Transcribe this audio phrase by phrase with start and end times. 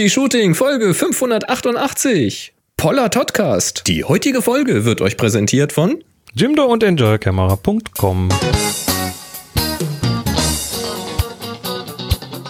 [0.00, 2.54] Happy Shooting Folge 588.
[2.78, 3.82] Poller Podcast.
[3.86, 8.30] Die heutige Folge wird euch präsentiert von Jimdo und EnjoyCamera.com.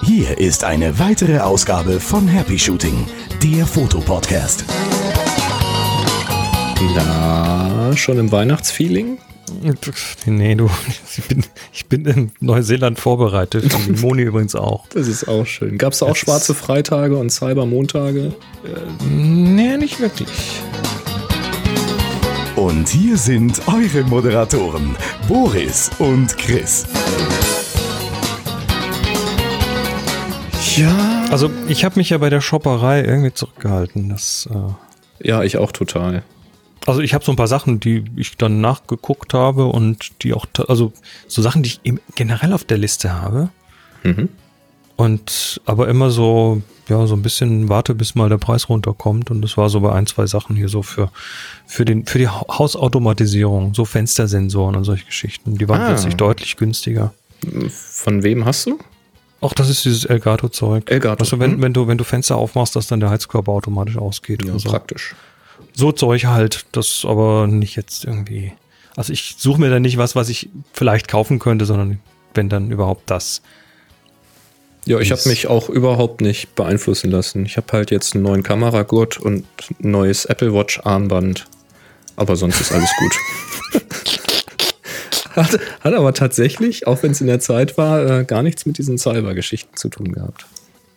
[0.05, 3.09] Hier ist eine weitere Ausgabe von Happy Shooting,
[3.43, 4.65] der Fotopodcast.
[6.95, 9.19] Na, schon im Weihnachtsfeeling?
[10.27, 10.69] Nee, du,
[11.17, 13.73] ich bin, ich bin in Neuseeland vorbereitet.
[13.75, 14.87] Und die Moni übrigens auch.
[14.89, 15.79] Das ist auch schön.
[15.79, 18.33] Gab es da auch Jetzt- schwarze Freitage und Cybermontage?
[19.09, 20.29] Nee, nicht wirklich.
[22.57, 24.95] Und hier sind eure Moderatoren,
[25.29, 26.87] Boris und Chris.
[30.77, 31.25] Ja.
[31.31, 34.09] Also, ich habe mich ja bei der Shopperei irgendwie zurückgehalten.
[34.09, 36.23] Das, äh, Ja, ich auch total.
[36.87, 40.47] Also, ich habe so ein paar Sachen, die ich dann nachgeguckt habe und die auch,
[40.69, 40.93] also
[41.29, 43.51] so Sachen, die ich im- generell auf der Liste habe.
[44.03, 44.29] Mhm.
[44.97, 49.31] Und aber immer so, ja, so ein bisschen warte, bis mal der Preis runterkommt.
[49.31, 51.11] Und das war so bei ein, zwei Sachen hier so für,
[51.67, 55.57] für den, für die Ha- Hausautomatisierung, so Fenstersensoren und solche Geschichten.
[55.57, 55.87] Die waren Ah.
[55.89, 57.15] plötzlich deutlich günstiger.
[57.71, 58.79] Von wem hast du?
[59.41, 60.91] Auch das ist dieses Elgato-Zeug.
[60.91, 61.63] Elgato, Also wenn, hm.
[61.63, 64.45] wenn du, wenn du Fenster aufmachst, dass dann der Heizkörper automatisch ausgeht.
[64.45, 64.69] Ja, so.
[64.69, 65.15] praktisch.
[65.81, 68.53] So Zeug halt, das aber nicht jetzt irgendwie.
[68.97, 72.01] Also ich suche mir da nicht was, was ich vielleicht kaufen könnte, sondern
[72.35, 73.43] wenn dann überhaupt das.
[74.87, 77.45] Ja, ich habe mich auch überhaupt nicht beeinflussen lassen.
[77.45, 79.45] Ich habe halt jetzt einen neuen Kameragurt und
[79.83, 81.47] ein neues Apple Watch Armband.
[82.17, 83.83] Aber sonst ist alles gut.
[85.37, 88.79] hat, hat aber tatsächlich, auch wenn es in der Zeit war, äh, gar nichts mit
[88.79, 90.47] diesen Cyber-Geschichten zu tun gehabt.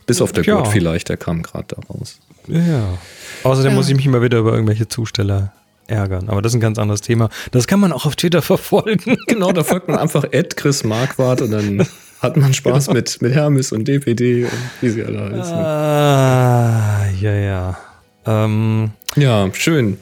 [0.05, 0.55] Bis auf der Ja.
[0.57, 2.19] Gurt vielleicht, der kam gerade da raus.
[2.47, 2.97] Ja.
[3.43, 5.53] Außerdem muss ich mich immer wieder über irgendwelche Zusteller
[5.87, 6.29] ärgern.
[6.29, 7.29] Aber das ist ein ganz anderes Thema.
[7.51, 9.17] Das kann man auch auf Twitter verfolgen.
[9.27, 11.87] Genau, da folgt man einfach Ed Chris Marquardt und dann
[12.21, 15.53] hat man Spaß mit, mit Hermes und DPD und wie sie alle heißen.
[15.53, 17.77] ah, ja, ja.
[18.25, 19.97] Ähm, Ja, schön.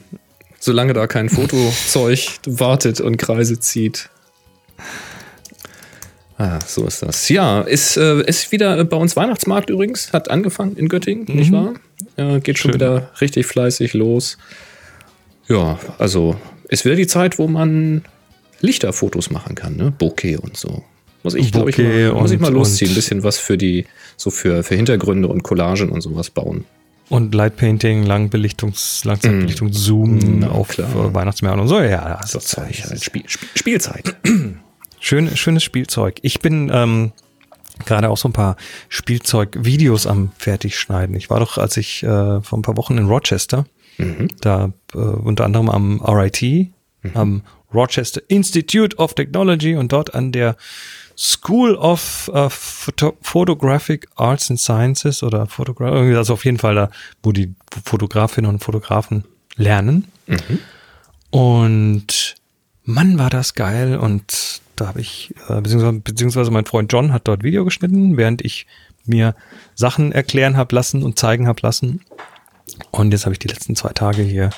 [0.60, 4.08] Solange da kein Fotozeug wartet und Kreise zieht.
[6.44, 7.28] Ah, so ist das.
[7.28, 10.12] Ja, ist, äh, ist wieder äh, bei uns Weihnachtsmarkt übrigens.
[10.12, 11.74] Hat angefangen in Göttingen, nicht wahr?
[12.16, 12.80] Äh, geht schon Schön.
[12.80, 14.38] wieder richtig fleißig los.
[15.48, 16.36] Ja, also
[16.68, 18.04] ist wieder die Zeit, wo man
[18.60, 19.92] Lichterfotos machen kann, ne?
[19.96, 20.82] Bokeh und so.
[21.22, 22.88] Muss ich, glaube ich, mal, muss ich und- mal losziehen.
[22.88, 23.86] Ein und- bisschen was für die,
[24.16, 26.64] so für, für Hintergründe und Collagen und sowas bauen.
[27.08, 30.38] und Lightpainting, Langbelichtungs, Langzeitbelichtung, Zoom Mm.
[30.40, 30.88] Na, auf klar.
[30.90, 31.78] äh, Weihnachtsmärkten und so.
[31.80, 33.02] Ja, das Das ist halt.
[33.04, 34.16] Spiel, Spiel, Spielzeit.
[35.04, 36.20] Schön, schönes Spielzeug.
[36.22, 37.10] Ich bin ähm,
[37.84, 38.56] gerade auch so ein paar
[38.88, 41.16] Spielzeugvideos am Fertigschneiden.
[41.16, 43.66] Ich war doch, als ich äh, vor ein paar Wochen in Rochester,
[44.40, 46.68] da äh, unter anderem am RIT,
[47.14, 47.42] am
[47.74, 50.56] Rochester Institute of Technology und dort an der
[51.18, 56.76] School of äh, Photo Photographic Arts and Sciences oder Photograph, irgendwie, also auf jeden Fall
[56.76, 56.90] da,
[57.24, 57.52] wo die
[57.84, 59.24] Fotografinnen und Fotografen
[59.56, 60.06] lernen.
[61.30, 62.36] Und
[62.84, 63.96] Mann, war das geil.
[63.96, 68.42] Und da habe ich, äh, beziehungsweise, beziehungsweise mein Freund John hat dort Video geschnitten, während
[68.42, 68.66] ich
[69.04, 69.34] mir
[69.74, 72.00] Sachen erklären habe lassen und zeigen habe lassen.
[72.90, 74.50] Und jetzt habe ich die letzten zwei Tage hier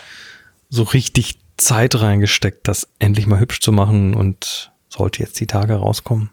[0.69, 5.75] so richtig Zeit reingesteckt, das endlich mal hübsch zu machen und sollte jetzt die Tage
[5.75, 6.31] rauskommen.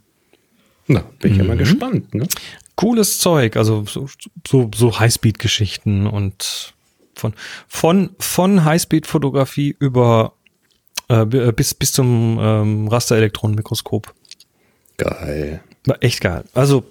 [0.88, 2.28] Na, bin ich ja mal gespannt, ne?
[2.75, 4.09] Cooles Zeug, also so,
[4.47, 6.74] so, so Highspeed-Geschichten und
[7.16, 7.34] von,
[7.68, 10.34] von, von Highspeed-Fotografie über
[11.12, 14.14] äh, bis, bis zum ähm, Rasterelektronenmikroskop.
[14.98, 15.62] Geil.
[15.86, 16.44] War echt geil.
[16.54, 16.84] Also,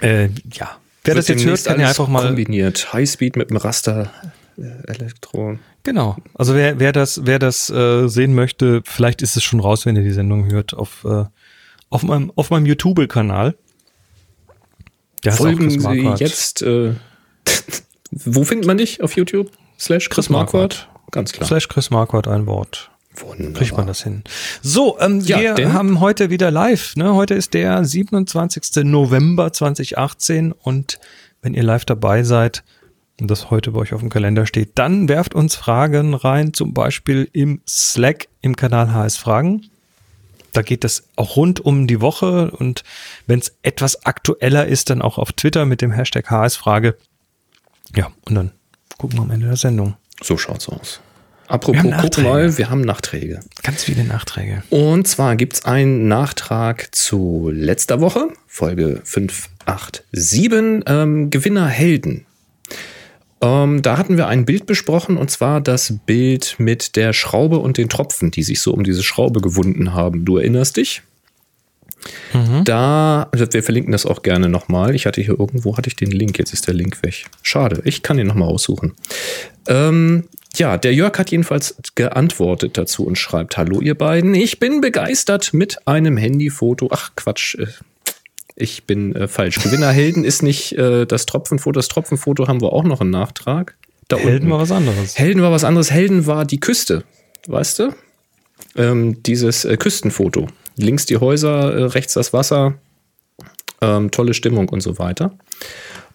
[0.00, 0.78] äh, ja.
[1.04, 2.26] Wer das jetzt hört, kann ja einfach mal.
[2.26, 2.92] kombiniert.
[2.92, 4.12] Highspeed mit dem Raster
[4.56, 5.58] äh, Elektron.
[5.82, 6.16] Genau.
[6.34, 9.96] Also wer, wer das, wer das äh, sehen möchte, vielleicht ist es schon raus, wenn
[9.96, 11.24] ihr die Sendung hört, auf, äh,
[11.90, 13.56] auf meinem, auf meinem YouTube-Kanal.
[15.28, 16.20] Folgen Sie Marquardt.
[16.20, 16.62] jetzt.
[16.62, 16.94] Äh,
[18.10, 19.50] wo findet man dich auf YouTube?
[19.78, 20.86] Slash Chris Chris Marquardt.
[20.86, 21.10] Marquardt?
[21.10, 21.48] Ganz klar.
[21.48, 22.91] Slash Chris Marquardt ein Wort.
[23.16, 23.52] Wunderbar.
[23.62, 24.22] Kriegt man das hin.
[24.62, 26.96] So, ähm, Ja, wir denn- haben heute wieder live.
[26.96, 27.14] Ne?
[27.14, 28.84] Heute ist der 27.
[28.84, 30.98] November 2018 und
[31.42, 32.64] wenn ihr live dabei seid
[33.20, 36.72] und das heute bei euch auf dem Kalender steht, dann werft uns Fragen rein, zum
[36.72, 39.68] Beispiel im Slack im Kanal HS Fragen.
[40.54, 42.82] Da geht es auch rund um die Woche und
[43.26, 46.96] wenn es etwas aktueller ist, dann auch auf Twitter mit dem Hashtag HS Frage.
[47.94, 48.52] Ja, und dann
[48.98, 49.96] gucken wir am Ende der Sendung.
[50.22, 51.00] So schaut's aus.
[51.52, 52.28] Apropos, Wir haben guck Nachträge.
[52.28, 53.40] mal, wir haben Nachträge.
[53.62, 54.62] Ganz viele Nachträge.
[54.70, 62.24] Und zwar gibt's einen Nachtrag zu letzter Woche, Folge 587, ähm, Gewinner Helden.
[63.42, 67.76] Ähm, da hatten wir ein Bild besprochen und zwar das Bild mit der Schraube und
[67.76, 70.24] den Tropfen, die sich so um diese Schraube gewunden haben.
[70.24, 71.02] Du erinnerst dich?
[72.32, 72.64] Mhm.
[72.64, 74.94] Da, also wir verlinken das auch gerne nochmal.
[74.94, 77.26] Ich hatte hier irgendwo, hatte ich den Link, jetzt ist der Link weg.
[77.42, 78.94] Schade, ich kann den nochmal raussuchen.
[79.68, 80.24] Ähm,
[80.56, 85.54] ja, der Jörg hat jedenfalls geantwortet dazu und schreibt, hallo ihr beiden, ich bin begeistert
[85.54, 86.88] mit einem Handyfoto.
[86.92, 87.66] Ach Quatsch, äh,
[88.54, 89.56] ich bin äh, falsch.
[89.62, 91.78] Gewinnerhelden ist nicht äh, das Tropfenfoto.
[91.78, 93.76] Das Tropfenfoto haben wir auch noch einen Nachtrag.
[94.08, 94.50] Da Helden unten.
[94.50, 95.18] war was anderes.
[95.18, 95.90] Helden war was anderes.
[95.90, 97.04] Helden war die Küste,
[97.46, 97.94] weißt du?
[98.76, 100.48] Ähm, dieses äh, Küstenfoto.
[100.76, 102.74] Links die Häuser, äh, rechts das Wasser.
[103.80, 105.36] Ähm, tolle Stimmung und so weiter.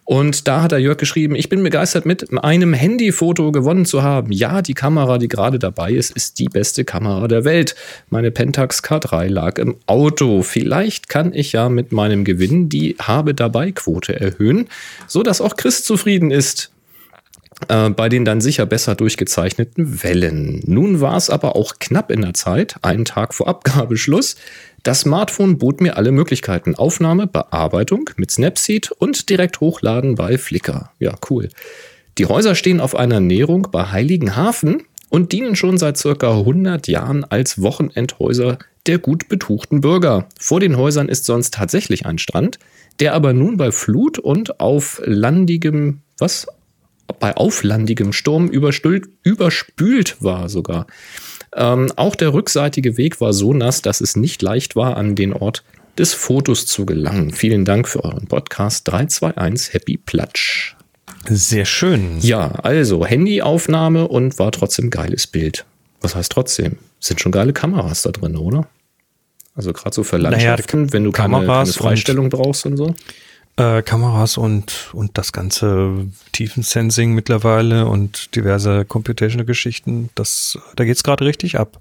[0.09, 4.31] Und da hat der Jörg geschrieben, ich bin begeistert mit einem Handyfoto gewonnen zu haben.
[4.31, 7.75] Ja, die Kamera, die gerade dabei ist, ist die beste Kamera der Welt.
[8.09, 10.43] Meine Pentax K3 lag im Auto.
[10.43, 14.69] Vielleicht kann ich ja mit meinem Gewinn die Habe dabei Quote erhöhen,
[15.07, 16.71] so dass auch Chris zufrieden ist.
[17.69, 20.61] Äh, bei den dann sicher besser durchgezeichneten Wellen.
[20.65, 24.35] Nun war es aber auch knapp in der Zeit, einen Tag vor Abgabeschluss.
[24.83, 26.75] Das Smartphone bot mir alle Möglichkeiten.
[26.75, 30.91] Aufnahme, Bearbeitung mit Snapseed und direkt hochladen bei Flickr.
[30.99, 31.49] Ja, cool.
[32.19, 37.23] Die Häuser stehen auf einer Näherung bei Heiligenhafen und dienen schon seit circa 100 Jahren
[37.23, 40.27] als Wochenendhäuser der gut betuchten Bürger.
[40.39, 42.57] Vor den Häusern ist sonst tatsächlich ein Strand,
[42.99, 46.47] der aber nun bei Flut und auf landigem, was?
[47.19, 50.87] Bei auflandigem Sturm überspült war sogar.
[51.55, 55.33] Ähm, auch der rückseitige Weg war so nass, dass es nicht leicht war, an den
[55.33, 55.63] Ort
[55.97, 57.31] des Fotos zu gelangen.
[57.31, 60.75] Vielen Dank für euren Podcast 321 Happy Platsch.
[61.29, 62.19] Sehr schön.
[62.21, 65.65] Ja, also Handyaufnahme und war trotzdem geiles Bild.
[66.01, 66.77] Was heißt trotzdem?
[66.99, 68.67] Sind schon geile Kameras da drin, oder?
[69.55, 72.93] Also gerade so für Landschaften, naja, wenn du keine, keine Freistellung brauchst und so
[73.57, 81.25] äh, Kameras und, und das ganze Tiefensensing mittlerweile und diverse Computational-Geschichten, das, da geht's gerade
[81.25, 81.79] richtig ab.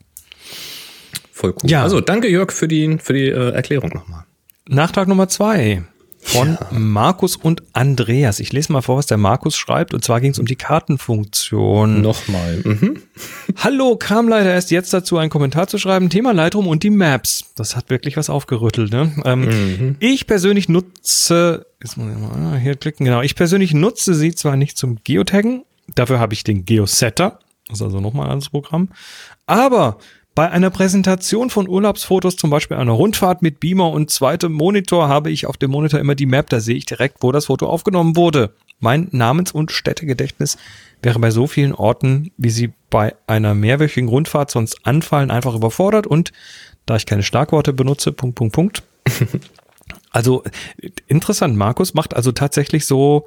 [1.32, 1.70] Voll cool.
[1.70, 1.82] Ja.
[1.82, 4.24] Also danke Jörg für die, für die äh, Erklärung nochmal.
[4.68, 5.84] Nachtrag Nummer zwei
[6.26, 6.66] von ja.
[6.72, 8.40] Markus und Andreas.
[8.40, 9.94] Ich lese mal vor, was der Markus schreibt.
[9.94, 12.02] Und zwar ging es um die Kartenfunktion.
[12.02, 12.62] Nochmal.
[12.64, 13.02] Mhm.
[13.56, 16.10] Hallo, kam leider erst jetzt dazu, einen Kommentar zu schreiben.
[16.10, 17.52] Thema Lightroom und die Maps.
[17.54, 18.90] Das hat wirklich was aufgerüttelt.
[18.90, 19.12] Ne?
[19.24, 19.96] Ähm, mhm.
[20.00, 23.22] Ich persönlich nutze, jetzt muss ich mal hier klicken, genau.
[23.22, 25.62] Ich persönlich nutze sie zwar nicht zum Geotaggen,
[25.94, 27.38] dafür habe ich den Geosetter.
[27.68, 28.88] Das ist also nochmal ein anderes Programm.
[29.46, 29.98] Aber
[30.36, 35.30] bei einer Präsentation von Urlaubsfotos, zum Beispiel einer Rundfahrt mit Beamer und zweitem Monitor, habe
[35.30, 38.16] ich auf dem Monitor immer die Map, da sehe ich direkt, wo das Foto aufgenommen
[38.16, 38.52] wurde.
[38.78, 40.58] Mein Namens- und Städtegedächtnis
[41.02, 46.06] wäre bei so vielen Orten, wie sie bei einer mehrwöchigen Rundfahrt sonst anfallen, einfach überfordert
[46.06, 46.32] und
[46.84, 48.82] da ich keine Schlagworte benutze, Punkt, Punkt, Punkt.
[50.10, 50.44] also
[51.06, 53.26] interessant, Markus macht also tatsächlich so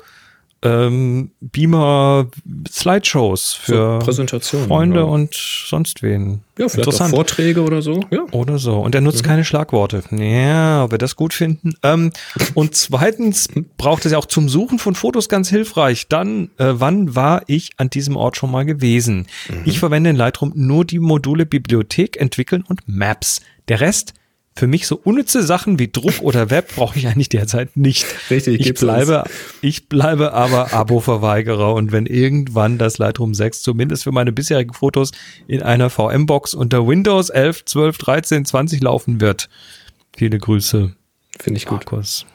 [0.61, 2.27] ähm, Beamer
[2.69, 5.05] Slideshows für so Freunde ja.
[5.05, 6.41] und sonst wen.
[6.57, 8.03] Ja, vielleicht auch Vorträge oder so.
[8.11, 8.25] Ja.
[8.31, 8.79] Oder so.
[8.79, 9.27] Und er nutzt mhm.
[9.27, 10.03] keine Schlagworte.
[10.11, 11.73] Ja, ob wir das gut finden.
[11.83, 12.11] Ähm,
[12.53, 13.47] und zweitens
[13.77, 16.09] braucht es ja auch zum Suchen von Fotos ganz hilfreich.
[16.09, 19.27] Dann, äh, wann war ich an diesem Ort schon mal gewesen?
[19.47, 19.61] Mhm.
[19.63, 23.41] Ich verwende in Lightroom nur die Module Bibliothek, Entwickeln und Maps.
[23.69, 24.13] Der Rest
[24.59, 28.05] für mich so unnütze Sachen wie Druck oder Web brauche ich eigentlich derzeit nicht.
[28.29, 29.23] Richtig, ich bleibe,
[29.61, 35.11] ich bleibe aber Abo-Verweigerer und wenn irgendwann das Lightroom 6 zumindest für meine bisherigen Fotos
[35.47, 39.49] in einer VM-Box unter Windows 11, 12, 13, 20 laufen wird.
[40.17, 40.93] Viele Grüße.
[41.39, 41.85] Finde ich gut.
[41.85, 42.25] Markus.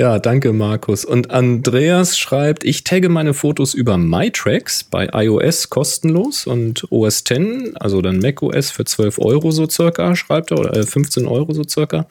[0.00, 1.04] Ja, danke Markus.
[1.04, 7.76] Und Andreas schreibt, ich tagge meine Fotos über MyTracks bei iOS kostenlos und OS 10,
[7.76, 11.64] also dann macOS für 12 Euro so circa, schreibt er, oder 15 äh, Euro so
[11.68, 12.06] circa.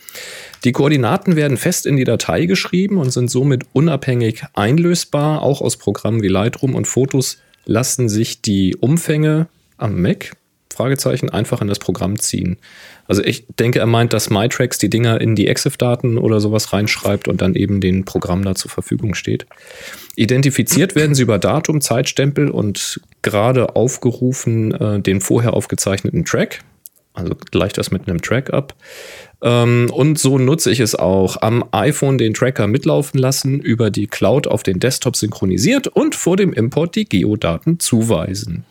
[0.66, 5.76] Die Koordinaten werden fest in die Datei geschrieben und sind somit unabhängig einlösbar, auch aus
[5.78, 10.38] Programmen wie Lightroom und Fotos lassen sich die Umfänge am Mac
[10.80, 12.56] Fragezeichen einfach in das Programm ziehen.
[13.06, 17.28] Also ich denke, er meint, dass MyTracks die Dinger in die EXIF-Daten oder sowas reinschreibt
[17.28, 19.46] und dann eben den Programm da zur Verfügung steht.
[20.16, 26.62] Identifiziert werden sie über Datum, Zeitstempel und gerade aufgerufen äh, den vorher aufgezeichneten Track.
[27.14, 28.74] Also gleicht das mit einem Track ab.
[29.42, 31.42] Ähm, und so nutze ich es auch.
[31.42, 36.38] Am iPhone den Tracker mitlaufen lassen, über die Cloud auf den Desktop synchronisiert und vor
[36.38, 38.64] dem Import die Geodaten zuweisen.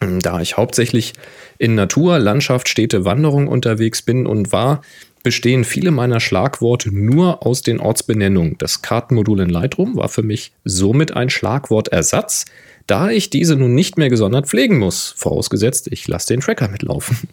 [0.00, 1.12] Da ich hauptsächlich
[1.58, 4.80] in Natur, Landschaft, Städte, Wanderung unterwegs bin und war,
[5.22, 8.56] bestehen viele meiner Schlagworte nur aus den Ortsbenennungen.
[8.58, 12.46] Das Kartenmodul in Lightroom war für mich somit ein Schlagwortersatz,
[12.86, 17.28] da ich diese nun nicht mehr gesondert pflegen muss, vorausgesetzt ich lasse den Tracker mitlaufen.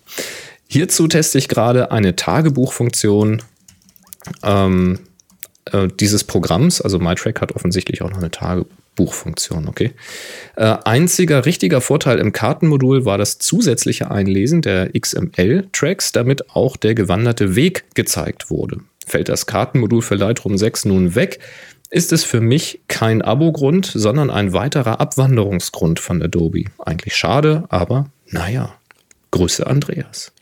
[0.67, 3.41] Hierzu teste ich gerade eine Tagebuchfunktion
[4.43, 4.99] ähm,
[5.71, 8.65] äh, dieses Programms, also MyTrack hat offensichtlich auch noch eine Tage
[8.97, 9.91] Buchfunktion, okay.
[10.57, 16.95] Äh, einziger richtiger Vorteil im Kartenmodul war das zusätzliche Einlesen der XML-Tracks, damit auch der
[16.95, 18.81] gewanderte Weg gezeigt wurde.
[19.05, 21.39] Fällt das Kartenmodul für Lightroom 6 nun weg,
[21.89, 26.65] ist es für mich kein Abo-Grund, sondern ein weiterer Abwanderungsgrund von Adobe.
[26.79, 28.75] Eigentlich schade, aber naja.
[29.31, 30.33] Grüße Andreas.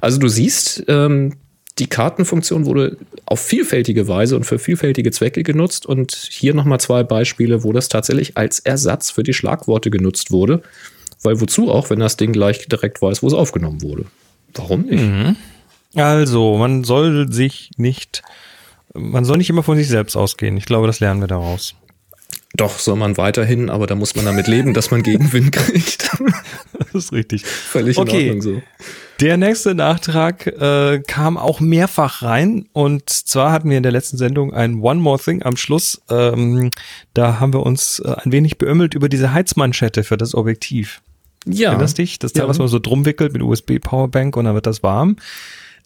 [0.00, 1.34] Also du siehst, ähm,
[1.78, 7.02] die Kartenfunktion wurde auf vielfältige Weise und für vielfältige Zwecke genutzt und hier nochmal zwei
[7.02, 10.62] Beispiele, wo das tatsächlich als Ersatz für die Schlagworte genutzt wurde.
[11.22, 14.04] Weil wozu auch, wenn das Ding gleich direkt weiß, wo es aufgenommen wurde?
[14.54, 15.02] Warum nicht?
[15.02, 15.36] Mhm.
[15.96, 18.22] Also, man soll sich nicht,
[18.92, 20.56] man soll nicht immer von sich selbst ausgehen.
[20.56, 21.74] Ich glaube, das lernen wir daraus.
[22.56, 26.08] Doch, soll man weiterhin, aber da muss man damit leben, dass man Gegenwind kriegt.
[26.92, 27.44] das ist richtig.
[27.44, 28.28] Völlig okay.
[28.28, 28.62] in Ordnung so.
[29.20, 34.16] Der nächste Nachtrag äh, kam auch mehrfach rein und zwar hatten wir in der letzten
[34.16, 36.00] Sendung ein One More Thing am Schluss.
[36.10, 36.70] Ähm,
[37.12, 41.00] da haben wir uns äh, ein wenig beömmelt über diese Heizmanschette für das Objektiv.
[41.46, 41.70] Ja.
[41.70, 42.18] Erinnerst dich?
[42.18, 42.48] Das Teil, ja.
[42.48, 45.16] was man so drum wickelt mit USB Powerbank und dann wird das warm.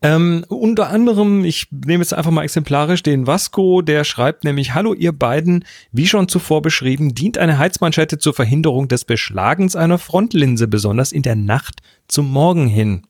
[0.00, 4.95] Ähm, unter anderem, ich nehme jetzt einfach mal exemplarisch den Vasco, der schreibt nämlich, Hallo
[4.95, 10.69] ihr beiden, wie schon zuvor beschrieben, dient eine Heizmanschette zur Verhinderung des Beschlagens einer Frontlinse,
[10.69, 13.02] besonders in der Nacht zum Morgen hin.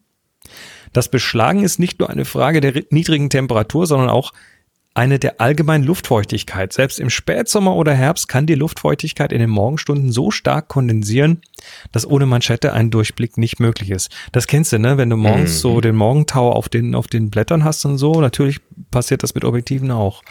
[0.95, 4.33] Das Beschlagen ist nicht nur eine Frage der niedrigen Temperatur, sondern auch
[4.99, 6.73] eine der allgemeinen Luftfeuchtigkeit.
[6.73, 11.41] Selbst im Spätsommer oder Herbst kann die Luftfeuchtigkeit in den Morgenstunden so stark kondensieren,
[11.93, 14.11] dass ohne Manschette ein Durchblick nicht möglich ist.
[14.33, 14.99] Das kennst du, ne?
[14.99, 15.59] Wenn du morgens mhm.
[15.59, 18.59] so den Morgentau auf den, auf den Blättern hast und so, natürlich
[18.91, 20.25] passiert das mit Objektiven auch.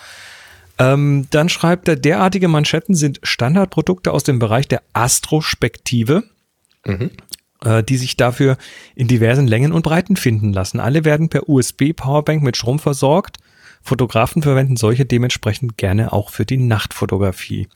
[0.79, 6.23] Ähm, dann schreibt er, derartige Manschetten sind Standardprodukte aus dem Bereich der Astrospektive.
[6.85, 7.11] Mhm
[7.63, 8.57] äh, die sich dafür
[8.95, 10.79] in diversen Längen und Breiten finden lassen.
[10.79, 13.39] Alle werden per USB-Powerbank mit Strom versorgt
[13.81, 17.67] Fotografen verwenden solche dementsprechend gerne auch für die Nachtfotografie.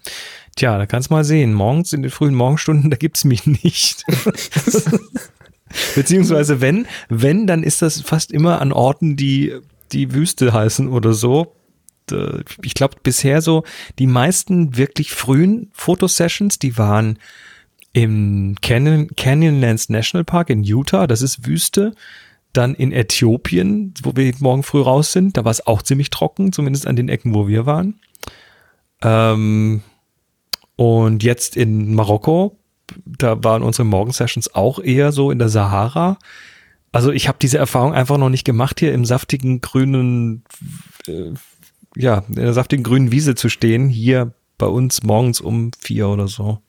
[0.55, 1.53] Tja, da kannst du mal sehen.
[1.53, 4.03] Morgens in den frühen Morgenstunden, da gibt's mich nicht.
[5.95, 9.55] Beziehungsweise wenn, wenn, dann ist das fast immer an Orten, die
[9.91, 11.55] die Wüste heißen oder so.
[12.61, 13.63] Ich glaube bisher so,
[13.99, 17.19] die meisten wirklich frühen Fotosessions, die waren
[17.93, 21.93] im Canyon, Canyonlands National Park in Utah, das ist Wüste.
[22.53, 26.51] Dann in Äthiopien, wo wir morgen früh raus sind, da war es auch ziemlich trocken,
[26.51, 27.99] zumindest an den Ecken, wo wir waren.
[29.01, 29.81] Ähm,
[30.75, 32.57] und jetzt in Marokko,
[33.05, 36.17] da waren unsere Morgensessions auch eher so in der Sahara.
[36.91, 40.43] Also ich habe diese Erfahrung einfach noch nicht gemacht, hier im saftigen grünen,
[41.07, 41.31] äh,
[41.95, 46.27] ja, in der saftigen grünen Wiese zu stehen, hier bei uns morgens um vier oder
[46.27, 46.59] so.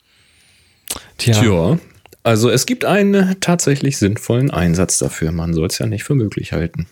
[1.19, 1.35] Tja.
[1.35, 1.79] Tja,
[2.23, 5.33] also es gibt einen tatsächlich sinnvollen Einsatz dafür.
[5.33, 6.87] Man soll es ja nicht für möglich halten.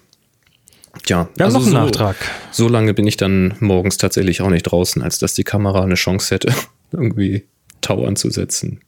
[1.04, 2.16] Tja, Wir also noch einen so, Nachtrag.
[2.50, 5.94] So lange bin ich dann morgens tatsächlich auch nicht draußen, als dass die Kamera eine
[5.94, 6.52] Chance hätte,
[6.92, 7.44] irgendwie
[7.80, 8.80] Tau anzusetzen.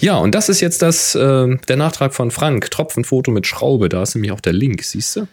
[0.00, 2.70] Ja, und das ist jetzt das, äh, der Nachtrag von Frank.
[2.70, 3.88] Tropfenfoto mit Schraube.
[3.88, 5.28] Da ist nämlich auch der Link, siehst du?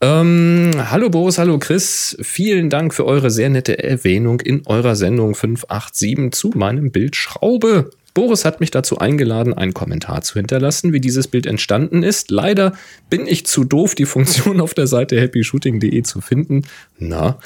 [0.00, 2.16] Ähm, hallo Boris, hallo Chris.
[2.20, 7.90] Vielen Dank für eure sehr nette Erwähnung in eurer Sendung 587 zu meinem Bild Schraube.
[8.18, 12.32] Boris hat mich dazu eingeladen, einen Kommentar zu hinterlassen, wie dieses Bild entstanden ist.
[12.32, 12.72] Leider
[13.08, 16.62] bin ich zu doof, die Funktion auf der Seite happyshooting.de zu finden.
[16.98, 17.38] Na,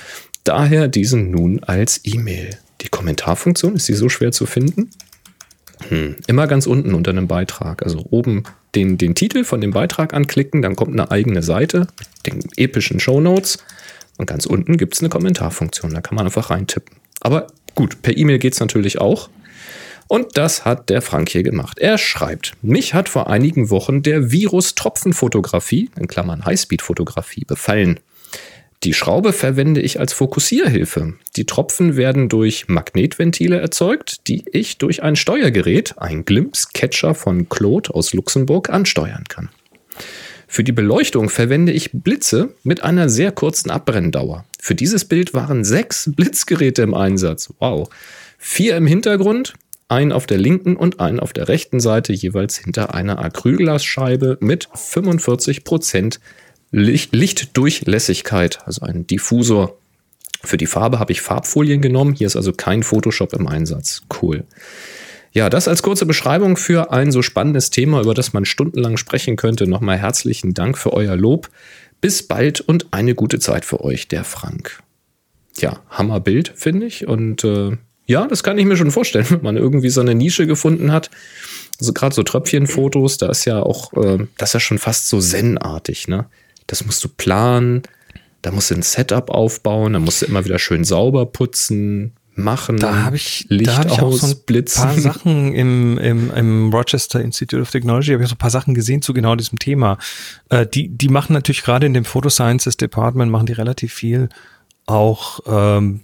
[0.44, 2.56] daher diesen nun als E-Mail.
[2.80, 4.88] Die Kommentarfunktion, ist sie so schwer zu finden?
[5.90, 7.82] Hm, immer ganz unten unter einem Beitrag.
[7.82, 12.32] Also oben den, den Titel von dem Beitrag anklicken, dann kommt eine eigene Seite mit
[12.32, 13.58] den epischen Show Notes
[14.16, 15.92] und ganz unten gibt es eine Kommentarfunktion.
[15.92, 16.96] Da kann man einfach reintippen.
[17.20, 19.28] Aber gut, per E-Mail geht es natürlich auch.
[20.08, 21.78] Und das hat der Frank hier gemacht.
[21.78, 28.00] Er schreibt, mich hat vor einigen Wochen der Virus Tropfenfotografie, in Klammern Highspeed-Fotografie, befallen.
[28.84, 31.14] Die Schraube verwende ich als Fokussierhilfe.
[31.36, 37.94] Die Tropfen werden durch Magnetventile erzeugt, die ich durch ein Steuergerät, ein Glimpse-Catcher von Claude
[37.94, 39.50] aus Luxemburg, ansteuern kann.
[40.48, 44.44] Für die Beleuchtung verwende ich Blitze mit einer sehr kurzen Abbrenndauer.
[44.60, 47.54] Für dieses Bild waren sechs Blitzgeräte im Einsatz.
[47.58, 47.88] Wow.
[48.36, 49.54] Vier im Hintergrund,
[49.92, 54.68] einen auf der linken und einen auf der rechten Seite jeweils hinter einer Acrylglasscheibe mit
[54.68, 56.18] 45%
[56.70, 59.76] Licht Lichtdurchlässigkeit, also ein Diffusor.
[60.42, 62.14] Für die Farbe habe ich Farbfolien genommen.
[62.14, 64.02] Hier ist also kein Photoshop im Einsatz.
[64.22, 64.44] Cool.
[65.32, 69.36] Ja, das als kurze Beschreibung für ein so spannendes Thema, über das man stundenlang sprechen
[69.36, 69.66] könnte.
[69.66, 71.50] Nochmal herzlichen Dank für euer Lob.
[72.00, 74.82] Bis bald und eine gute Zeit für euch, der Frank.
[75.58, 77.06] Ja, Hammerbild, finde ich.
[77.06, 77.76] Und äh,
[78.12, 81.10] ja, das kann ich mir schon vorstellen, wenn man irgendwie so eine Nische gefunden hat.
[81.80, 85.20] Also gerade so Tröpfchenfotos, da ist ja auch, äh, das ist ja schon fast so
[85.20, 86.26] Zen-artig, ne?
[86.68, 87.82] Das musst du planen,
[88.42, 92.76] da musst du ein Setup aufbauen, da musst du immer wieder schön sauber putzen, machen.
[92.78, 94.82] Da habe ich, Licht da hab ich auch so ein ausblitzen.
[94.82, 98.74] paar Sachen im, im, im Rochester Institute of Technology, habe ich so ein paar Sachen
[98.74, 99.98] gesehen zu genau diesem Thema.
[100.48, 104.28] Äh, die, die machen natürlich gerade in dem Photosciences Department, machen die relativ viel
[104.86, 106.00] auch ähm,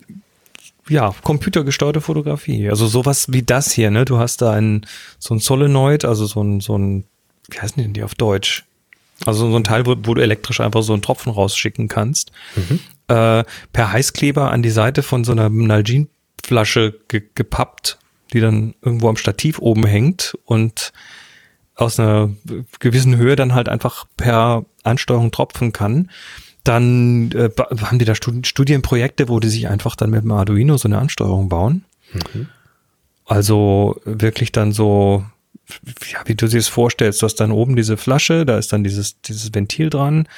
[0.89, 2.69] ja, computergesteuerte Fotografie.
[2.69, 4.05] Also sowas wie das hier, ne?
[4.05, 4.87] Du hast da ein,
[5.19, 7.05] so ein Solenoid, also so ein, so ein,
[7.51, 8.65] wie heißen die denn die auf Deutsch?
[9.27, 12.31] Also so ein Teil, wo, wo du elektrisch einfach so einen Tropfen rausschicken kannst.
[13.09, 17.99] Äh, per Heißkleber an die Seite von so einer Nalgene-Flasche ge gepappt,
[18.33, 20.93] die dann irgendwo am Stativ oben hängt und
[21.75, 22.31] aus einer
[22.81, 26.11] gewissen Höhe dann halt einfach per Ansteuerung tropfen kann.
[26.69, 27.49] Dann äh,
[27.81, 30.99] haben die da Studi- Studienprojekte, wo die sich einfach dann mit dem Arduino so eine
[30.99, 31.85] Ansteuerung bauen.
[33.25, 35.25] Also wirklich dann so,
[36.13, 38.85] ja, wie du dir das vorstellst, du hast dann oben diese Flasche, da ist dann
[38.85, 40.29] dieses, dieses Ventil dran.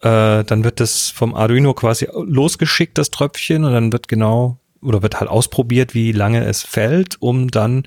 [0.00, 5.02] Äh, dann wird das vom Arduino quasi losgeschickt, das Tröpfchen, und dann wird genau, oder
[5.02, 7.84] wird halt ausprobiert, wie lange es fällt, um dann,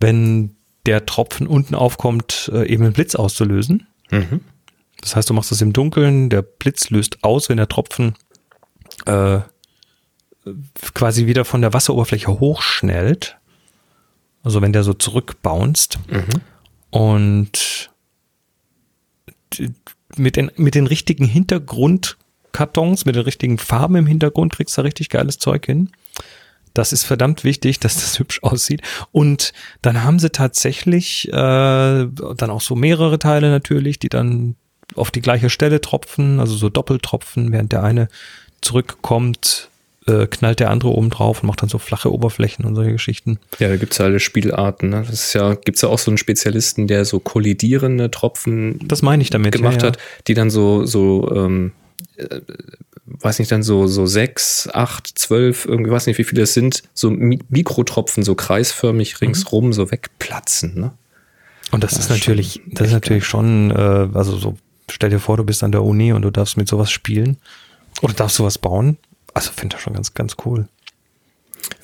[0.00, 0.54] wenn
[0.86, 3.86] der Tropfen unten aufkommt, äh, eben einen Blitz auszulösen.
[4.10, 4.40] Mhm.
[5.00, 8.14] Das heißt, du machst das im Dunkeln, der Blitz löst aus, wenn der Tropfen
[9.06, 9.40] äh,
[10.94, 13.36] quasi wieder von der Wasseroberfläche hochschnellt.
[14.42, 15.98] Also wenn der so zurückbounced.
[16.90, 17.90] Und
[19.58, 19.70] d-
[20.16, 24.84] mit den, mit den richtigen Hintergrundkartons, mit den richtigen Farben im Hintergrund kriegst du da
[24.86, 25.90] richtig geiles Zeug hin.
[26.74, 28.82] Das ist verdammt wichtig, dass das hübsch aussieht.
[29.12, 29.52] Und
[29.82, 34.56] dann haben sie tatsächlich äh, dann auch so mehrere Teile natürlich, die dann
[34.94, 38.08] auf die gleiche Stelle tropfen, also so Doppeltropfen, während der eine
[38.60, 39.68] zurückkommt,
[40.06, 43.38] äh, knallt der andere oben drauf und macht dann so flache Oberflächen und solche Geschichten.
[43.58, 44.88] Ja, da gibt's ja alle Spielarten.
[44.90, 45.04] Ne?
[45.06, 49.22] Das ist ja, gibt's ja auch so einen Spezialisten, der so kollidierende Tropfen Das meine
[49.22, 49.52] ich damit.
[49.52, 49.92] gemacht ja, ja.
[49.92, 51.72] hat, die dann so, so, ähm,
[52.16, 52.40] äh,
[53.06, 56.82] weiß nicht, dann so, so sechs, acht, zwölf, irgendwie, weiß nicht, wie viele es sind,
[56.94, 60.80] so Mi Mikrotropfen, so kreisförmig ringsrum so wegplatzen.
[60.80, 60.92] Ne?
[61.70, 64.56] Und das Ja, ist natürlich, schon das ist natürlich schon, äh, also so,
[64.90, 67.36] stell dir vor, du bist an der Uni und du darfst mit sowas spielen
[68.02, 68.96] oder darfst sowas bauen.
[69.34, 70.68] Also finde ich schon ganz, ganz cool.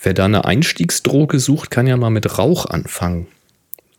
[0.03, 3.27] Wer da eine Einstiegsdroge sucht, kann ja mal mit Rauch anfangen.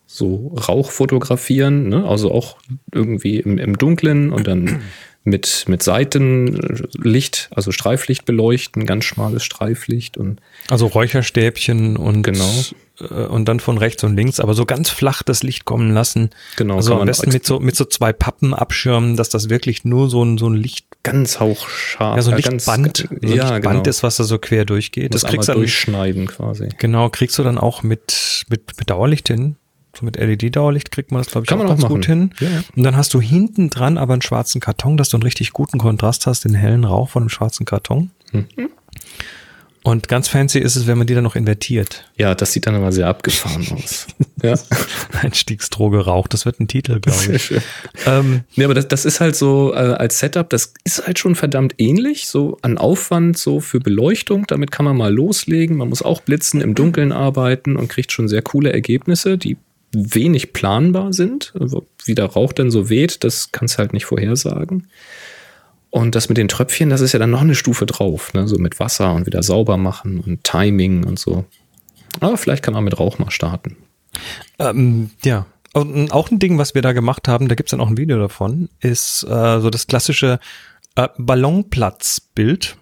[0.06, 2.06] So Rauch fotografieren, ne?
[2.06, 2.58] also auch
[2.92, 4.82] irgendwie im, im Dunklen und dann
[5.24, 12.64] mit, mit Seitenlicht, also Streiflicht beleuchten, ganz schmales Streiflicht und Also Räucherstäbchen und Genau.
[13.00, 16.30] Äh, und dann von rechts und links, aber so ganz flach das Licht kommen lassen.
[16.56, 20.08] Genau, Also am besten mit so mit so zwei Pappen abschirmen, dass das wirklich nur
[20.10, 22.16] so ein so ein Licht, ganz hauchscharf.
[22.16, 23.90] ja so ein äh, ganz- Lichtband, so ein ja, Lichtband genau.
[23.90, 25.12] ist, was da so quer durchgeht.
[25.12, 26.68] Muss Das kriegst du dann durchschneiden quasi.
[26.78, 29.56] genau kriegst du dann auch mit mit, mit Dauerlicht hin.
[29.98, 32.30] So mit LED-Dauerlicht kriegt man das, glaube ich, Kann auch man auch ganz gut hin.
[32.40, 32.48] Ja.
[32.76, 35.78] Und dann hast du hinten dran aber einen schwarzen Karton, dass du einen richtig guten
[35.78, 38.10] Kontrast hast, den hellen Rauch von einem schwarzen Karton.
[38.30, 38.46] Mhm.
[39.86, 42.10] Und ganz fancy ist es, wenn man die dann noch invertiert.
[42.16, 44.08] Ja, das sieht dann immer sehr abgefahren aus.
[44.42, 44.58] ja.
[45.22, 47.52] Einstiegsdroge Rauch, das wird ein Titel, glaube ich.
[48.04, 51.36] ähm, Nee, aber das, das ist halt so äh, als Setup, das ist halt schon
[51.36, 54.44] verdammt ähnlich, so an Aufwand, so für Beleuchtung.
[54.48, 55.76] Damit kann man mal loslegen.
[55.76, 59.56] Man muss auch blitzen, im Dunkeln arbeiten und kriegt schon sehr coole Ergebnisse, die
[59.92, 61.52] wenig planbar sind.
[61.60, 64.88] Also, Wie der Rauch dann so weht, das kannst du halt nicht vorhersagen.
[65.96, 68.46] Und das mit den Tröpfchen, das ist ja dann noch eine Stufe drauf, ne?
[68.46, 71.46] so mit Wasser und wieder sauber machen und Timing und so.
[72.20, 73.78] Aber vielleicht kann man mit Rauch mal starten.
[74.58, 75.46] ähm, ja.
[75.72, 78.18] Und auch ein Ding, was wir da gemacht haben, da gibt's dann auch ein Video
[78.18, 80.38] davon, ist äh, so das klassische
[80.96, 82.76] äh, Ballonplatzbild.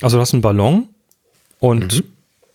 [0.00, 0.88] Also du hast einen Ballon
[1.58, 2.04] und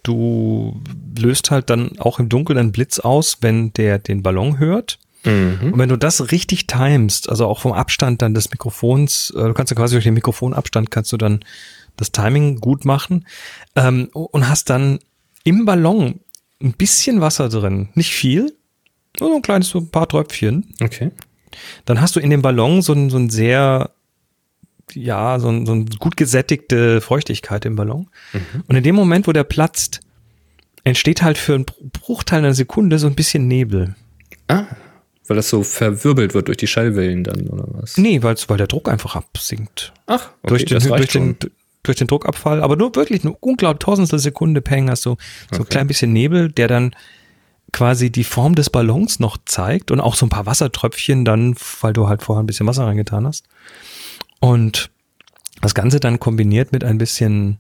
[0.02, 0.82] du
[1.16, 4.98] löst halt dann auch im Dunkeln einen Blitz aus, wenn der den Ballon hört.
[5.28, 5.74] Mhm.
[5.74, 9.54] Und wenn du das richtig timest, also auch vom Abstand dann des Mikrofons, äh, du
[9.54, 11.42] kannst ja quasi durch den Mikrofonabstand kannst du dann
[11.98, 13.26] das Timing gut machen
[13.76, 15.00] ähm, und hast dann
[15.44, 16.20] im Ballon
[16.62, 18.56] ein bisschen Wasser drin, nicht viel,
[19.20, 20.74] nur so ein kleines, so ein paar Tröpfchen.
[20.82, 21.12] Okay.
[21.86, 23.92] Dann hast du in dem Ballon so ein, so ein sehr,
[24.94, 28.10] ja, so ein, so ein gut gesättigte Feuchtigkeit im Ballon.
[28.68, 30.02] Und in dem Moment, wo der platzt,
[30.84, 33.96] entsteht halt für einen Bruchteil einer Sekunde so ein bisschen Nebel.
[34.48, 34.66] Ah,
[35.28, 37.98] weil das so verwirbelt wird durch die Schallwellen dann, oder was?
[37.98, 39.94] Nee, weil der Druck einfach absinkt.
[40.06, 41.40] Ach, okay, durch, den, das durch, reicht schon.
[41.40, 41.52] den,
[41.84, 42.62] durch den Druckabfall.
[42.62, 45.16] Aber nur wirklich nur unglaublich tausendstel Sekunde Peng hast du so
[45.58, 45.70] ein Okay.
[45.70, 46.96] klein bisschen Nebel, der dann
[47.74, 51.94] quasi die Form des Ballons noch zeigt und auch so ein paar Wassertröpfchen dann, weil
[51.94, 53.46] du halt vorher ein bisschen Wasser reingetan hast.
[54.40, 54.90] Und
[55.62, 57.60] das Ganze dann kombiniert mit ein bisschen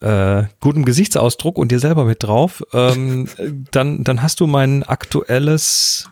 [0.00, 3.28] äh, gutem Gesichtsausdruck und dir selber mit drauf, ähm,
[3.70, 6.08] dann, dann hast du mein aktuelles,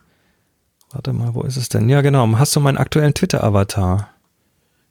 [0.94, 1.88] warte mal, wo ist es denn?
[1.88, 4.08] Ja, genau, hast du meinen aktuellen Twitter-Avatar.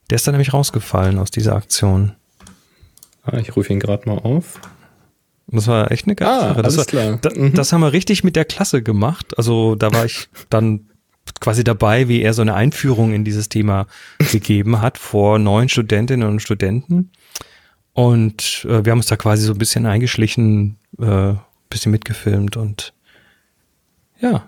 [0.09, 2.13] Der ist dann nämlich rausgefallen aus dieser Aktion.
[3.23, 4.59] Ah, ich rufe ihn gerade mal auf.
[5.47, 6.61] Das war echt eine geile Ah, Sache.
[6.61, 7.17] Das, war, klar.
[7.21, 7.53] Da, Mhm.
[7.53, 9.37] das haben wir richtig mit der Klasse gemacht.
[9.37, 10.89] Also da war ich dann
[11.39, 13.87] quasi dabei, wie er so eine Einführung in dieses Thema
[14.31, 17.11] gegeben hat vor neun Studentinnen und Studenten.
[17.93, 21.33] Und äh, wir haben uns da quasi so ein bisschen eingeschlichen, äh,
[21.69, 22.93] bisschen mitgefilmt und
[24.19, 24.43] ja,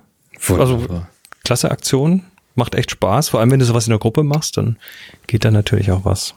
[0.49, 1.09] also Wunderbar.
[1.45, 2.23] Klasse Aktion,
[2.55, 3.29] macht echt Spaß.
[3.29, 4.77] Vor allem, wenn du sowas in der Gruppe machst, dann
[5.27, 6.35] geht da natürlich auch was.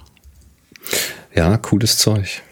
[1.35, 2.43] Ja, cooles Zeug.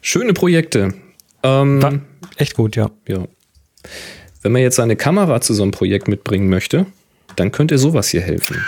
[0.00, 0.94] Schöne Projekte.
[1.42, 2.00] Ähm, War
[2.36, 2.90] echt gut, ja.
[3.06, 3.26] ja.
[4.42, 6.86] Wenn man jetzt seine Kamera zu so einem Projekt mitbringen möchte,
[7.36, 8.62] dann könnte sowas hier helfen.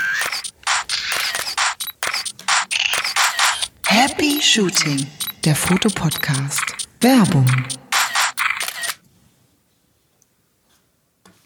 [3.86, 5.06] Happy Shooting,
[5.44, 6.64] der Fotopodcast.
[7.00, 7.46] Werbung.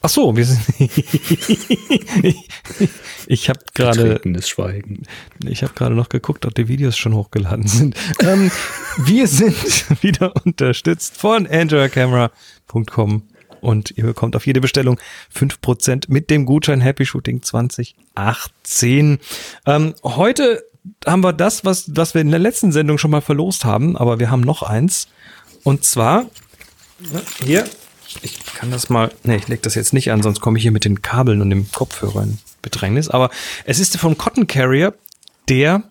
[0.01, 0.61] Ach so, wir sind.
[3.27, 5.03] ich habe gerade, Schweigen.
[5.45, 7.97] ich habe gerade noch geguckt, ob die Videos schon hochgeladen sind.
[8.21, 8.53] ähm,
[8.99, 9.57] wir sind
[10.03, 13.23] wieder unterstützt von AndroidCamera.com
[13.61, 15.01] und ihr bekommt auf jede Bestellung
[15.35, 19.19] 5% mit dem Gutschein Happy Shooting 2018.
[19.67, 20.63] Ähm, heute
[21.07, 24.21] haben wir das, was, was wir in der letzten Sendung schon mal verlost haben, aber
[24.21, 25.09] wir haben noch eins.
[25.65, 26.27] Und zwar
[27.45, 27.65] hier,
[28.23, 30.73] ich kann das mal, nee, ich leg das jetzt nicht an, sonst komme ich hier
[30.73, 33.09] mit den Kabeln und dem Kopfhörer in Bedrängnis.
[33.09, 33.31] Aber
[33.65, 34.95] es ist vom Cotton Carrier
[35.49, 35.83] der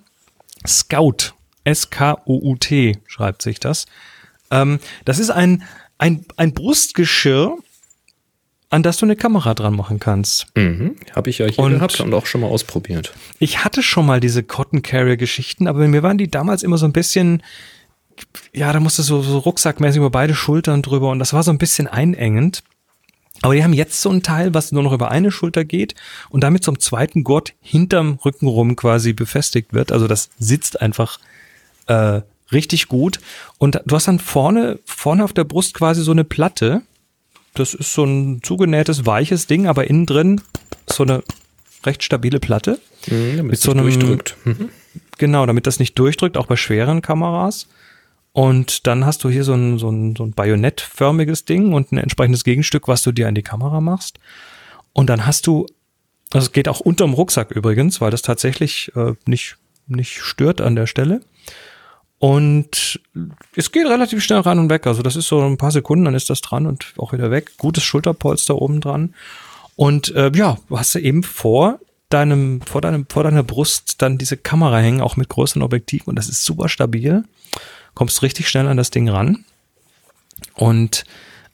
[0.66, 1.34] Scout.
[1.64, 3.86] S-K-O-U-T schreibt sich das.
[4.52, 5.64] Ähm, das ist ein,
[5.98, 7.58] ein, ein Brustgeschirr,
[8.70, 10.48] an das du eine Kamera dran machen kannst.
[10.56, 10.96] Mhm.
[11.16, 13.14] Habe ich ja hier Und- gehabt und auch schon mal ausprobiert.
[13.40, 16.86] Ich hatte schon mal diese Cotton Carrier Geschichten, aber mir waren die damals immer so
[16.86, 17.44] ein bisschen,
[18.54, 21.58] ja, da musste so, so rucksackmäßig über beide Schultern drüber und das war so ein
[21.58, 22.64] bisschen einengend.
[23.44, 25.94] Aber die haben jetzt so ein Teil, was nur noch über eine Schulter geht
[26.30, 29.92] und damit zum zweiten Gurt hinterm Rücken rum quasi befestigt wird.
[29.92, 31.20] Also das sitzt einfach
[31.86, 33.20] äh, richtig gut.
[33.60, 36.82] Und du hast dann vorne, vorne auf der Brust quasi so eine Platte.
[37.54, 40.42] Das ist so ein zugenähtes, weiches Ding, aber innen drin
[40.90, 41.24] so eine
[41.86, 42.80] recht stabile Platte.
[43.06, 44.36] Mhm, damit Mit es so nicht einem- durchdrückt.
[44.46, 44.70] Mhm.
[45.20, 47.68] Genau, damit das nicht durchdrückt, auch bei schweren Kameras.
[48.38, 51.98] Und dann hast du hier so ein, so ein, so ein bajonettförmiges Ding und ein
[51.98, 54.20] entsprechendes Gegenstück, was du dir an die Kamera machst.
[54.94, 55.66] Und dann hast du,
[56.32, 60.76] also es geht auch unterm Rucksack übrigens, weil das tatsächlich äh, nicht, nicht stört an
[60.76, 61.22] der Stelle.
[62.20, 63.02] Und
[63.56, 64.86] es geht relativ schnell ran und weg.
[64.86, 67.54] Also das ist so ein paar Sekunden, dann ist das dran und auch wieder weg.
[67.58, 69.16] Gutes Schulterpolster oben dran.
[69.76, 74.20] Und äh, ja, du hast ja eben vor deinem, vor deinem, vor deiner Brust dann
[74.20, 77.24] diese Kamera hängen, auch mit größeren Objektiven und das ist super stabil.
[77.98, 79.44] Kommst richtig schnell an das Ding ran.
[80.54, 81.04] Und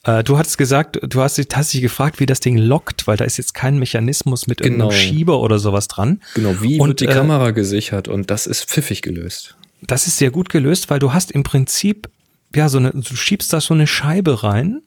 [0.03, 3.15] äh, du hattest gesagt, du hast dich, hast dich gefragt, wie das Ding lockt, weil
[3.15, 4.99] da ist jetzt kein Mechanismus mit irgendeinem Genau.
[4.99, 6.19] Schieber oder sowas dran.
[6.36, 8.10] Genau, wie Und, wird die äh, Kamera gesichert?
[8.10, 9.56] Und das ist pfiffig gelöst.
[9.84, 12.10] Das ist sehr gut gelöst, weil du hast im Prinzip,
[12.53, 14.82] ja, so eine, du schiebst da so eine Scheibe rein,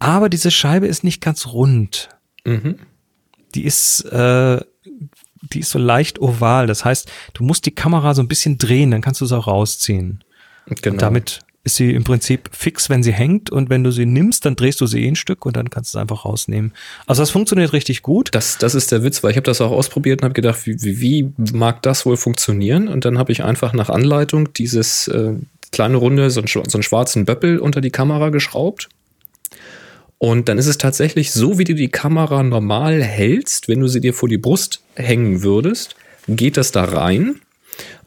[0.00, 2.08] aber diese Scheibe ist nicht ganz rund.
[2.44, 2.74] Mhm.
[3.54, 4.60] Die ist, äh,
[5.52, 6.66] die ist so leicht oval.
[6.66, 9.46] Das heißt, du musst die Kamera so ein bisschen drehen, dann kannst du sie auch
[9.46, 10.24] rausziehen.
[10.66, 10.94] Genau.
[10.94, 14.44] Und damit ist sie im Prinzip fix, wenn sie hängt und wenn du sie nimmst,
[14.44, 16.72] dann drehst du sie eh ein Stück und dann kannst du es einfach rausnehmen.
[17.06, 18.30] Also das funktioniert richtig gut.
[18.32, 20.82] Das, das ist der Witz, weil ich habe das auch ausprobiert und habe gedacht, wie,
[20.82, 22.88] wie, wie mag das wohl funktionieren?
[22.88, 25.34] Und dann habe ich einfach nach Anleitung dieses äh,
[25.70, 28.88] kleine Runde, so einen, so einen schwarzen Böppel unter die Kamera geschraubt.
[30.18, 34.00] Und dann ist es tatsächlich so, wie du die Kamera normal hältst, wenn du sie
[34.00, 35.96] dir vor die Brust hängen würdest,
[36.28, 37.40] geht das da rein.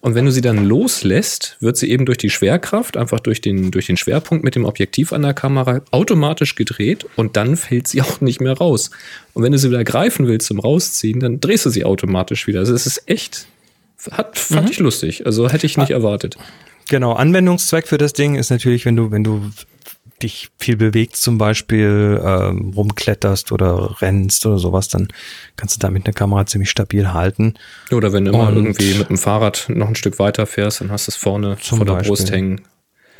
[0.01, 3.71] Und wenn du sie dann loslässt, wird sie eben durch die Schwerkraft, einfach durch den,
[3.71, 8.01] durch den Schwerpunkt mit dem Objektiv an der Kamera automatisch gedreht und dann fällt sie
[8.03, 8.91] auch nicht mehr raus.
[9.33, 12.59] Und wenn du sie wieder greifen willst zum Rausziehen, dann drehst du sie automatisch wieder.
[12.59, 13.47] Also es ist echt,
[14.11, 15.25] hat, fand ich lustig.
[15.25, 16.37] Also hätte ich nicht erwartet.
[16.87, 19.49] Genau, Anwendungszweck für das Ding ist natürlich, wenn du, wenn du
[20.23, 25.07] dich viel bewegst, zum Beispiel ähm, rumkletterst oder rennst oder sowas, dann
[25.57, 27.55] kannst du damit eine Kamera ziemlich stabil halten.
[27.91, 31.07] Oder wenn du immer irgendwie mit dem Fahrrad noch ein Stück weiter fährst, dann hast
[31.07, 32.09] du es vorne vor der Beispiel.
[32.09, 32.61] Brust hängen.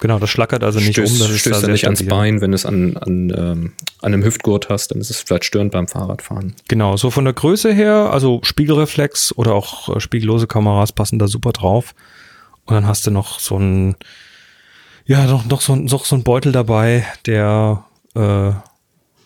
[0.02, 1.20] Genau, das schlackert also nicht stößt, um.
[1.20, 2.10] Das stößt da nicht ans stabil.
[2.10, 5.46] Bein, wenn du es an, an, ähm, an einem Hüftgurt hast, dann ist es vielleicht
[5.46, 6.54] störend beim Fahrradfahren.
[6.68, 11.28] Genau, so von der Größe her, also Spiegelreflex oder auch äh, spiegellose Kameras passen da
[11.28, 11.96] super drauf.
[12.66, 13.96] Und dann hast du noch so ein,
[15.06, 17.84] ja, noch, noch, so, ein- noch so ein Beutel dabei, der,
[18.16, 18.52] äh,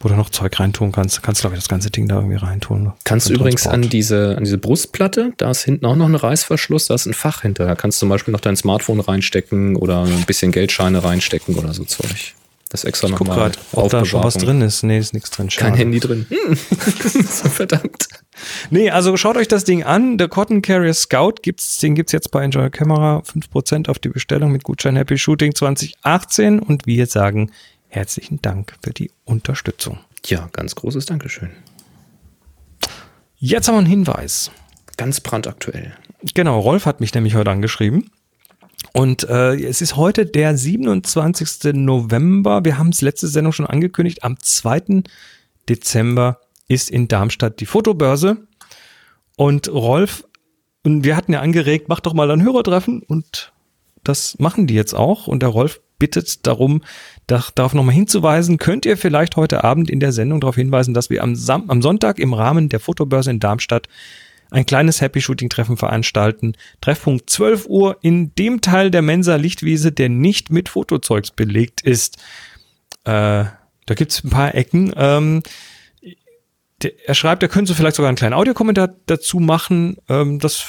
[0.02, 1.18] wo du noch Zeug reintun kannst.
[1.18, 2.94] Du kannst, glaube ich, das ganze Ding da irgendwie reintun.
[3.04, 3.84] Kannst du übrigens Transport.
[3.86, 7.14] an diese, an diese Brustplatte, da ist hinten auch noch ein Reißverschluss, da ist ein
[7.14, 7.66] Fach hinter.
[7.66, 11.74] Da kannst du zum Beispiel noch dein Smartphone reinstecken oder ein bisschen Geldscheine reinstecken oder
[11.74, 12.34] so Zeug.
[12.70, 14.84] Das extra Ich guck nochmal gerade, ob da schon was drin ist.
[14.84, 15.48] Nee, ist nichts drin.
[15.48, 15.78] Kein Schade.
[15.78, 16.28] Handy drin.
[16.30, 16.56] Hm.
[16.56, 18.08] Verdammt.
[18.70, 20.20] Nee, also schaut euch das Ding an.
[20.20, 24.52] Der Cotton Carrier Scout gibt's, den gibt's jetzt bei Enjoy Camera 5% auf die Bestellung
[24.52, 27.52] mit Gutschein Happy Shooting 2018 und wir sagen
[27.88, 29.98] herzlichen Dank für die Unterstützung.
[30.28, 31.50] Ja, ganz großes Dankeschön.
[33.38, 34.52] Jetzt haben wir einen Hinweis.
[34.96, 35.96] Ganz brandaktuell.
[36.36, 38.12] Genau, Rolf hat mich nämlich heute angeschrieben.
[38.94, 41.74] Und äh, es ist heute der 27.
[41.74, 42.66] November.
[42.66, 44.24] Wir haben es letzte Sendung schon angekündigt.
[44.24, 45.04] Am 2.
[45.68, 48.38] Dezember ist in Darmstadt die Fotobörse.
[49.36, 50.26] Und Rolf,
[50.84, 53.04] und wir hatten ja angeregt, mach doch mal ein Hörertreffen.
[53.04, 53.54] Und
[54.04, 55.28] das machen die jetzt auch.
[55.28, 56.82] Und der Rolf bittet darum,
[57.28, 58.58] da, darauf nochmal hinzuweisen.
[58.58, 61.82] Könnt ihr vielleicht heute Abend in der Sendung darauf hinweisen, dass wir am, Sam am
[61.82, 63.88] Sonntag im Rahmen der Fotobörse in Darmstadt
[64.52, 66.54] ein kleines Happy Shooting Treffen veranstalten.
[66.82, 72.18] Treffpunkt 12 Uhr in dem Teil der Mensa Lichtwiese, der nicht mit Fotozeugs belegt ist.
[73.04, 73.46] Äh,
[73.86, 74.94] da gibt's ein paar Ecken.
[74.96, 75.44] Ähm,
[76.82, 79.98] der, er schreibt, er könnte vielleicht sogar einen kleinen Audiokommentar dazu machen.
[80.08, 80.66] Ähm, das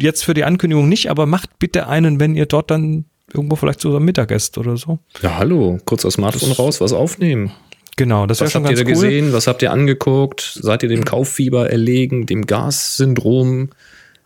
[0.00, 3.80] jetzt für die Ankündigung nicht, aber macht bitte einen, wenn ihr dort dann irgendwo vielleicht
[3.80, 4.98] zusammen Mittag esst oder so.
[5.22, 5.78] Ja, hallo.
[5.84, 7.52] Kurz aus Smartphone raus, was aufnehmen.
[7.96, 9.08] Genau, das wäre Was schon habt ihr ganz da cool.
[9.10, 9.32] gesehen?
[9.32, 10.58] Was habt ihr angeguckt?
[10.62, 13.70] Seid ihr dem Kauffieber erlegen, dem Gassyndrom?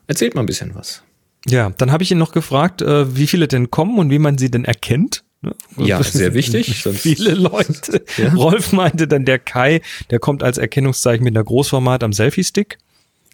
[0.06, 1.02] Erzählt mal ein bisschen was.
[1.46, 4.38] Ja, dann habe ich ihn noch gefragt, äh, wie viele denn kommen und wie man
[4.38, 5.24] sie denn erkennt.
[5.42, 5.54] Ne?
[5.76, 8.04] Ja, sehr wichtig, Viele Leute.
[8.16, 8.32] Ja.
[8.34, 12.78] Rolf meinte dann der Kai, der kommt als Erkennungszeichen mit einer Großformat am Selfie-Stick.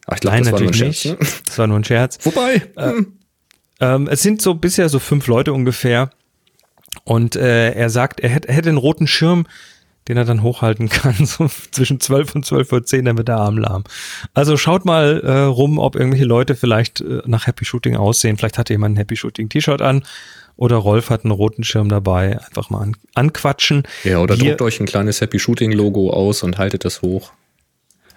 [0.07, 1.21] Ach, ich glaube, Nein, das war nur ein natürlich Scherz.
[1.21, 1.35] nicht.
[1.35, 1.41] Ne?
[1.47, 2.19] Das war nur ein Scherz.
[2.25, 2.63] Wobei,
[3.83, 6.11] Ähm, es sind so bisher so fünf Leute ungefähr.
[7.05, 9.47] Und äh, er sagt, er hätte, er hätte einen roten Schirm,
[10.09, 13.37] den er dann hochhalten kann, so zwischen 12 und 12 Uhr 10, dann wird der
[13.37, 13.85] Arm lahm.
[14.35, 18.37] Also schaut mal äh, rum, ob irgendwelche Leute vielleicht äh, nach Happy Shooting aussehen.
[18.37, 20.03] Vielleicht hat jemand ein Happy Shooting T-Shirt an
[20.57, 22.39] oder Rolf hat einen roten Schirm dabei.
[22.45, 23.85] Einfach mal an, anquatschen.
[24.05, 27.33] ja, oder Wir- druckt euch ein kleines Happy Shooting Logo aus und haltet das hoch.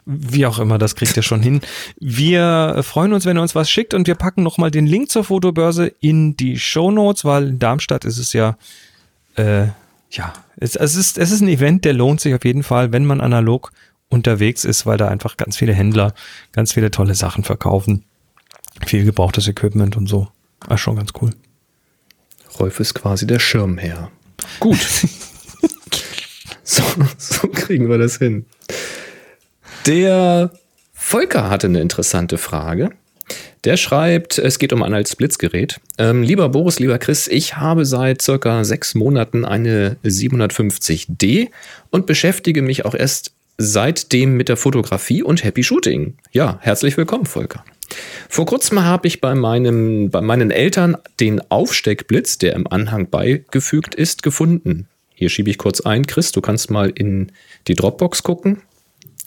[0.06, 1.62] Wie auch immer, das kriegt ihr schon hin.
[1.98, 5.24] Wir freuen uns, wenn ihr uns was schickt und wir packen nochmal den Link zur
[5.24, 8.58] Fotobörse in die Show Notes, weil in Darmstadt ist es ja,
[9.36, 9.68] äh,
[10.14, 13.06] ja, es, es, ist, es ist ein Event, der lohnt sich auf jeden Fall, wenn
[13.06, 13.72] man analog
[14.10, 16.14] unterwegs ist, weil da einfach ganz viele Händler
[16.52, 18.06] ganz viele tolle Sachen verkaufen.
[18.86, 20.28] Viel gebrauchtes Equipment und so.
[20.68, 21.32] Ah, schon ganz cool.
[22.60, 24.12] Rolf ist quasi der Schirmherr.
[24.60, 24.78] Gut.
[26.64, 26.84] so,
[27.18, 28.46] so kriegen wir das hin.
[29.88, 30.52] Der
[30.94, 32.92] Volker hatte eine interessante Frage.
[33.64, 35.80] Der schreibt, es geht um ein altes Blitzgerät.
[35.98, 41.50] Ähm, lieber Boris, lieber Chris, ich habe seit circa sechs Monaten eine 750D
[41.90, 46.16] und beschäftige mich auch erst seitdem mit der Fotografie und Happy Shooting.
[46.32, 47.64] Ja, herzlich willkommen, Volker.
[48.28, 53.96] Vor kurzem habe ich bei, meinem, bei meinen Eltern den Aufsteckblitz, der im Anhang beigefügt
[53.96, 54.88] ist, gefunden.
[55.14, 56.08] Hier schiebe ich kurz ein.
[56.08, 57.32] Chris, du kannst mal in
[57.68, 58.62] die Dropbox gucken.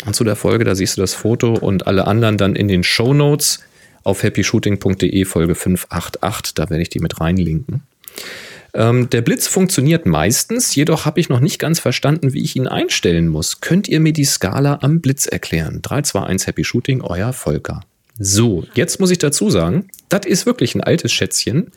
[0.05, 2.85] Und zu der Folge, da siehst du das Foto und alle anderen dann in den
[2.85, 3.61] Show Notes
[4.07, 6.55] auf happyshooting.de Folge 588.
[6.55, 7.83] Da werde ich die mit reinlinken.
[8.73, 12.67] Ähm, der Blitz funktioniert meistens, jedoch habe ich noch nicht ganz verstanden, wie ich ihn
[12.67, 13.61] einstellen muss.
[13.61, 15.81] Könnt ihr mir die Skala am Blitz erklären?
[15.83, 17.81] 321 Happy Shooting, euer Volker.
[18.19, 21.73] So, jetzt muss ich dazu sagen, das ist wirklich ein altes Schätzchen.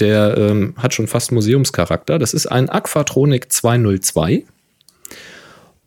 [0.00, 2.18] Der ähm, hat schon fast Museumscharakter.
[2.18, 4.44] Das ist ein Aquatronic 202.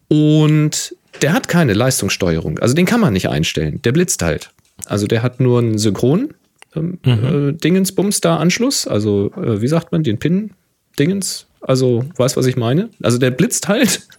[0.10, 2.60] Und der hat keine Leistungssteuerung.
[2.60, 3.82] Also den kann man nicht einstellen.
[3.84, 4.52] Der blitzt halt.
[4.86, 6.34] Also der hat nur einen Synchron
[6.76, 8.88] ähm, äh, Dingensbums da Anschluss.
[8.88, 10.52] Also äh, wie sagt man den Pin
[11.00, 11.48] Dingens?
[11.62, 12.90] Also weißt was ich meine?
[13.02, 14.02] Also der blitzt halt.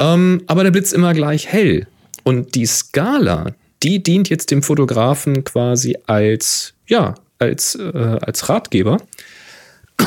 [0.00, 1.86] Ähm, aber der blitzt immer gleich hell.
[2.24, 8.96] Und die Skala, die dient jetzt dem Fotografen quasi als ja als äh, als Ratgeber.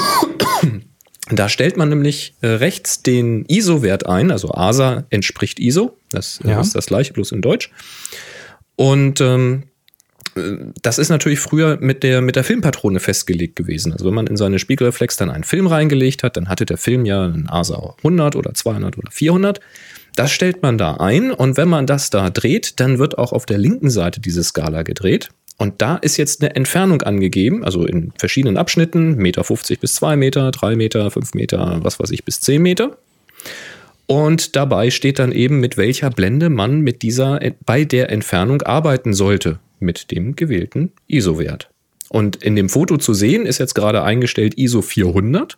[1.29, 6.51] Da stellt man nämlich äh, rechts den ISO-Wert ein, also ASA entspricht ISO, das äh,
[6.51, 6.61] Ja.
[6.61, 7.69] ist das gleiche, bloß in Deutsch.
[8.77, 9.63] Und ähm,
[10.35, 13.91] äh, das ist natürlich früher mit der, mit der Filmpatrone festgelegt gewesen.
[13.91, 17.05] Also wenn man in seine Spiegelreflex dann einen Film reingelegt hat, dann hatte der Film
[17.05, 19.59] ja einen ASA 100 oder 200 oder 400.
[20.15, 23.45] Das stellt man da ein und wenn man das da dreht, dann wird auch auf
[23.45, 25.29] der linken Seite diese Skala gedreht.
[25.57, 30.15] Und da ist jetzt eine Entfernung angegeben, also in verschiedenen Abschnitten, Meter 50 bis 2
[30.15, 32.97] Meter, 3 Meter, 5 Meter, was weiß ich, bis 10 Meter.
[34.07, 39.13] Und dabei steht dann eben, mit welcher Blende man mit dieser, bei der Entfernung arbeiten
[39.13, 41.69] sollte, mit dem gewählten ISO-Wert.
[42.09, 45.57] Und in dem Foto zu sehen ist jetzt gerade eingestellt ISO 400.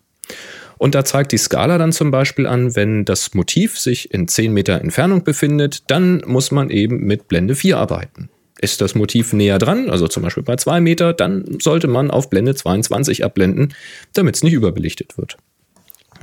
[0.79, 4.51] Und da zeigt die Skala dann zum Beispiel an, wenn das Motiv sich in 10
[4.53, 8.29] Meter Entfernung befindet, dann muss man eben mit Blende 4 arbeiten.
[8.59, 12.29] Ist das Motiv näher dran, also zum Beispiel bei 2 Meter, dann sollte man auf
[12.29, 13.73] Blende 22 abblenden,
[14.13, 15.37] damit es nicht überbelichtet wird.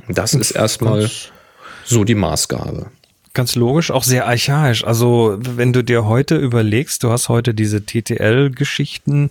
[0.09, 1.09] Das ist erstmal
[1.87, 2.87] so die Maßgabe.
[3.33, 4.83] Ganz logisch, auch sehr archaisch.
[4.83, 9.29] Also wenn du dir heute überlegst, du hast heute diese TTL-Geschichten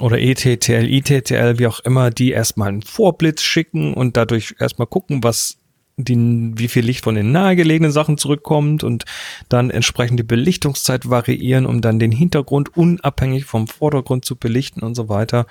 [0.00, 5.24] oder ETTL, ITTL, wie auch immer, die erstmal einen Vorblitz schicken und dadurch erstmal gucken,
[5.24, 5.58] was
[5.96, 9.04] die, wie viel Licht von den nahegelegenen Sachen zurückkommt und
[9.48, 14.94] dann entsprechend die Belichtungszeit variieren, um dann den Hintergrund unabhängig vom Vordergrund zu belichten und
[14.94, 15.46] so weiter.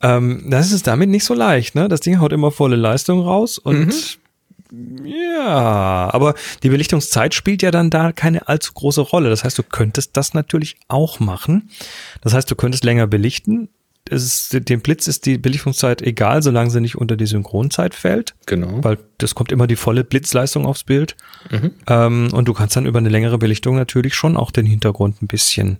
[0.00, 1.88] Ähm, das ist damit nicht so leicht, ne?
[1.88, 3.92] Das Ding haut immer volle Leistung raus und mhm.
[5.04, 9.28] Ja, aber die Belichtungszeit spielt ja dann da keine allzu große Rolle.
[9.28, 11.70] Das heißt, du könntest das natürlich auch machen.
[12.22, 13.68] Das heißt, du könntest länger belichten.
[14.08, 18.34] Ist, dem Blitz ist die Belichtungszeit egal, solange sie nicht unter die Synchronzeit fällt.
[18.46, 18.82] Genau.
[18.82, 21.16] Weil das kommt immer die volle Blitzleistung aufs Bild.
[21.50, 21.70] Mhm.
[21.86, 25.28] Ähm, und du kannst dann über eine längere Belichtung natürlich schon auch den Hintergrund ein
[25.28, 25.78] bisschen,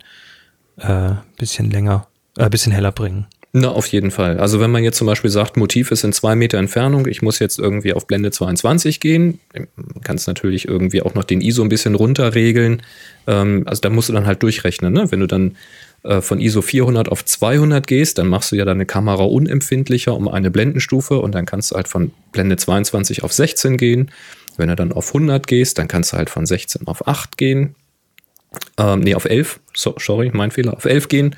[0.76, 3.26] äh, bisschen länger, äh, bisschen heller bringen.
[3.54, 4.38] Na, auf jeden Fall.
[4.38, 7.38] Also wenn man jetzt zum Beispiel sagt, Motiv ist in zwei Meter Entfernung, ich muss
[7.38, 9.40] jetzt irgendwie auf Blende 22 gehen,
[10.02, 12.80] kannst natürlich irgendwie auch noch den ISO ein bisschen runterregeln.
[13.26, 14.94] Ähm, also da musst du dann halt durchrechnen.
[14.94, 15.12] Ne?
[15.12, 15.56] Wenn du dann
[16.02, 20.28] äh, von ISO 400 auf 200 gehst, dann machst du ja deine Kamera unempfindlicher um
[20.28, 24.10] eine Blendenstufe und dann kannst du halt von Blende 22 auf 16 gehen.
[24.56, 27.74] Wenn du dann auf 100 gehst, dann kannst du halt von 16 auf 8 gehen.
[28.78, 29.60] Ähm, nee, auf 11.
[29.74, 30.74] So, sorry, mein Fehler.
[30.74, 31.36] Auf 11 gehen.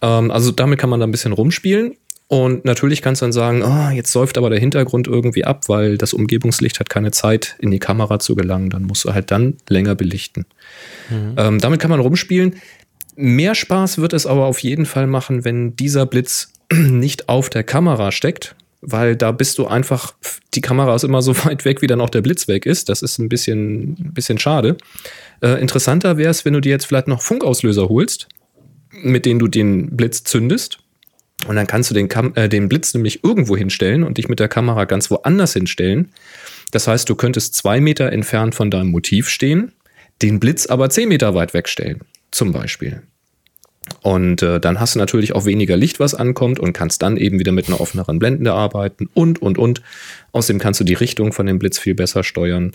[0.00, 1.96] Ähm, also damit kann man da ein bisschen rumspielen.
[2.30, 5.98] Und natürlich kannst du dann sagen, oh, jetzt säuft aber der Hintergrund irgendwie ab, weil
[5.98, 8.70] das Umgebungslicht hat keine Zeit, in die Kamera zu gelangen.
[8.70, 10.46] Dann musst du halt dann länger belichten.
[11.08, 11.34] Mhm.
[11.36, 12.54] Ähm, damit kann man rumspielen.
[13.16, 17.64] Mehr Spaß wird es aber auf jeden Fall machen, wenn dieser Blitz nicht auf der
[17.64, 20.14] Kamera steckt, weil da bist du einfach,
[20.54, 22.88] die Kamera ist immer so weit weg, wie dann auch der Blitz weg ist.
[22.88, 24.76] Das ist ein bisschen, ein bisschen schade.
[25.42, 28.28] Äh, interessanter wäre es, wenn du dir jetzt vielleicht noch Funkauslöser holst
[28.90, 30.78] mit denen du den Blitz zündest.
[31.46, 34.40] Und dann kannst du den, Kam äh, den Blitz nämlich irgendwo hinstellen und dich mit
[34.40, 36.10] der Kamera ganz woanders hinstellen.
[36.70, 39.72] Das heißt, du könntest zwei Meter entfernt von deinem Motiv stehen,
[40.22, 42.00] den Blitz aber zehn Meter weit wegstellen,
[42.30, 43.02] zum Beispiel.
[44.02, 47.38] Und äh, dann hast du natürlich auch weniger Licht, was ankommt und kannst dann eben
[47.38, 49.82] wieder mit einer offeneren Blende arbeiten und, und, und.
[50.32, 52.72] Außerdem kannst du die Richtung von dem Blitz viel besser steuern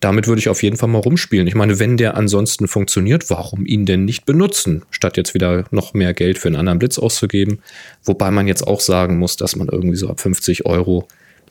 [0.00, 1.46] damit würde ich auf jeden Fall mal rumspielen.
[1.46, 5.92] Ich meine, wenn der ansonsten funktioniert, warum ihn denn nicht benutzen, statt jetzt wieder noch
[5.92, 7.60] mehr Geld für einen anderen Blitz auszugeben?
[8.02, 11.06] Wobei man jetzt auch sagen muss, dass man irgendwie so ab 50 Euro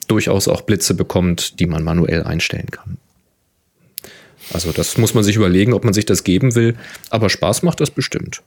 [0.08, 2.98] durchaus auch Blitze bekommt, die man manuell einstellen kann.
[4.52, 6.76] Also das muss man sich überlegen, ob man sich das geben will,
[7.08, 8.42] aber Spaß macht das bestimmt.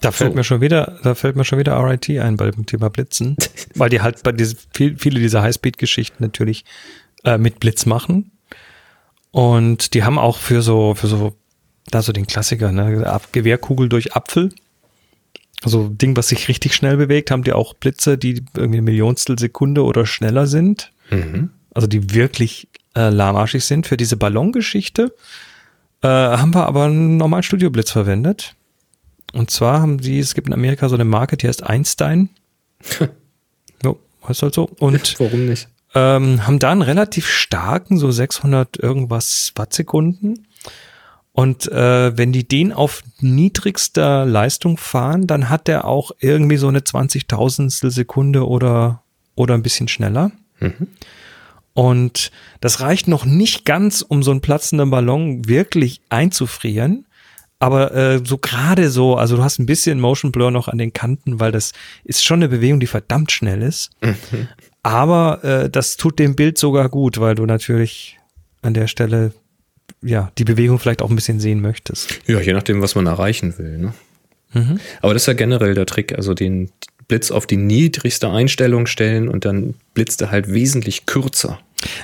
[0.00, 0.36] Da fällt so.
[0.36, 3.36] mir schon wieder, da fällt mir schon wieder RIT ein bei dem Thema Blitzen,
[3.74, 6.64] weil die halt bei diese, viel, viele dieser Highspeed-Geschichten natürlich
[7.24, 8.32] äh, mit Blitz machen.
[9.32, 11.34] Und die haben auch für so, für so,
[11.90, 14.50] da so den Klassiker, ne, Gewehrkugel durch Apfel.
[15.62, 19.84] Also Ding, was sich richtig schnell bewegt, haben die auch Blitze, die irgendwie Millionstel Sekunde
[19.84, 20.92] oder schneller sind.
[21.10, 21.50] Mhm.
[21.74, 23.86] Also die wirklich äh, lahmarschig sind.
[23.86, 25.14] Für diese Ballongeschichte
[26.02, 28.54] äh, haben wir aber einen normalen Studioblitz verwendet.
[29.32, 32.30] Und zwar haben die, es gibt in Amerika so eine Marke, die heißt Einstein.
[33.84, 34.64] jo, heißt halt so.
[34.78, 35.68] Und warum nicht?
[35.94, 40.46] Ähm, haben da einen relativ starken, so 600 irgendwas Wattsekunden.
[41.32, 46.68] Und äh, wenn die den auf niedrigster Leistung fahren, dann hat der auch irgendwie so
[46.68, 49.02] eine 20.000 Sekunde oder,
[49.36, 50.32] oder ein bisschen schneller.
[50.58, 50.88] Mhm.
[51.72, 57.06] Und das reicht noch nicht ganz, um so einen platzenden Ballon wirklich einzufrieren.
[57.58, 60.92] Aber äh, so gerade so, also du hast ein bisschen Motion Blur noch an den
[60.92, 61.72] Kanten, weil das
[62.04, 63.90] ist schon eine Bewegung, die verdammt schnell ist.
[64.02, 64.48] Mhm.
[64.82, 68.18] Aber äh, das tut dem Bild sogar gut, weil du natürlich
[68.62, 69.32] an der Stelle
[70.02, 72.20] ja die Bewegung vielleicht auch ein bisschen sehen möchtest.
[72.26, 73.78] Ja, je nachdem, was man erreichen will.
[73.78, 73.94] Ne?
[74.52, 74.80] Mhm.
[75.02, 76.70] Aber das ist ja generell der Trick, also den
[77.08, 81.58] Blitz auf die niedrigste Einstellung stellen und dann blitzt er halt wesentlich kürzer.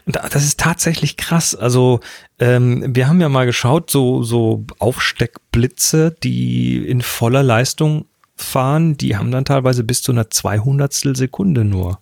[0.05, 1.55] Das ist tatsächlich krass.
[1.55, 2.01] Also
[2.39, 9.17] ähm, wir haben ja mal geschaut, so, so Aufsteckblitze, die in voller Leistung fahren, die
[9.17, 12.01] haben dann teilweise bis zu einer Zweihundertstel Sekunde nur.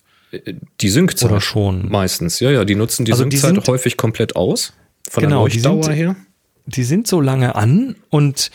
[0.81, 1.31] Die Synkzeit.
[1.31, 1.89] Oder schon.
[1.91, 2.65] Meistens, ja, ja.
[2.65, 4.73] Die nutzen die also Synkzeit die häufig komplett aus.
[5.09, 6.17] Von genau, der Leuchtdauer die sind, her.
[6.67, 8.51] Die sind so lange an und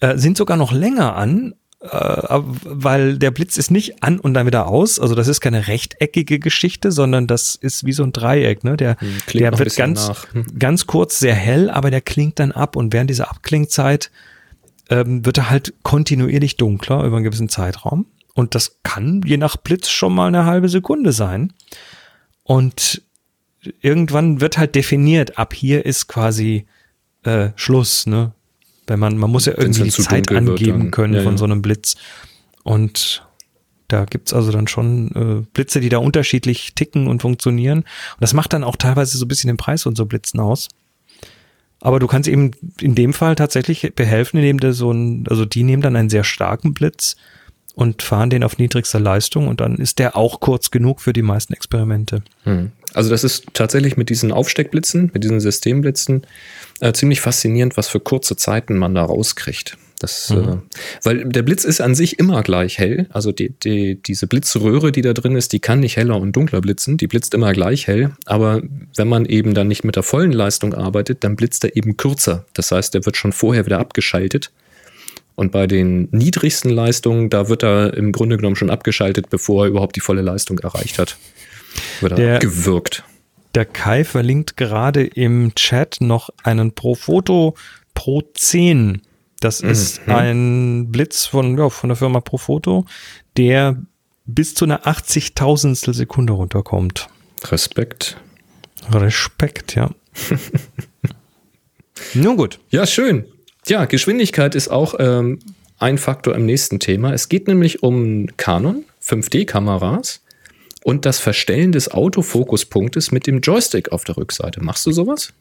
[0.00, 4.46] äh, sind sogar noch länger an, äh, weil der Blitz ist nicht an und dann
[4.46, 4.98] wieder aus.
[4.98, 8.64] Also das ist keine rechteckige Geschichte, sondern das ist wie so ein Dreieck.
[8.64, 8.76] Ne?
[8.76, 10.58] Der, hm, der wird ganz, hm.
[10.58, 14.10] ganz kurz sehr hell, aber der klingt dann ab und während dieser Abklingzeit
[14.90, 18.06] ähm, wird er halt kontinuierlich dunkler über einen gewissen Zeitraum.
[18.34, 21.52] Und das kann je nach Blitz schon mal eine halbe Sekunde sein.
[22.42, 23.02] Und
[23.80, 26.66] irgendwann wird halt definiert, ab hier ist quasi
[27.24, 28.32] äh, Schluss, ne?
[28.86, 31.38] Wenn man, man muss ja irgendwie die Zeit angeben können ja, von ja.
[31.38, 31.96] so einem Blitz.
[32.64, 33.24] Und
[33.90, 37.80] Da gibt's also dann schon äh, Blitze, die da unterschiedlich ticken und funktionieren.
[37.80, 40.68] Und das macht dann auch teilweise so ein bisschen den Preis und so Blitzen aus.
[41.80, 45.62] Aber du kannst eben in dem Fall tatsächlich behelfen, indem du so ein, also die
[45.62, 47.16] nehmen dann einen sehr starken Blitz
[47.74, 51.22] und fahren den auf niedrigster Leistung und dann ist der auch kurz genug für die
[51.22, 52.22] meisten Experimente.
[52.44, 52.72] Hm.
[52.94, 56.26] Also das ist tatsächlich mit diesen Aufsteckblitzen, mit diesen Systemblitzen
[56.80, 59.76] äh, ziemlich faszinierend, was für kurze Zeiten man da rauskriegt.
[60.00, 60.36] Das, mhm.
[60.38, 60.56] äh,
[61.02, 63.06] weil der Blitz ist an sich immer gleich hell.
[63.10, 66.62] Also die, die, diese Blitzröhre, die da drin ist, die kann nicht heller und dunkler
[66.62, 66.96] blitzen.
[66.96, 68.12] Die blitzt immer gleich hell.
[68.24, 68.62] Aber
[68.96, 72.46] wenn man eben dann nicht mit der vollen Leistung arbeitet, dann blitzt er eben kürzer.
[72.54, 74.50] Das heißt, der wird schon vorher wieder abgeschaltet.
[75.40, 79.70] Und bei den niedrigsten Leistungen, da wird er im Grunde genommen schon abgeschaltet, bevor er
[79.70, 81.16] überhaupt die volle Leistung erreicht hat.
[82.02, 83.04] Wird er gewirkt.
[83.54, 87.54] Der Kai verlinkt gerade im Chat noch einen Profoto
[87.94, 89.00] Pro 10
[89.40, 89.70] das mhm.
[89.70, 92.84] ist ein Blitz von, ja, von der Firma Profoto,
[93.38, 93.80] der
[94.26, 97.08] bis zu einer 80.000 Sekunde runterkommt.
[97.44, 98.18] Respekt.
[98.90, 99.88] Respekt, ja.
[102.12, 102.60] Nun gut.
[102.68, 103.24] Ja, schön.
[103.66, 105.40] Ja, Geschwindigkeit ist auch ähm,
[105.78, 107.12] ein Faktor im nächsten Thema.
[107.12, 110.20] Es geht nämlich um Canon 5D-Kameras
[110.82, 114.62] und das Verstellen des Autofokuspunktes mit dem Joystick auf der Rückseite.
[114.62, 115.32] Machst du sowas?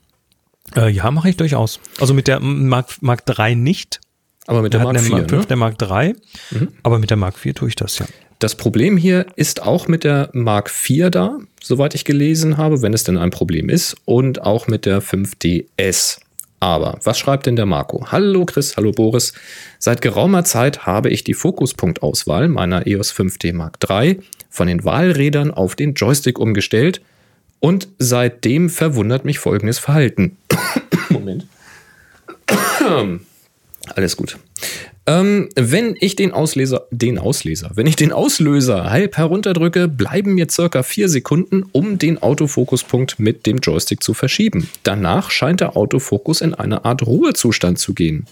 [0.76, 1.80] Äh, ja, mache ich durchaus.
[2.00, 4.00] Also mit der Mark, Mark 3 nicht.
[4.48, 5.12] Aber mit der, der Mark 4.
[5.12, 5.48] Mark 5, ne?
[5.48, 6.16] der Mark 3.
[6.52, 6.68] Mhm.
[6.84, 8.06] Aber mit der Mark 4 tue ich das ja.
[8.40, 12.94] Das Problem hier ist auch mit der Mark 4 da, soweit ich gelesen habe, wenn
[12.94, 16.20] es denn ein Problem ist, und auch mit der 5DS.
[16.60, 18.08] Aber was schreibt denn der Marco?
[18.12, 19.34] Hallo Chris, hallo Boris.
[19.78, 25.52] Seit geraumer Zeit habe ich die Fokuspunktauswahl meiner EOS 5D Mark III von den Wahlrädern
[25.52, 27.02] auf den Joystick umgestellt
[27.60, 30.38] und seitdem verwundert mich folgendes Verhalten.
[31.10, 31.46] Moment.
[33.96, 34.38] Alles gut.
[35.10, 40.48] Ähm, wenn ich den Ausleser, den Ausleser, wenn ich den Auslöser halb herunterdrücke, bleiben mir
[40.52, 44.70] circa vier Sekunden, um den Autofokuspunkt mit dem Joystick zu verschieben.
[44.84, 48.28] Danach scheint der Autofokus in eine Art Ruhezustand zu gehen.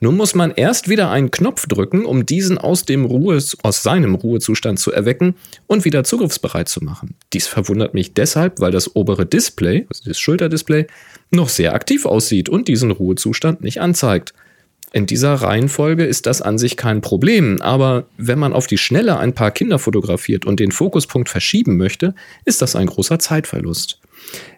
[0.00, 4.14] Nun muss man erst wieder einen Knopf drücken, um diesen aus, dem Ruhe, aus seinem
[4.14, 5.34] Ruhezustand zu erwecken
[5.66, 7.16] und wieder zugriffsbereit zu machen.
[7.34, 10.86] Dies verwundert mich deshalb, weil das obere Display, also das Schulterdisplay,
[11.30, 14.32] noch sehr aktiv aussieht und diesen Ruhezustand nicht anzeigt.
[14.92, 19.18] In dieser Reihenfolge ist das an sich kein Problem, aber wenn man auf die Schnelle
[19.18, 22.14] ein paar Kinder fotografiert und den Fokuspunkt verschieben möchte,
[22.44, 24.00] ist das ein großer Zeitverlust.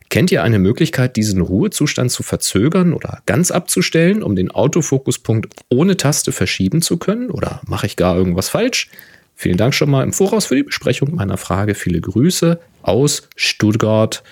[0.08, 5.96] Kennt ihr eine Möglichkeit, diesen Ruhezustand zu verzögern oder ganz abzustellen, um den Autofokuspunkt ohne
[5.96, 7.30] Taste verschieben zu können?
[7.30, 8.90] Oder mache ich gar irgendwas falsch?
[9.36, 11.74] Vielen Dank schon mal im Voraus für die Besprechung meiner Frage.
[11.74, 14.22] Viele Grüße aus Stuttgart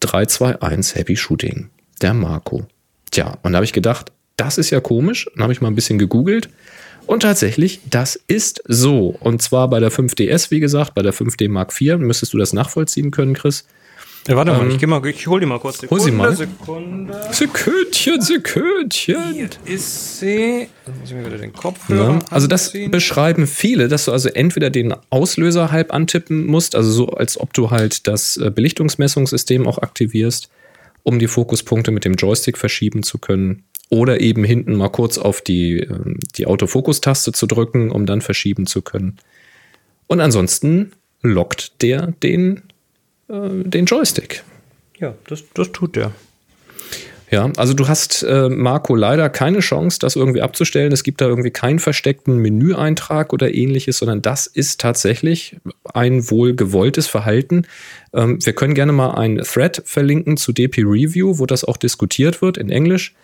[0.00, 1.68] 321 Happy Shooting.
[2.00, 2.66] Der Marco.
[3.10, 5.28] Tja, und da habe ich gedacht, das ist ja komisch.
[5.34, 6.48] Dann habe ich mal ein bisschen gegoogelt.
[7.06, 9.14] Und tatsächlich, das ist so.
[9.20, 11.98] Und zwar bei der 5DS, wie gesagt, bei der 5D Mark IV.
[11.98, 13.66] Müsstest du das nachvollziehen können, Chris?
[14.26, 15.80] Ja, warte ähm, mal, ich, geh mal, ich hol die mal kurz.
[15.80, 16.34] Sekunde, hol sie mal.
[16.34, 17.28] Sekunde.
[17.30, 19.34] Sekündchen, Sekündchen.
[19.34, 20.68] Hier ist sie.
[20.86, 24.30] Dann muss ich mir wieder den Kopfhörer ja, Also das beschreiben viele, dass du also
[24.30, 29.66] entweder den Auslöser halb antippen musst, also so, als ob du halt das äh, Belichtungsmessungssystem
[29.66, 30.48] auch aktivierst,
[31.02, 33.64] um die Fokuspunkte mit dem Joystick verschieben zu können.
[33.94, 38.66] Oder eben hinten mal kurz auf die, ähm, die Autofokus-Taste zu drücken, um dann verschieben
[38.66, 39.18] zu können.
[40.08, 40.92] Und ansonsten
[41.22, 42.62] lockt der den
[43.28, 44.42] äh, den Joystick.
[44.98, 46.12] Ja, das, das tut der.
[47.30, 50.92] Ja, also du hast, äh, Marco, leider keine Chance, das irgendwie abzustellen.
[50.92, 55.56] Es gibt da irgendwie keinen versteckten Menüeintrag oder ähnliches, sondern das ist tatsächlich
[55.94, 57.66] ein wohl gewolltes Verhalten.
[58.12, 62.42] Ähm, wir können gerne mal ein Thread verlinken zu DP Review, wo das auch diskutiert
[62.42, 63.14] wird in Englisch.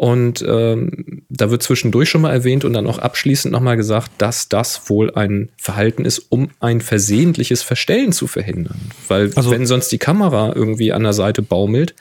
[0.00, 4.48] Und ähm, da wird zwischendurch schon mal erwähnt und dann auch abschließend nochmal gesagt, dass
[4.48, 8.80] das wohl ein Verhalten ist, um ein versehentliches Verstellen zu verhindern.
[9.08, 11.94] Weil also, wenn sonst die Kamera irgendwie an der Seite baumelt,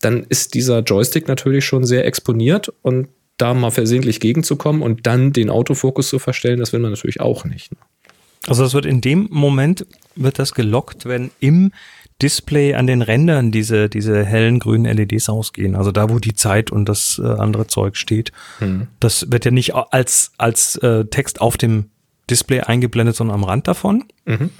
[0.00, 5.34] dann ist dieser Joystick natürlich schon sehr exponiert und da mal versehentlich gegenzukommen und dann
[5.34, 7.70] den Autofokus zu verstellen, das will man natürlich auch nicht.
[7.70, 7.78] Ne?
[8.46, 9.84] Also das wird in dem Moment,
[10.16, 11.72] wird das gelockt, wenn im
[12.22, 15.74] Display an den Rändern diese, diese hellen grünen LEDs ausgehen.
[15.74, 18.32] Also da, wo die Zeit und das äh, andere Zeug steht.
[18.58, 18.86] Hm.
[19.00, 21.90] Das wird ja nicht als, als äh, Text auf dem
[22.30, 24.04] Display eingeblendet, sondern am Rand davon.
[24.24, 24.50] Mhm.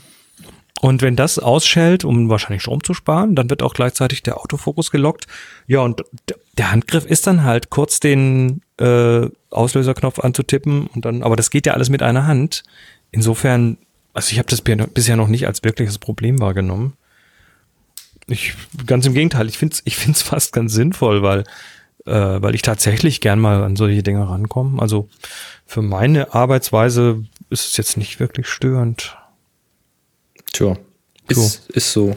[0.80, 4.90] Und wenn das ausschält, um wahrscheinlich Strom zu sparen, dann wird auch gleichzeitig der Autofokus
[4.90, 5.28] gelockt.
[5.68, 6.02] Ja, und
[6.58, 11.66] der Handgriff ist dann halt kurz den äh, Auslöserknopf anzutippen und dann, aber das geht
[11.66, 12.64] ja alles mit einer Hand.
[13.12, 13.78] Insofern,
[14.12, 16.94] also ich habe das bisher noch nicht als wirkliches Problem wahrgenommen.
[18.28, 18.54] Ich,
[18.86, 21.40] ganz im Gegenteil, ich finde es ich find's fast ganz sinnvoll, weil,
[22.06, 24.80] äh, weil ich tatsächlich gern mal an solche Dinge rankomme.
[24.80, 25.08] Also
[25.66, 29.16] für meine Arbeitsweise ist es jetzt nicht wirklich störend.
[30.52, 30.76] Tja,
[31.28, 32.16] ist, ist so.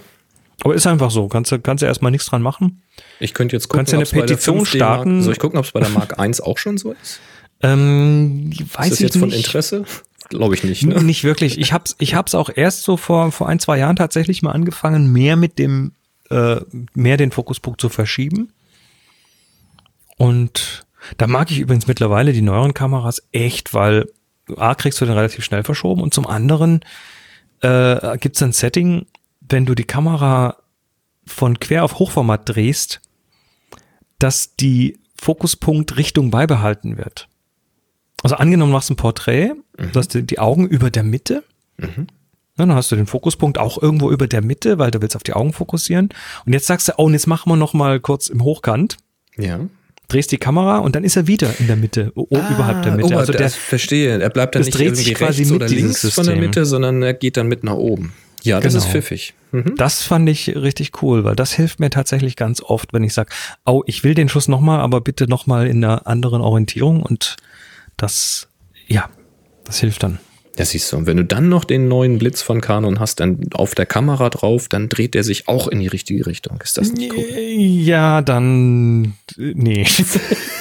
[0.63, 1.27] Aber ist einfach so.
[1.27, 2.81] Kannst du, kannst du erstmal nichts dran machen.
[3.19, 5.13] Ich könnte jetzt gucken, Kannst du eine Petition 5D starten?
[5.15, 7.19] Mark, soll ich gucken, ob es bei der Mark 1 auch schon so ist?
[7.61, 9.45] Ähm, weiß Ist das ich jetzt von nicht.
[9.45, 9.85] Interesse?
[10.29, 10.83] Glaube ich nicht.
[10.83, 11.03] Ne?
[11.03, 11.59] Nicht wirklich.
[11.59, 15.11] Ich hab's, ich hab's auch erst so vor, vor ein, zwei Jahren tatsächlich mal angefangen,
[15.11, 15.93] mehr mit dem,
[16.29, 16.57] äh,
[16.93, 18.51] mehr den Fokuspunkt zu verschieben.
[20.17, 20.85] Und
[21.17, 24.09] da mag ich übrigens mittlerweile die neueren Kameras echt, weil
[24.57, 26.81] A, kriegst du den relativ schnell verschoben und zum anderen
[27.61, 29.07] äh, gibt's ein Setting,
[29.41, 30.57] wenn du die Kamera
[31.25, 33.01] von quer auf Hochformat drehst,
[34.19, 37.27] dass die Fokuspunkt-Richtung beibehalten wird.
[38.23, 41.43] Also angenommen, du machst ein Porträt, du hast die, Augen über der Mitte.
[41.79, 41.87] Ja,
[42.57, 45.33] dann hast du den Fokuspunkt auch irgendwo über der Mitte, weil du willst auf die
[45.33, 46.09] Augen fokussieren.
[46.45, 48.97] Und jetzt sagst du, oh, und jetzt machen wir noch mal kurz im Hochkant,
[49.37, 49.59] Ja.
[50.07, 53.13] drehst die Kamera und dann ist er wieder in der Mitte, o- oberhalb der Mitte.
[53.13, 54.19] Oh, also der, das verstehe.
[54.21, 56.39] Er bleibt dann nicht dreht irgendwie sich quasi rechts oder links von der System.
[56.39, 58.13] Mitte, sondern er geht dann mit nach oben.
[58.43, 58.85] Ja, das Genau.
[58.85, 59.33] ist pfiffig.
[59.51, 59.75] Mhm.
[59.77, 63.29] das fand ich richtig cool, weil das hilft mir tatsächlich ganz oft, wenn ich sage,
[63.65, 67.37] oh, ich will den Schuss nochmal, aber bitte nochmal in einer anderen Orientierung und
[67.97, 68.47] das,
[68.87, 69.09] ja,
[69.65, 70.19] das hilft dann.
[70.55, 70.97] Das siehst du.
[70.97, 74.29] Und wenn du dann noch den neuen Blitz von Canon hast, dann auf der Kamera
[74.29, 76.59] drauf, dann dreht der sich auch in die richtige Richtung.
[76.63, 77.25] Ist das nicht cool?
[77.25, 79.85] Ja, dann äh, nee.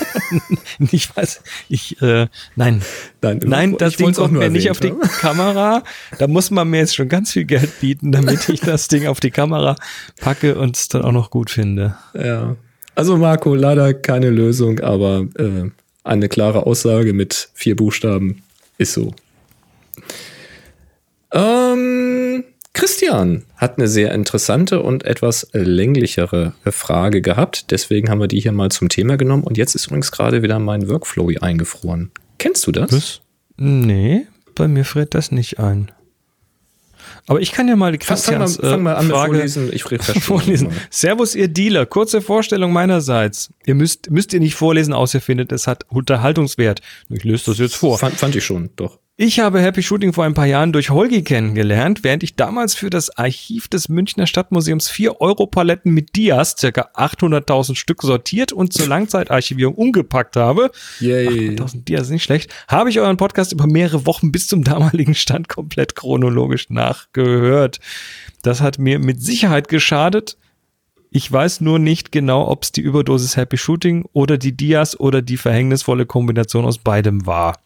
[0.91, 2.27] ich weiß, ich äh,
[2.57, 2.83] nein.
[3.23, 5.01] Nein, Nein, das Ding kommt mir nicht auf die haben.
[5.21, 5.85] Kamera.
[6.19, 9.21] Da muss man mir jetzt schon ganz viel Geld bieten, damit ich das Ding auf
[9.21, 9.77] die Kamera
[10.21, 11.97] packe und es dann auch noch gut finde.
[12.15, 12.57] Ja.
[12.97, 15.71] Also Marco, leider keine Lösung, aber äh,
[16.03, 18.44] eine klare Aussage mit vier Buchstaben
[18.79, 19.13] ist so.
[21.33, 27.71] Ähm, Christian hat eine sehr interessante und etwas länglichere Frage gehabt.
[27.71, 29.45] Deswegen haben wir die hier mal zum Thema genommen.
[29.45, 32.11] Und jetzt ist übrigens gerade wieder mein Workflow eingefroren.
[32.39, 32.93] Kennst du das?
[32.93, 33.21] Was?
[33.57, 35.91] Nee, bei mir friert das nicht ein.
[37.27, 39.71] Aber ich kann ja mal die Fang, fang, mal, Christians äh, fang mal Frage Vorlesen.
[39.73, 39.83] Ich
[40.23, 40.69] vorlesen.
[40.91, 41.87] Servus, ihr Dealer.
[41.87, 43.51] Kurze Vorstellung meinerseits.
[43.65, 46.81] Ihr müsst, müsst ihr nicht vorlesen, außer ihr findet, es hat Unterhaltungswert.
[47.09, 47.99] Ich löse das jetzt vor.
[47.99, 48.99] Fand, fand ich schon, doch.
[49.17, 52.91] Ich habe Happy Shooting vor ein paar Jahren durch Holgi kennengelernt, während ich damals für
[52.91, 58.89] das Archiv des Münchner Stadtmuseums vier Euro-Paletten mit Dias, circa 800.000 Stück sortiert und zur
[58.89, 60.73] Langzeitarchivierung umgepackt habe.
[60.99, 61.51] Yay.
[61.51, 62.53] 800.000 Dias ist nicht schlecht.
[62.67, 67.79] Habe ich euren Podcast über mehrere Wochen bis zum damaligen Stand komplett chronologisch nachgehört.
[68.43, 70.37] Das hat mir mit Sicherheit geschadet.
[71.13, 75.23] Ich weiß nur nicht genau, ob es die Überdosis Happy Shooting oder die Dias oder
[75.23, 77.61] die verhängnisvolle Kombination aus beidem war.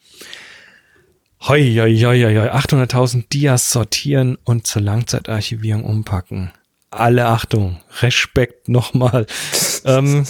[1.41, 2.51] Hoi, hoi, hoi, hoi, hoi.
[2.51, 6.51] 800.000 Dias sortieren und zur Langzeitarchivierung umpacken.
[6.91, 9.24] Alle Achtung, Respekt nochmal.
[9.84, 10.24] ähm,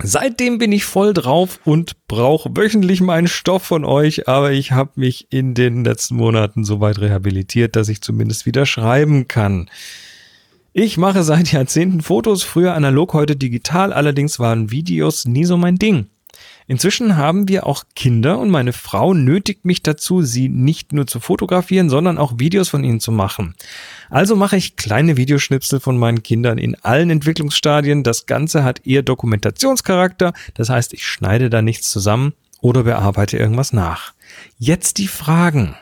[0.00, 4.92] seitdem bin ich voll drauf und brauche wöchentlich meinen Stoff von euch, aber ich habe
[4.94, 9.68] mich in den letzten Monaten so weit rehabilitiert, dass ich zumindest wieder schreiben kann.
[10.72, 15.76] Ich mache seit Jahrzehnten Fotos, früher analog, heute digital, allerdings waren Videos nie so mein
[15.76, 16.06] Ding.
[16.66, 21.20] Inzwischen haben wir auch Kinder und meine Frau nötigt mich dazu, sie nicht nur zu
[21.20, 23.54] fotografieren, sondern auch Videos von ihnen zu machen.
[24.10, 28.02] Also mache ich kleine Videoschnipsel von meinen Kindern in allen Entwicklungsstadien.
[28.02, 33.72] Das Ganze hat eher Dokumentationscharakter, das heißt, ich schneide da nichts zusammen oder bearbeite irgendwas
[33.72, 34.14] nach.
[34.58, 35.74] Jetzt die Fragen.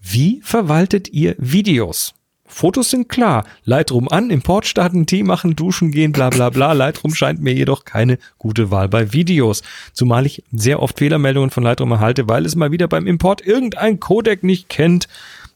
[0.00, 2.14] Wie verwaltet ihr Videos?
[2.58, 3.44] Fotos sind klar.
[3.62, 6.72] Lightroom an, Import starten, Tee machen, duschen gehen, bla bla bla.
[6.72, 9.62] Lightroom scheint mir jedoch keine gute Wahl bei Videos.
[9.92, 14.00] Zumal ich sehr oft Fehlermeldungen von Lightroom erhalte, weil es mal wieder beim Import irgendein
[14.00, 15.06] Codec nicht kennt.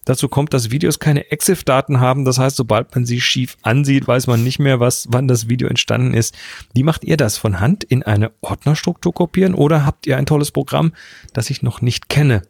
[0.04, 2.24] Dazu kommt, dass Videos keine EXIF-Daten haben.
[2.24, 5.66] Das heißt, sobald man sie schief ansieht, weiß man nicht mehr, was, wann das Video
[5.66, 6.36] entstanden ist.
[6.72, 7.36] Wie macht ihr das?
[7.36, 10.92] Von Hand in eine Ordnerstruktur kopieren oder habt ihr ein tolles Programm,
[11.32, 12.42] das ich noch nicht kenne?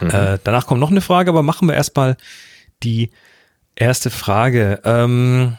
[0.00, 2.18] Äh, danach kommt noch eine Frage, aber machen wir erstmal
[2.82, 3.08] die
[3.76, 4.80] erste Frage.
[4.84, 5.58] Ähm,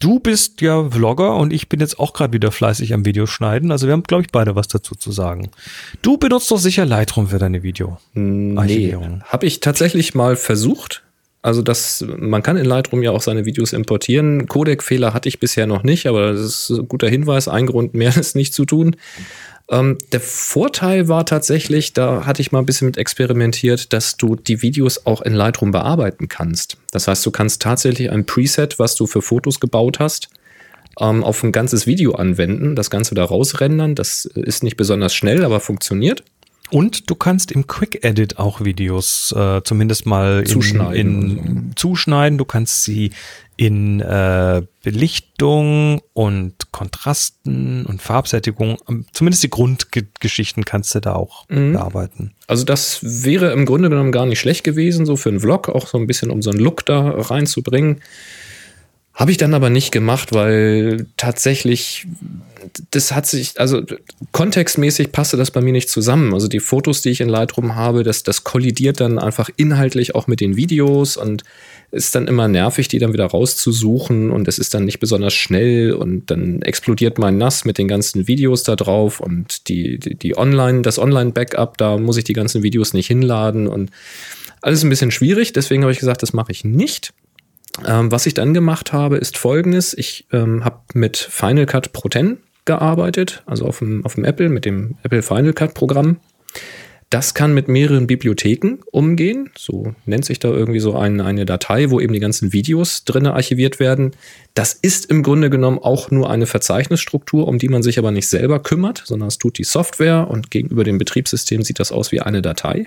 [0.00, 3.70] du bist ja Vlogger und ich bin jetzt auch gerade wieder fleißig am Videoschneiden.
[3.70, 5.50] Also wir haben, glaube ich, beide was dazu zu sagen.
[6.02, 7.98] Du benutzt doch sicher Lightroom für deine Video.
[8.14, 11.02] Nee, habe ich tatsächlich mal versucht.
[11.42, 14.48] Also das, man kann in Lightroom ja auch seine Videos importieren.
[14.48, 18.10] Codec-Fehler hatte ich bisher noch nicht, aber das ist ein guter Hinweis, ein Grund mehr,
[18.14, 18.96] das nicht zu tun.
[19.68, 24.36] Ähm, der Vorteil war tatsächlich, da hatte ich mal ein bisschen mit experimentiert, dass du
[24.36, 26.76] die Videos auch in Lightroom bearbeiten kannst.
[26.92, 30.28] Das heißt, du kannst tatsächlich ein Preset, was du für Fotos gebaut hast,
[31.00, 33.96] ähm, auf ein ganzes Video anwenden, das Ganze da rausrendern.
[33.96, 36.22] Das ist nicht besonders schnell, aber funktioniert.
[36.70, 42.38] Und du kannst im Quick Edit auch Videos äh, zumindest mal in, Zuschneiden in, zuschneiden.
[42.38, 43.12] Du kannst sie
[43.56, 51.48] in äh, Belichtung und Kontrasten und Farbsättigung, ähm, zumindest die Grundgeschichten kannst du da auch
[51.48, 51.72] Mhm.
[51.72, 52.32] bearbeiten.
[52.48, 55.86] Also das wäre im Grunde genommen gar nicht schlecht gewesen, so für einen Vlog, auch
[55.86, 58.02] so ein bisschen, um so einen Look da reinzubringen.
[59.14, 62.06] Habe ich dann aber nicht gemacht, weil tatsächlich,
[62.90, 63.82] das hat sich, also
[64.32, 66.34] kontextmäßig passte das bei mir nicht zusammen.
[66.34, 70.26] Also die Fotos, die ich in Lightroom habe, das, das kollidiert dann einfach inhaltlich auch
[70.26, 71.44] mit den Videos und
[71.92, 75.92] ist dann immer nervig, die dann wieder rauszusuchen und es ist dann nicht besonders schnell
[75.92, 80.36] und dann explodiert mein NAS mit den ganzen Videos da drauf und die, die, die
[80.36, 83.90] Online, das Online-Backup, da muss ich die ganzen Videos nicht hinladen und
[84.62, 87.12] alles ein bisschen schwierig, deswegen habe ich gesagt, das mache ich nicht.
[87.84, 89.92] Ähm, was ich dann gemacht habe, ist folgendes.
[89.94, 94.48] Ich ähm, habe mit Final Cut Pro 10 gearbeitet, also auf dem, auf dem Apple,
[94.48, 96.18] mit dem Apple Final Cut Programm.
[97.08, 99.50] Das kann mit mehreren Bibliotheken umgehen.
[99.56, 103.34] So nennt sich da irgendwie so ein, eine Datei, wo eben die ganzen Videos drinne
[103.34, 104.10] archiviert werden.
[104.54, 108.28] Das ist im Grunde genommen auch nur eine Verzeichnisstruktur, um die man sich aber nicht
[108.28, 112.20] selber kümmert, sondern es tut die Software und gegenüber dem Betriebssystem sieht das aus wie
[112.20, 112.86] eine Datei.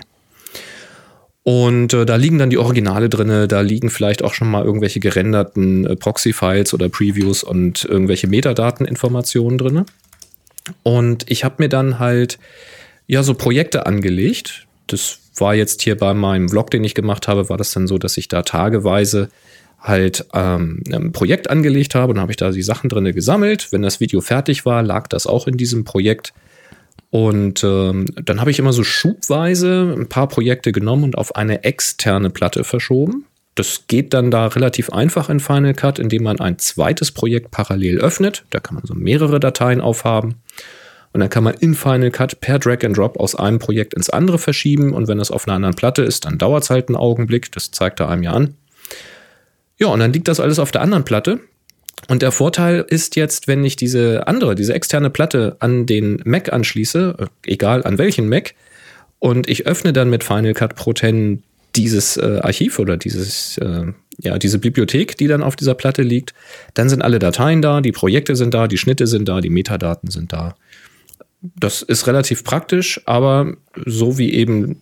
[1.50, 5.00] Und äh, da liegen dann die Originale drinne, da liegen vielleicht auch schon mal irgendwelche
[5.00, 9.84] gerenderten äh, Proxy-Files oder Previews und irgendwelche Metadateninformationen drinne.
[10.84, 12.38] Und ich habe mir dann halt
[13.08, 14.68] ja so Projekte angelegt.
[14.86, 17.98] Das war jetzt hier bei meinem Vlog, den ich gemacht habe, war das dann so,
[17.98, 19.28] dass ich da tageweise
[19.80, 23.72] halt ähm, ein Projekt angelegt habe und habe ich da die Sachen drinne gesammelt.
[23.72, 26.32] Wenn das Video fertig war, lag das auch in diesem Projekt.
[27.10, 31.64] Und ähm, dann habe ich immer so schubweise ein paar Projekte genommen und auf eine
[31.64, 33.24] externe Platte verschoben.
[33.56, 37.98] Das geht dann da relativ einfach in Final Cut, indem man ein zweites Projekt parallel
[37.98, 38.44] öffnet.
[38.50, 40.36] Da kann man so mehrere Dateien aufhaben.
[41.12, 44.08] Und dann kann man in Final Cut per Drag and Drop aus einem Projekt ins
[44.08, 44.92] andere verschieben.
[44.92, 47.50] Und wenn das auf einer anderen Platte ist, dann dauert es halt einen Augenblick.
[47.50, 48.54] Das zeigt er einem ja an.
[49.78, 51.40] Ja, und dann liegt das alles auf der anderen Platte.
[52.08, 56.52] Und der Vorteil ist jetzt, wenn ich diese andere, diese externe Platte an den Mac
[56.52, 58.54] anschließe, äh, egal an welchen Mac,
[59.18, 61.42] und ich öffne dann mit Final Cut Pro 10
[61.76, 66.34] dieses äh, Archiv oder dieses, äh, ja, diese Bibliothek, die dann auf dieser Platte liegt,
[66.74, 70.10] dann sind alle Dateien da, die Projekte sind da, die Schnitte sind da, die Metadaten
[70.10, 70.56] sind da.
[71.42, 73.54] Das ist relativ praktisch, aber
[73.86, 74.80] so wie eben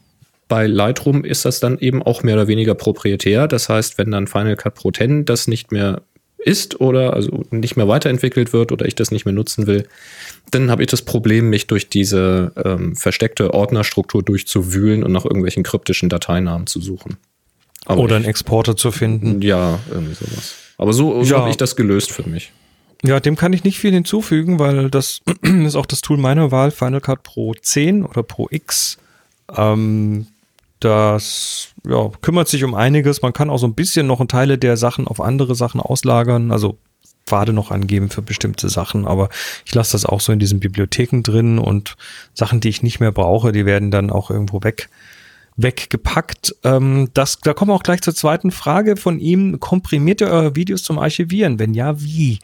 [0.49, 3.49] bei Lightroom ist das dann eben auch mehr oder weniger proprietär.
[3.49, 6.03] Das heißt, wenn dann Final Cut Pro 10 das nicht mehr
[6.39, 9.87] ist oder also nicht mehr weiterentwickelt wird oder ich das nicht mehr nutzen will,
[10.51, 15.63] dann habe ich das Problem, mich durch diese ähm, versteckte Ordnerstruktur durchzuwühlen und nach irgendwelchen
[15.65, 17.17] kryptischen Dateinamen zu suchen.
[17.87, 19.41] Aber Oder einen Exporter zu finden.
[19.43, 20.55] ja, irgendwie sowas.
[20.79, 21.41] Aber so, so Ja.
[21.41, 22.53] habe ich das gelöst für mich.
[23.05, 26.71] Ja, dem kann ich nicht viel hinzufügen, weil das ist auch das Tool meiner Wahl,
[26.71, 28.99] Final Cut Pro 10 oder Pro X.
[29.57, 30.27] Ähm,
[30.81, 33.23] das ja, kümmert sich um einiges.
[33.23, 36.79] Man kann auch so ein bisschen noch Teile der Sachen auf andere Sachen auslagern, also
[37.27, 39.29] Pfade noch angeben für bestimmte Sachen, aber
[39.67, 41.97] ich lasse das auch so in diesen Bibliotheken drin und
[42.33, 44.89] Sachen, die ich nicht mehr brauche, die werden dann auch irgendwo weg
[45.59, 46.55] weggepackt.
[46.63, 49.59] Ähm, das, da kommen wir auch gleich zur zweiten Frage von ihm.
[49.59, 51.59] Komprimiert ihr eure Videos zum Archivieren?
[51.59, 52.39] Wenn ja, wie?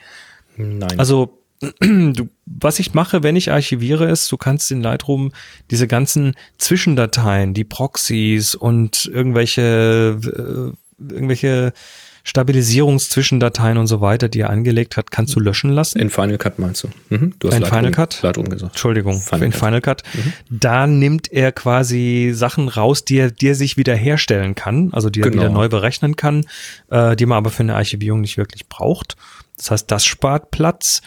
[0.57, 0.99] Nein.
[0.99, 1.39] Also,
[1.81, 5.33] du, was ich mache, wenn ich archiviere, ist, du kannst in Lightroom
[5.71, 11.73] diese ganzen Zwischendateien, die Proxys und irgendwelche, äh, irgendwelche
[12.59, 15.99] Stabilisierungszwischendateien und so weiter, die er angelegt hat, kannst du löschen lassen.
[15.99, 16.89] in Final Cut meinst du?
[17.11, 17.35] Mhm.
[17.39, 18.23] Du hast In Lightroom- Final Cut?
[18.23, 18.73] Lightroom gesagt.
[18.73, 19.61] Entschuldigung, Final in Cut.
[19.61, 20.03] Final Cut.
[20.49, 25.11] Da nimmt er quasi Sachen raus, die er, die er sich wieder herstellen kann, also
[25.11, 25.43] die er Genau.
[25.43, 26.47] wieder neu berechnen kann,
[26.91, 29.17] äh, die man aber für eine Archivierung nicht wirklich braucht.
[29.57, 31.03] Das heißt, das spart Platz.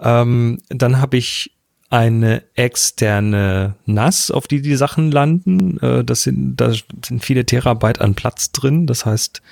[0.00, 1.52] Ähm, dann habe ich
[1.90, 5.78] eine externe NAS, auf die die Sachen landen.
[5.80, 8.86] Äh, das sind, da sind viele Terabyte an Platz drin.
[8.86, 9.42] Das heißt,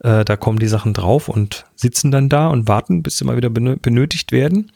[0.00, 3.36] äh, da kommen die Sachen drauf und sitzen dann da und warten, bis sie mal
[3.36, 4.72] wieder benö- benötigt werden.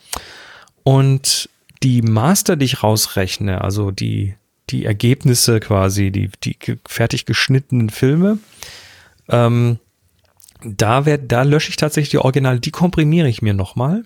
[0.85, 1.49] Und
[1.83, 4.35] die Master, die ich rausrechne, also die,
[4.71, 6.57] die Ergebnisse quasi, die, die
[6.87, 8.39] fertig geschnittenen Filme,
[9.29, 9.79] ähm,
[10.62, 14.05] da, werd, da lösche ich tatsächlich die Originale, die komprimiere ich mir nochmal.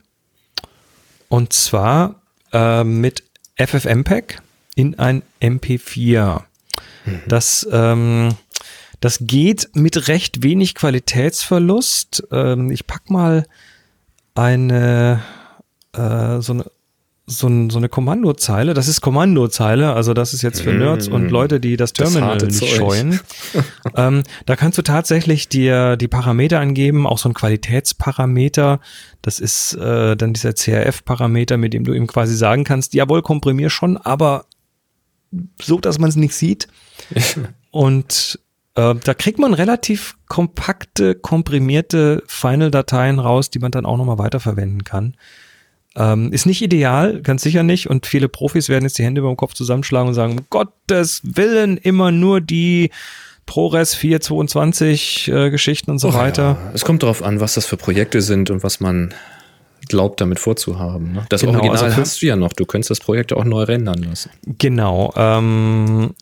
[1.34, 2.22] Und zwar
[2.52, 3.24] äh, mit
[3.56, 4.40] FFmpeg
[4.76, 6.42] in ein MP4.
[7.26, 8.36] Das, ähm,
[9.00, 12.28] das geht mit recht wenig Qualitätsverlust.
[12.30, 13.48] Ähm, ich pack mal
[14.36, 15.24] eine
[15.92, 16.70] äh, so eine
[17.26, 18.74] so, ein, so eine Kommandozeile.
[18.74, 22.32] Das ist Kommandozeile, also das ist jetzt für Nerds und Leute, die das Das Terminal
[22.32, 23.20] harte nicht scheuen.
[23.96, 28.80] ähm, da kannst du tatsächlich dir die Parameter angeben, auch so ein Qualitätsparameter.
[29.22, 33.70] Das ist äh, dann dieser CRF-Parameter, mit dem du ihm quasi sagen kannst, jawohl, komprimier
[33.70, 34.44] schon, aber
[35.60, 36.68] so, dass man es nicht sieht.
[37.70, 38.38] Und
[38.74, 44.84] äh, da kriegt man relativ kompakte, komprimierte Final-Dateien raus, die man dann auch nochmal weiterverwenden
[44.84, 45.16] kann.
[45.96, 47.88] Ähm, ist nicht ideal, ganz sicher nicht.
[47.88, 51.20] Und viele Profis werden jetzt die Hände über dem Kopf zusammenschlagen und sagen, um Gottes
[51.22, 52.90] Willen, immer nur die
[53.46, 56.58] ProRes 422 äh, Geschichten und so Och weiter.
[56.60, 56.70] Ja.
[56.74, 59.14] Es kommt darauf an, was das für Projekte sind und was man
[59.88, 61.12] glaubt, damit vorzuhaben.
[61.12, 61.26] Ne?
[61.28, 62.52] Das Genau, Original also hast du ja noch.
[62.54, 64.30] Du könntest das Projekt auch neu rendern lassen.
[64.58, 65.12] Genau.
[65.14, 66.14] Ähm,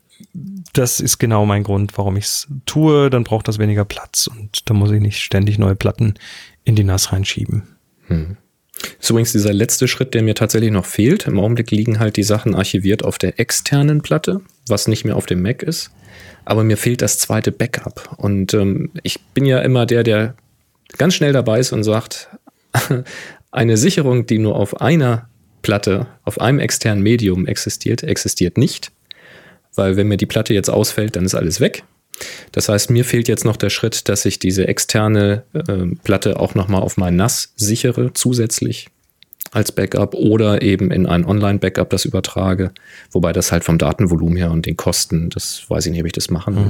[0.73, 3.09] das ist genau mein Grund, warum ich es tue.
[3.09, 6.15] Dann braucht das weniger Platz und da muss ich nicht ständig neue Platten
[6.63, 7.63] in die NAS reinschieben.
[8.99, 11.27] Ist übrigens dieser letzte Schritt, der mir tatsächlich noch fehlt.
[11.27, 15.25] Im Augenblick liegen halt die Sachen archiviert auf der externen Platte, was nicht mehr auf
[15.25, 15.91] dem Mac ist.
[16.45, 18.13] Aber mir fehlt das zweite Backup.
[18.17, 20.35] Und ähm, ich bin ja immer der, der
[20.97, 22.29] ganz schnell dabei ist und sagt,
[23.51, 25.29] eine Sicherung, die nur auf einer
[25.61, 28.91] Platte, auf einem externen Medium existiert, existiert nicht.
[29.75, 31.83] Weil wenn mir die Platte jetzt ausfällt, dann ist alles weg.
[32.51, 36.55] Das heißt, mir fehlt jetzt noch der Schritt, dass ich diese externe äh, Platte auch
[36.55, 38.87] nochmal auf mein NAS sichere, zusätzlich
[39.51, 42.71] als Backup oder eben in ein Online-Backup das übertrage.
[43.11, 46.13] Wobei das halt vom Datenvolumen her und den Kosten, das weiß ich nicht, ob ich
[46.13, 46.63] das machen will.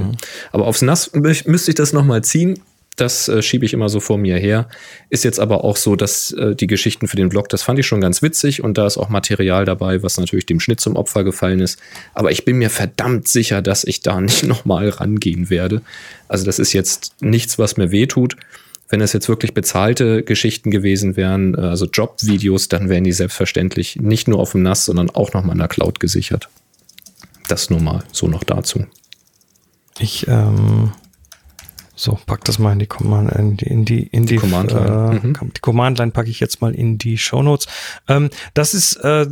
[0.52, 2.58] Aber aufs NAS mü- müsste ich das nochmal ziehen.
[2.96, 4.68] Das äh, schiebe ich immer so vor mir her.
[5.10, 7.86] Ist jetzt aber auch so, dass äh, die Geschichten für den Blog, das fand ich
[7.86, 11.24] schon ganz witzig und da ist auch Material dabei, was natürlich dem Schnitt zum Opfer
[11.24, 11.80] gefallen ist.
[12.12, 15.82] Aber ich bin mir verdammt sicher, dass ich da nicht nochmal rangehen werde.
[16.28, 18.36] Also das ist jetzt nichts, was mir wehtut.
[18.88, 23.96] Wenn es jetzt wirklich bezahlte Geschichten gewesen wären, äh, also Jobvideos, dann wären die selbstverständlich
[23.96, 26.48] nicht nur auf dem NAS, sondern auch nochmal in der Cloud gesichert.
[27.48, 28.86] Das nur mal so noch dazu.
[29.98, 30.92] Ich, ähm,
[32.04, 35.26] so, pack das mal in die Command, in die, in die, in die, Command-Line, Äh,
[35.26, 35.52] mhm.
[35.56, 37.66] Die Command-Line packe ich jetzt mal in die Shownotes.
[38.08, 39.26] Ähm, das ist, äh,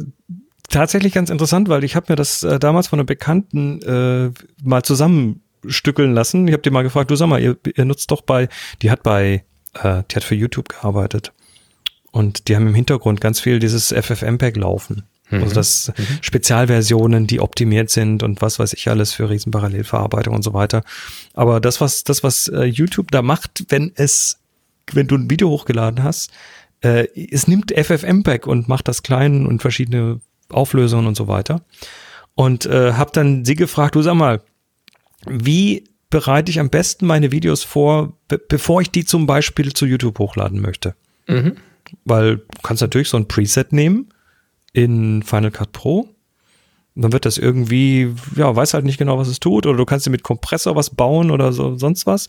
[0.70, 4.30] tatsächlich ganz interessant, weil ich habe mir das äh, damals von einem Bekannten äh,
[4.62, 6.48] mal zusammenstückeln lassen.
[6.48, 8.48] Ich habe die mal gefragt, du sag mal, ihr, ihr nutzt doch bei,
[8.80, 9.44] die hat bei,
[9.74, 11.32] äh, die hat für YouTube gearbeitet.
[12.10, 15.04] Und die haben im Hintergrund ganz viel dieses FFmpeg laufen.
[15.40, 20.52] Also das Spezialversionen, die optimiert sind und was weiß ich alles für Riesenparallelverarbeitung und so
[20.52, 20.82] weiter.
[21.34, 24.40] Aber das, was, das, was äh, YouTube da macht, wenn es,
[24.92, 26.30] wenn du ein Video hochgeladen hast,
[26.82, 30.20] äh, es nimmt FFmpeg und macht das klein und verschiedene
[30.50, 31.62] Auflösungen und so weiter.
[32.34, 34.42] Und äh, habe dann sie gefragt, du sag mal,
[35.26, 39.86] wie bereite ich am besten meine Videos vor, be bevor ich die zum Beispiel zu
[39.86, 40.94] YouTube hochladen möchte?
[42.04, 44.12] Weil du kannst natürlich so ein Preset nehmen
[44.72, 46.08] in Final Cut Pro.
[46.94, 49.64] Und dann wird das irgendwie, ja, weiß halt nicht genau, was es tut.
[49.66, 52.28] Oder du kannst dir mit Kompressor was bauen oder so, sonst was.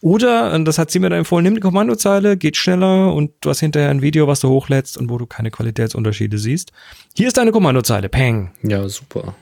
[0.00, 3.60] Oder, das hat sie mir dann empfohlen, nimm die Kommandozeile, geht schneller und du hast
[3.60, 6.72] hinterher ein Video, was du hochlädst und wo du keine Qualitätsunterschiede siehst.
[7.16, 8.50] Hier ist deine Kommandozeile, peng.
[8.64, 9.34] Ja, super.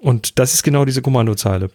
[0.00, 1.70] Und das ist genau diese Kommandozeile.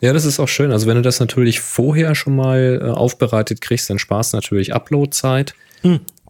[0.00, 0.72] Ja, das ist auch schön.
[0.72, 4.74] Also wenn du das natürlich vorher schon mal äh, aufbereitet kriegst, dann sparst du natürlich
[4.74, 5.54] Uploadzeit.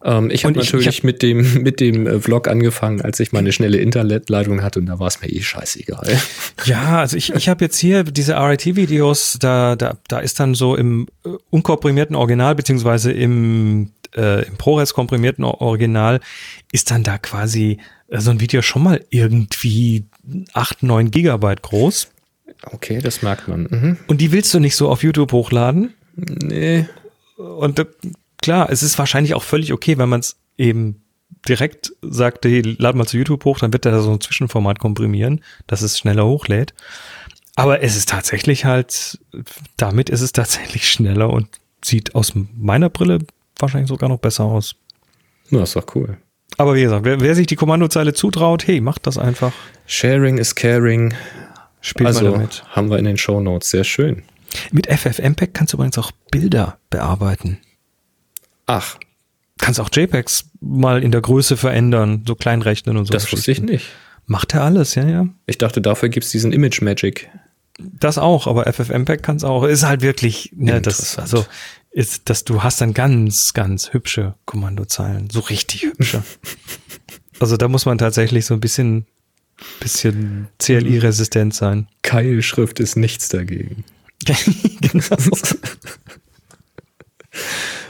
[0.03, 3.31] Ähm, ich habe natürlich ich hab- mit dem, mit dem äh, Vlog angefangen, als ich
[3.31, 6.07] meine schnelle Internetleitung hatte und da war es mir eh scheißegal.
[6.65, 10.75] Ja, also ich, ich habe jetzt hier diese RIT-Videos, da, da, da ist dann so
[10.75, 16.19] im äh, unkomprimierten Original, beziehungsweise im, äh, im ProRes komprimierten Original,
[16.71, 17.77] ist dann da quasi
[18.09, 20.05] äh, so ein Video schon mal irgendwie
[20.53, 22.09] 8, 9 Gigabyte groß.
[22.63, 23.67] Okay, das merkt man.
[23.69, 23.97] Mhm.
[24.07, 25.93] Und die willst du nicht so auf YouTube hochladen.
[26.15, 26.87] Nee.
[27.37, 27.85] Und
[28.47, 31.01] klar, es ist wahrscheinlich auch völlig okay, wenn man es eben
[31.49, 34.79] direkt sagt, hey, lad mal zu YouTube hoch, dann wird er da so ein Zwischenformat
[34.79, 36.73] komprimieren, dass es schneller hochlädt.
[37.55, 39.19] Aber es ist tatsächlich halt,
[39.75, 41.49] damit ist es tatsächlich schneller und
[41.83, 43.19] sieht aus meiner Brille
[43.59, 44.75] wahrscheinlich sogar noch besser aus.
[45.49, 46.17] Na, ist doch cool.
[46.57, 49.51] Aber wie gesagt, wer, wer sich die Kommandozeile zutraut, hey, macht das einfach.
[49.87, 51.13] Sharing is caring.
[51.81, 52.63] Spielt mal also damit.
[52.69, 53.71] haben wir in den Show Notes.
[53.71, 54.23] Sehr schön.
[54.71, 57.59] Mit FFmpeg kannst du übrigens auch Bilder bearbeiten.
[58.67, 58.97] Ach,
[59.57, 63.11] Kannst auch JPEGs mal in der Größe verändern, so klein rechnen und so.
[63.11, 63.87] das wusste ich nicht.
[64.25, 65.27] Macht er alles, ja, ja.
[65.45, 67.29] Ich dachte, dafür gibt's diesen Image Magic.
[67.79, 69.63] Das auch, aber FFmpeg kann es auch.
[69.63, 71.45] Ist halt wirklich, ne, das, also,
[71.91, 75.29] ist, dass du hast dann ganz, ganz hübsche Kommandozeilen.
[75.29, 76.23] So richtig hübsche.
[77.39, 79.05] also da muss man tatsächlich so ein bisschen,
[79.79, 81.87] bisschen CLI-resistent sein.
[82.01, 83.85] Keilschrift ist nichts dagegen.
[84.81, 85.17] genau.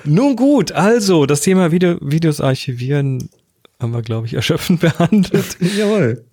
[0.03, 3.29] Nun gut, also das Thema Video, Videos archivieren
[3.79, 5.57] haben wir, glaube ich, erschöpfend behandelt.
[5.59, 6.25] Jawohl.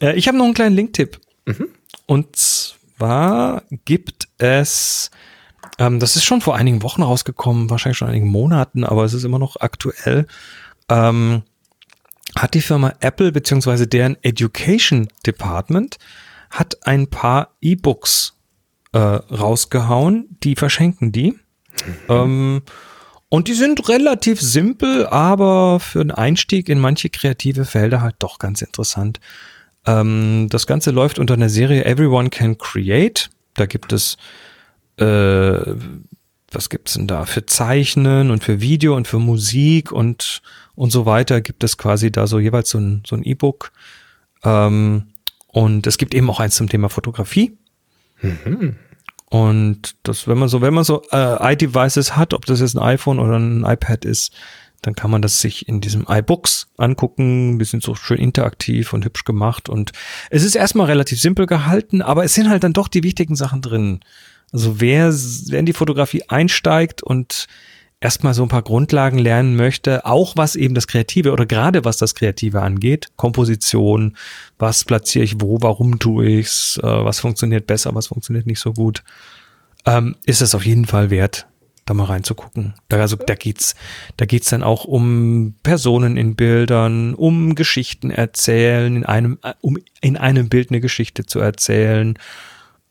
[0.00, 1.20] Äh, ich habe noch einen kleinen Link-Tipp.
[2.06, 5.10] Und zwar gibt es,
[5.78, 9.24] ähm, das ist schon vor einigen Wochen rausgekommen, wahrscheinlich schon einigen Monaten, aber es ist
[9.24, 10.26] immer noch aktuell.
[10.88, 11.42] Ähm,
[12.36, 15.98] hat die Firma Apple beziehungsweise deren Education Department
[16.50, 18.34] hat ein paar E-Books
[18.92, 20.36] äh, rausgehauen.
[20.42, 21.38] Die verschenken die.
[22.08, 22.62] Ähm,
[23.28, 28.38] und die sind relativ simpel, aber für einen Einstieg in manche kreative Felder halt doch
[28.38, 29.20] ganz interessant.
[29.86, 33.30] Ähm, das Ganze läuft unter einer Serie Everyone Can Create.
[33.54, 34.16] Da gibt es,
[34.96, 37.24] äh, was gibt's denn da?
[37.24, 40.42] Für Zeichnen und für Video und für Musik und,
[40.74, 43.70] und so weiter gibt es quasi da so jeweils so ein, so ein E-Book.
[44.42, 45.04] Ähm,
[45.46, 47.56] und es gibt eben auch eins zum Thema Fotografie.
[48.22, 48.76] Mhm.
[49.30, 52.82] Und das, wenn man so, wenn man so äh, iDevices hat, ob das jetzt ein
[52.82, 54.32] iPhone oder ein iPad ist,
[54.82, 57.58] dann kann man das sich in diesem iBooks angucken.
[57.58, 59.68] Die sind so schön interaktiv und hübsch gemacht.
[59.68, 59.92] Und
[60.30, 63.62] es ist erstmal relativ simpel gehalten, aber es sind halt dann doch die wichtigen Sachen
[63.62, 64.00] drin.
[64.52, 67.46] Also wer, wer in die Fotografie einsteigt und
[68.00, 71.98] erstmal so ein paar Grundlagen lernen möchte, auch was eben das Kreative oder gerade was
[71.98, 74.16] das Kreative angeht, Komposition,
[74.58, 78.72] was platziere ich wo, warum tue ich's, äh, was funktioniert besser, was funktioniert nicht so
[78.72, 79.02] gut,
[79.84, 81.46] ähm, ist es auf jeden Fall wert,
[81.84, 82.74] da mal reinzugucken.
[82.88, 83.74] Da, also, da geht's,
[84.16, 89.78] da geht's dann auch um Personen in Bildern, um Geschichten erzählen, in einem, äh, um
[90.00, 92.18] in einem Bild eine Geschichte zu erzählen.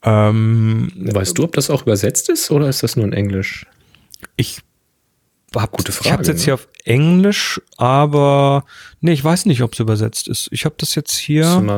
[0.03, 3.65] Ähm, weißt du, ob das auch übersetzt ist oder ist das nur in Englisch?
[4.35, 4.61] Ich
[5.55, 6.07] hab, Gute Frage.
[6.07, 6.45] Ich habe jetzt ne?
[6.45, 8.65] hier auf Englisch, aber
[9.01, 10.49] nee, ich weiß nicht, ob es übersetzt ist.
[10.51, 11.45] Ich habe das jetzt hier.
[11.45, 11.77] Müssen wir,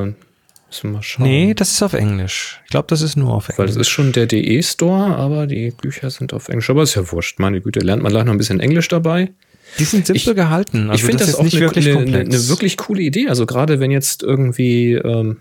[0.67, 1.26] müssen wir mal schauen.
[1.26, 2.61] Nee, das ist auf Englisch.
[2.65, 3.59] Ich glaube, das ist nur auf Englisch.
[3.59, 6.69] Weil es ist schon der DE Store, aber die Bücher sind auf Englisch.
[6.69, 7.39] Aber ist ja wurscht.
[7.39, 9.32] Meine Güte, lernt man gleich noch ein bisschen Englisch dabei.
[9.80, 10.89] Die sind simpel ich, gehalten.
[10.89, 13.30] Also ich finde das, das auch nicht eine, wirklich eine, eine, eine, wirklich coole Idee.
[13.30, 15.38] Also gerade wenn jetzt irgendwie ähm,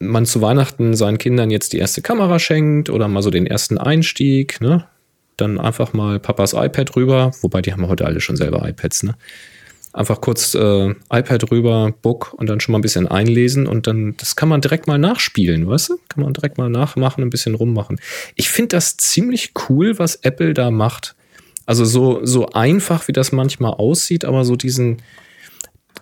[0.00, 3.78] man zu Weihnachten seinen Kindern jetzt die erste Kamera schenkt oder mal so den ersten
[3.78, 4.86] Einstieg, ne?
[5.38, 9.14] Dann einfach mal Papas iPad rüber, wobei die haben heute alle schon selber iPads, ne?
[9.94, 14.16] Einfach kurz äh, iPad rüber, Book und dann schon mal ein bisschen einlesen und dann,
[14.18, 15.98] das kann man direkt mal nachspielen, weißt du?
[16.08, 17.98] Kann man direkt mal nachmachen, ein bisschen rummachen.
[18.36, 21.16] Ich finde das ziemlich cool, was Apple da macht.
[21.64, 24.98] Also so, so einfach, wie das manchmal aussieht, aber so diesen,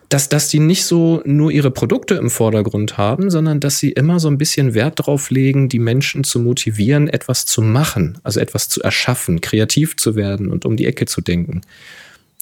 [0.09, 4.21] dass, dass die nicht so nur ihre Produkte im Vordergrund haben, sondern dass sie immer
[4.21, 8.69] so ein bisschen Wert drauf legen, die Menschen zu motivieren, etwas zu machen, also etwas
[8.69, 11.63] zu erschaffen, kreativ zu werden und um die Ecke zu denken.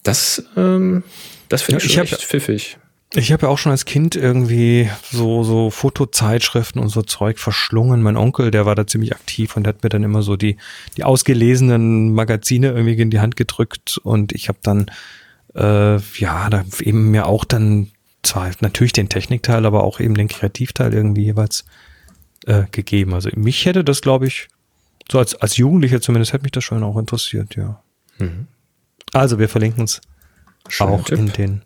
[0.02, 1.02] Das, ähm,
[1.48, 2.76] das finde ja, ich, ich echt pfiffig.
[3.16, 8.02] Ich habe ja auch schon als Kind irgendwie so, so Fotozeitschriften und so Zeug verschlungen.
[8.02, 10.56] Mein Onkel, der war da ziemlich aktiv und hat mir dann immer so die,
[10.96, 14.90] die ausgelesenen Magazine irgendwie in die Hand gedrückt und ich habe dann
[15.54, 17.90] äh, ja, da eben mir auch dann
[18.22, 21.64] zwar natürlich den Technikteil, aber auch eben den Kreativteil irgendwie jeweils
[22.46, 23.14] äh, gegeben.
[23.14, 24.48] Also mich hätte das, glaube ich,
[25.10, 27.82] so als, als Jugendlicher zumindest, hätte mich das schon auch interessiert, ja.
[28.18, 28.46] Mhm.
[29.12, 30.00] Also wir verlinken es
[30.80, 31.18] auch Tipp.
[31.18, 31.62] in den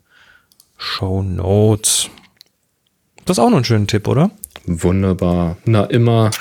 [0.77, 2.09] Show Notes.
[3.25, 4.31] Das ist auch noch ein schöner Tipp, oder?
[4.65, 5.57] Wunderbar.
[5.65, 6.31] Na, immer.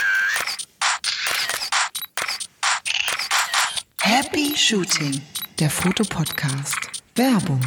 [4.00, 5.20] Happy Shooting,
[5.58, 6.97] der Fotopodcast.
[7.18, 7.60] Werbung.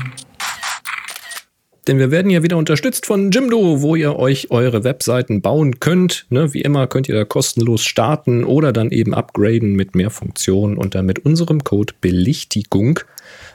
[1.88, 6.26] Denn wir werden ja wieder unterstützt von Jimdo, wo ihr euch eure Webseiten bauen könnt.
[6.30, 10.78] Ne, wie immer könnt ihr da kostenlos starten oder dann eben upgraden mit mehr Funktionen
[10.78, 13.02] und dann mit unserem Code Belichtigung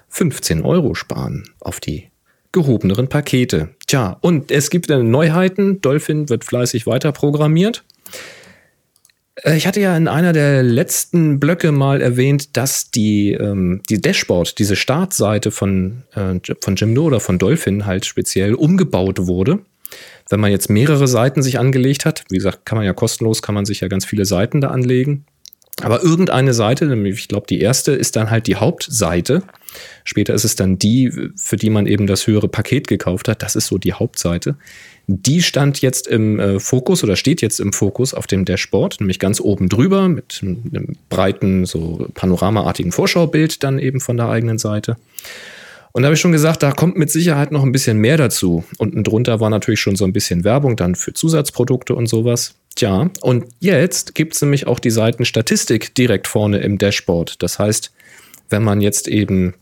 [0.09, 2.09] 15 Euro sparen auf die
[2.53, 3.71] gehobeneren Pakete.
[3.87, 5.81] Tja, und es gibt Neuheiten.
[5.81, 7.85] Dolphin wird fleißig weiter programmiert.
[9.43, 14.01] Äh, ich hatte ja in einer der letzten Blöcke mal erwähnt, dass die, ähm, die
[14.01, 19.61] Dashboard, diese Startseite von, äh, von Jimdo oder von Dolphin halt speziell umgebaut wurde.
[20.29, 23.55] Wenn man jetzt mehrere Seiten sich angelegt hat, wie gesagt, kann man ja kostenlos, kann
[23.55, 25.25] man sich ja ganz viele Seiten da anlegen.
[25.83, 29.43] Aber irgendeine Seite, nämlich ich glaube die erste, ist dann halt die Hauptseite.
[30.05, 33.43] Später ist es dann die, für die man eben das höhere Paket gekauft hat.
[33.43, 34.57] Das ist so die Hauptseite.
[35.09, 39.21] Die stand jetzt im äh, Fokus oder steht jetzt im Fokus auf dem Dashboard, nämlich
[39.21, 44.97] ganz oben drüber mit einem breiten, so panoramaartigen Vorschaubild dann eben von der eigenen Seite.
[45.93, 48.65] Und da habe ich schon gesagt, da kommt mit Sicherheit noch ein bisschen mehr dazu.
[48.79, 52.55] Unten drunter war natürlich schon so ein bisschen Werbung dann für Zusatzprodukte und sowas.
[52.75, 57.43] Tja, und jetzt gibt es nämlich auch die Seitenstatistik direkt vorne im Dashboard.
[57.43, 57.93] Das heißt,
[58.51, 59.55] wenn man jetzt eben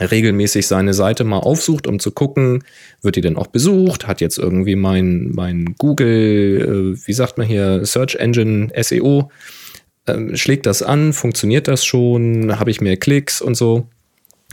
[0.00, 2.64] regelmäßig seine Seite mal aufsucht, um zu gucken,
[3.02, 4.06] wird die denn auch besucht?
[4.06, 9.30] Hat jetzt irgendwie mein, mein Google, äh, wie sagt man hier, Search Engine SEO,
[10.06, 11.12] äh, schlägt das an?
[11.12, 12.58] Funktioniert das schon?
[12.58, 13.88] Habe ich mehr Klicks und so?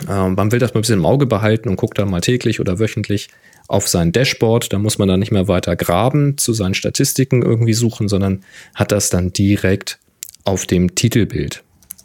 [0.10, 2.60] Ähm, man will das mal ein bisschen im Auge behalten und guckt da mal täglich
[2.60, 3.30] oder wöchentlich
[3.68, 4.74] auf sein Dashboard.
[4.74, 8.44] Da muss man dann nicht mehr weiter graben, zu seinen Statistiken irgendwie suchen, sondern
[8.74, 10.00] hat das dann direkt
[10.44, 11.64] auf dem Titelbild.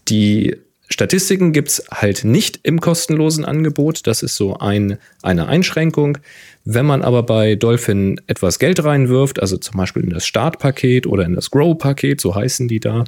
[0.08, 0.56] Die
[0.92, 4.06] Statistiken gibt es halt nicht im kostenlosen Angebot.
[4.06, 6.18] Das ist so ein, eine Einschränkung.
[6.64, 11.24] Wenn man aber bei Dolphin etwas Geld reinwirft, also zum Beispiel in das Startpaket oder
[11.24, 13.04] in das Grow-Paket, so heißen die da,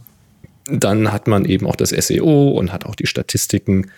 [0.71, 3.91] dann hat man eben auch das SEO und hat auch die Statistiken.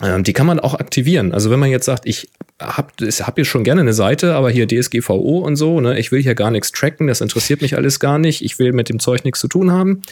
[0.00, 1.32] Ähm, die kann man auch aktivieren.
[1.32, 4.66] Also wenn man jetzt sagt, ich habe hab jetzt schon gerne eine Seite, aber hier
[4.66, 8.18] DSGVO und so, ne, ich will hier gar nichts tracken, das interessiert mich alles gar
[8.18, 10.02] nicht, ich will mit dem Zeug nichts zu tun haben,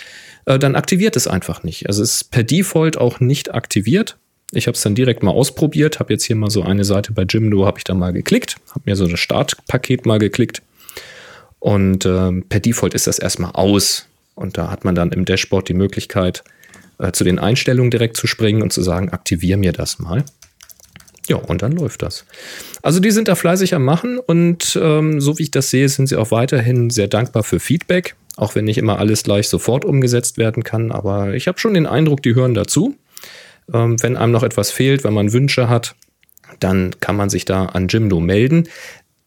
[0.46, 1.86] äh, dann aktiviert es einfach nicht.
[1.86, 4.16] Also es ist per Default auch nicht aktiviert.
[4.52, 7.22] Ich habe es dann direkt mal ausprobiert, habe jetzt hier mal so eine Seite bei
[7.22, 10.62] Jimdo, habe ich da mal geklickt, habe mir so das Startpaket mal geklickt
[11.60, 14.06] und äh, per Default ist das erstmal aus.
[14.34, 16.42] Und da hat man dann im Dashboard die Möglichkeit,
[16.98, 20.24] äh, zu den Einstellungen direkt zu springen und zu sagen, aktiviere mir das mal.
[21.28, 22.24] Ja, und dann läuft das.
[22.82, 26.08] Also die sind da fleißig am Machen und ähm, so wie ich das sehe, sind
[26.08, 30.38] sie auch weiterhin sehr dankbar für Feedback, auch wenn nicht immer alles gleich sofort umgesetzt
[30.38, 30.92] werden kann.
[30.92, 32.96] Aber ich habe schon den Eindruck, die hören dazu.
[33.72, 35.94] Ähm, wenn einem noch etwas fehlt, wenn man Wünsche hat,
[36.58, 38.68] dann kann man sich da an Jimdo melden.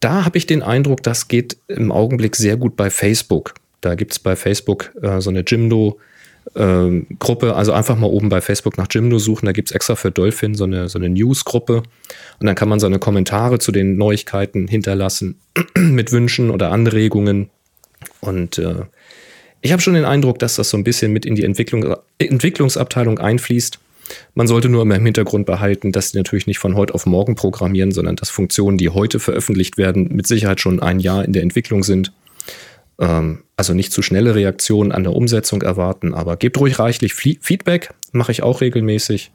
[0.00, 3.54] Da habe ich den Eindruck, das geht im Augenblick sehr gut bei Facebook.
[3.80, 5.98] Da gibt es bei Facebook äh, so eine Jimdo-
[6.56, 9.96] ähm, Gruppe, also einfach mal oben bei Facebook nach Jimdo suchen, da gibt es extra
[9.96, 11.82] für Dolphin so eine, so eine News-Gruppe
[12.38, 15.40] und dann kann man seine Kommentare zu den Neuigkeiten hinterlassen
[15.78, 17.50] mit Wünschen oder Anregungen
[18.20, 18.82] und äh,
[19.60, 23.18] ich habe schon den Eindruck, dass das so ein bisschen mit in die Entwicklung, Entwicklungsabteilung
[23.18, 23.78] einfließt
[24.34, 27.34] man sollte nur immer im Hintergrund behalten, dass sie natürlich nicht von heute auf morgen
[27.34, 31.42] programmieren, sondern dass Funktionen, die heute veröffentlicht werden, mit Sicherheit schon ein Jahr in der
[31.42, 32.12] Entwicklung sind.
[32.98, 37.92] Ähm, also nicht zu schnelle Reaktionen an der Umsetzung erwarten, aber gebt ruhig reichlich Feedback,
[38.12, 39.30] mache ich auch regelmäßig.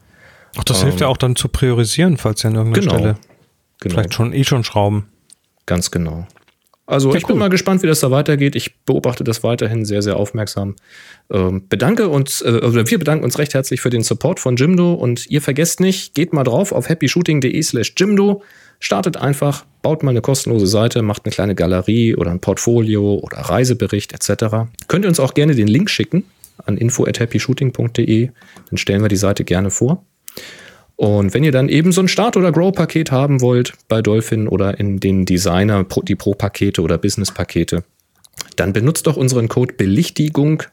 [0.57, 3.17] Ach, das ähm, hilft ja auch dann zu priorisieren, falls ja an irgendeiner genau, Stelle
[3.79, 3.95] genau.
[3.95, 5.07] vielleicht schon eh schon Schrauben.
[5.65, 6.27] Ganz genau.
[6.89, 8.55] Also okay, ich bin mal gespannt, wie das da weitergeht.
[8.55, 10.75] Ich beobachte das weiterhin sehr, sehr aufmerksam.
[11.31, 15.29] Ähm, bedanke uns, äh, wir bedanken uns recht herzlich für den Support von Jimdo und
[15.29, 18.41] ihr vergesst nicht, geht mal drauf auf happyshooting.de slash Jimdo,
[18.79, 23.37] startet einfach, baut mal eine kostenlose Seite, macht eine kleine Galerie oder ein Portfolio oder
[23.37, 24.71] Reisebericht etc.
[24.87, 26.23] Könnt ihr uns auch gerne den Link schicken
[26.65, 28.29] an info at happyshooting.de,
[28.69, 30.03] dann stellen wir die Seite gerne vor.
[30.99, 34.81] Und wenn ihr dann eben so ein Start- oder Grow-Paket haben wollt bei Dolphin oder
[34.81, 37.85] in den Designer, die Pro-Pakete oder Business-Pakete,
[38.57, 40.63] dann benutzt doch unseren Code Belichtigung.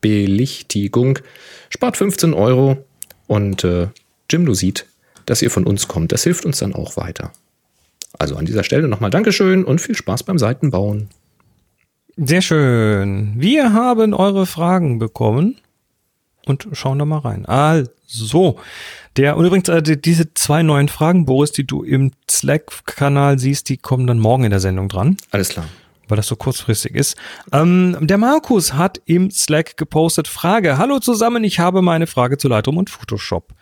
[0.00, 1.20] Belichtigung.
[1.68, 2.78] Spart 15 Euro
[3.28, 3.86] und äh,
[4.28, 4.86] Jimdo sieht,
[5.24, 6.10] dass ihr von uns kommt.
[6.10, 7.30] Das hilft uns dann auch weiter.
[8.18, 11.10] Also an dieser Stelle nochmal Dankeschön und viel Spaß beim Seitenbauen.
[12.16, 13.34] Sehr schön.
[13.36, 15.58] Wir haben eure Fragen bekommen
[16.44, 17.46] und schauen da mal rein.
[17.46, 18.58] Also,
[19.16, 23.68] der, und übrigens, äh, die, diese zwei neuen Fragen, Boris, die du im Slack-Kanal siehst,
[23.68, 25.16] die kommen dann morgen in der Sendung dran.
[25.30, 25.66] Alles klar.
[26.08, 27.16] Weil das so kurzfristig ist.
[27.52, 32.48] Ähm, der Markus hat im Slack gepostet, Frage, hallo zusammen, ich habe meine Frage zu
[32.48, 33.54] Lightroom und Photoshop.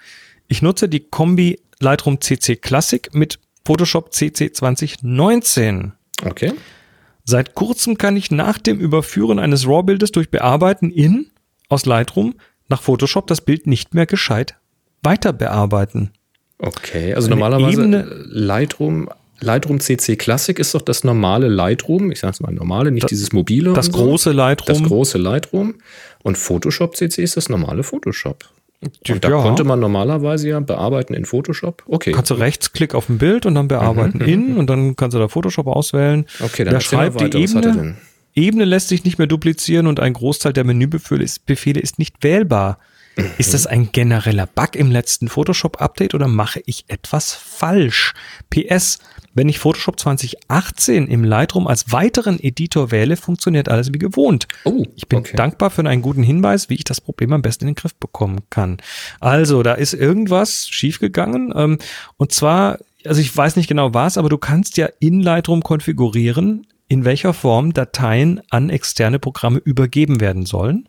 [0.48, 5.92] Ich nutze die Kombi Lightroom CC Classic mit Photoshop CC 2019.
[6.24, 6.52] Okay.
[7.24, 11.30] Seit kurzem kann ich nach dem Überführen eines RAW-Bildes durch Bearbeiten in
[11.70, 12.34] aus Lightroom
[12.68, 14.56] nach Photoshop das Bild nicht mehr gescheit
[15.04, 16.10] weiter bearbeiten.
[16.58, 19.08] Okay, also Eine normalerweise Ebene, Lightroom,
[19.40, 22.10] Lightroom CC Classic ist doch das normale Lightroom.
[22.10, 23.72] Ich sage es mal normale, nicht das, dieses mobile.
[23.72, 24.36] Das große so.
[24.36, 24.78] Lightroom.
[24.80, 25.74] Das große Lightroom.
[26.22, 28.44] Und Photoshop CC ist das normale Photoshop.
[28.80, 29.42] Und da ja.
[29.42, 31.82] konnte man normalerweise ja bearbeiten in Photoshop.
[31.86, 32.12] Okay.
[32.12, 34.58] Kannst du Rechtsklick auf ein Bild und dann bearbeiten mhm, in mhm.
[34.58, 36.26] und dann kannst du da Photoshop auswählen.
[36.40, 37.96] Okay, dann da schreibt weiter, die Ebene.
[38.34, 42.22] Ebene lässt sich nicht mehr duplizieren und ein Großteil der Menübefehle ist, Befehle ist nicht
[42.22, 42.78] wählbar.
[43.38, 48.12] Ist das ein genereller Bug im letzten Photoshop-Update oder mache ich etwas falsch?
[48.50, 48.98] PS,
[49.34, 54.48] wenn ich Photoshop 2018 im Lightroom als weiteren Editor wähle, funktioniert alles wie gewohnt.
[54.64, 55.36] Oh, ich bin okay.
[55.36, 58.40] dankbar für einen guten Hinweis, wie ich das Problem am besten in den Griff bekommen
[58.50, 58.78] kann.
[59.20, 61.52] Also, da ist irgendwas schiefgegangen.
[61.54, 61.78] Ähm,
[62.16, 66.66] und zwar, also ich weiß nicht genau was, aber du kannst ja in Lightroom konfigurieren,
[66.88, 70.88] in welcher Form Dateien an externe Programme übergeben werden sollen.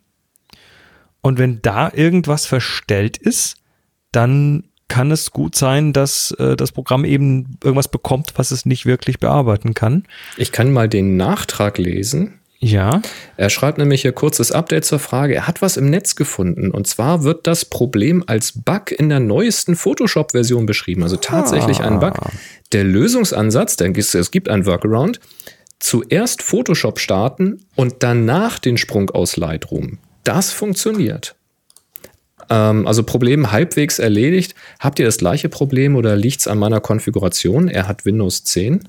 [1.26, 3.56] Und wenn da irgendwas verstellt ist,
[4.12, 8.86] dann kann es gut sein, dass äh, das Programm eben irgendwas bekommt, was es nicht
[8.86, 10.04] wirklich bearbeiten kann.
[10.38, 12.36] Ich kann mal den Nachtrag lesen.
[12.60, 13.02] Ja.
[13.38, 15.34] Er schreibt nämlich hier kurzes Update zur Frage.
[15.34, 16.70] Er hat was im Netz gefunden.
[16.70, 21.02] Und zwar wird das Problem als Bug in der neuesten Photoshop-Version beschrieben.
[21.02, 21.88] Also tatsächlich ah.
[21.88, 22.14] ein Bug.
[22.72, 25.20] Der Lösungsansatz, denn es gibt ein Workaround,
[25.80, 31.36] zuerst Photoshop starten und danach den Sprung aus Lightroom das funktioniert.
[32.50, 34.56] Ähm, also Problem halbwegs erledigt.
[34.80, 37.68] Habt ihr das gleiche Problem oder liegt es an meiner Konfiguration?
[37.68, 38.88] Er hat Windows 10.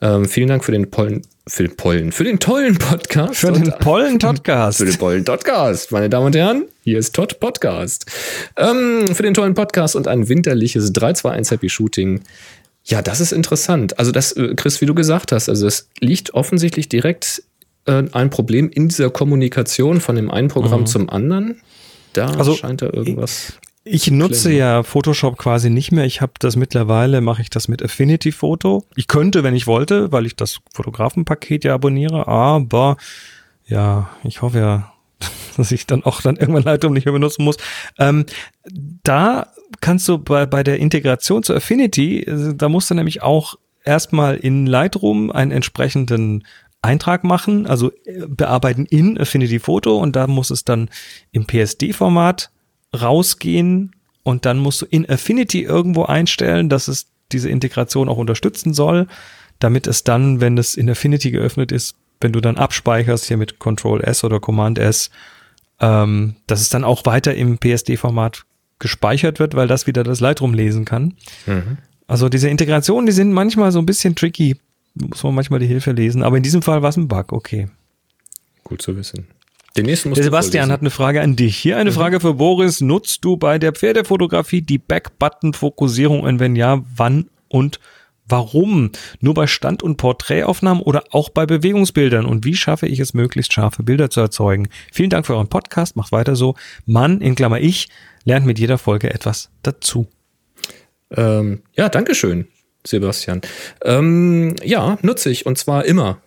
[0.00, 3.34] Ähm, vielen Dank für den Pollen, für den Pollen, für den tollen Podcast.
[3.34, 4.78] Für den Pollen-Podcast.
[4.78, 6.66] Für den Pollen-Podcast, meine Damen und Herren.
[6.84, 8.06] Hier ist Todd Podcast.
[8.56, 12.20] Ähm, für den tollen Podcast und ein winterliches 321 Happy Shooting.
[12.84, 13.98] Ja, das ist interessant.
[13.98, 17.42] Also das, äh, Chris, wie du gesagt hast, also es liegt offensichtlich direkt
[17.88, 20.86] äh, ein Problem in dieser Kommunikation von dem einen Programm mhm.
[20.86, 21.60] zum anderen.
[22.12, 23.58] Da also, scheint da irgendwas.
[23.84, 24.58] Ich nutze Klemmen.
[24.58, 26.04] ja Photoshop quasi nicht mehr.
[26.04, 28.84] Ich habe das mittlerweile, mache ich das mit Affinity Photo.
[28.96, 32.98] Ich könnte, wenn ich wollte, weil ich das Fotografenpaket ja abonniere, aber
[33.66, 34.92] ja, ich hoffe ja,
[35.56, 37.56] dass ich dann auch dann irgendwann Lightroom nicht mehr benutzen muss.
[37.98, 38.26] Ähm,
[39.02, 39.48] da
[39.80, 44.36] kannst du bei, bei der Integration zu Affinity, äh, da musst du nämlich auch erstmal
[44.36, 46.44] in Lightroom einen entsprechenden
[46.88, 50.88] Eintrag machen, also äh, bearbeiten in Affinity Photo und da muss es dann
[51.32, 52.50] im PSD-Format
[52.98, 58.72] rausgehen und dann musst du in Affinity irgendwo einstellen, dass es diese Integration auch unterstützen
[58.72, 59.06] soll,
[59.58, 63.58] damit es dann, wenn es in Affinity geöffnet ist, wenn du dann abspeicherst hier mit
[63.58, 65.10] Control S oder Command S,
[65.80, 68.44] ähm, dass es dann auch weiter im PSD-Format
[68.78, 71.14] gespeichert wird, weil das wieder das Lightroom lesen kann.
[71.46, 71.78] Mhm.
[72.06, 74.56] Also diese Integrationen, die sind manchmal so ein bisschen tricky.
[74.94, 76.22] Muss man manchmal die Hilfe lesen.
[76.22, 77.68] Aber in diesem Fall war es ein Bug, okay.
[78.64, 79.26] Gut zu wissen.
[79.76, 81.56] Den nächsten musst der Sebastian hat eine Frage an dich.
[81.56, 81.94] Hier eine mhm.
[81.94, 82.80] Frage für Boris.
[82.80, 87.78] Nutzt du bei der Pferdefotografie die Back-Button-Fokussierung und wenn ja, wann und
[88.26, 88.90] warum?
[89.20, 92.26] Nur bei Stand- und Porträtaufnahmen oder auch bei Bewegungsbildern?
[92.26, 94.68] Und wie schaffe ich es, möglichst scharfe Bilder zu erzeugen?
[94.92, 95.96] Vielen Dank für euren Podcast.
[95.96, 96.54] Macht weiter so.
[96.84, 97.88] Mann, in Klammer ich,
[98.24, 100.08] lernt mit jeder Folge etwas dazu.
[101.10, 102.48] Ähm, ja, danke schön,
[102.88, 103.40] Sebastian.
[103.84, 106.20] Ähm, ja, nutze ich und zwar immer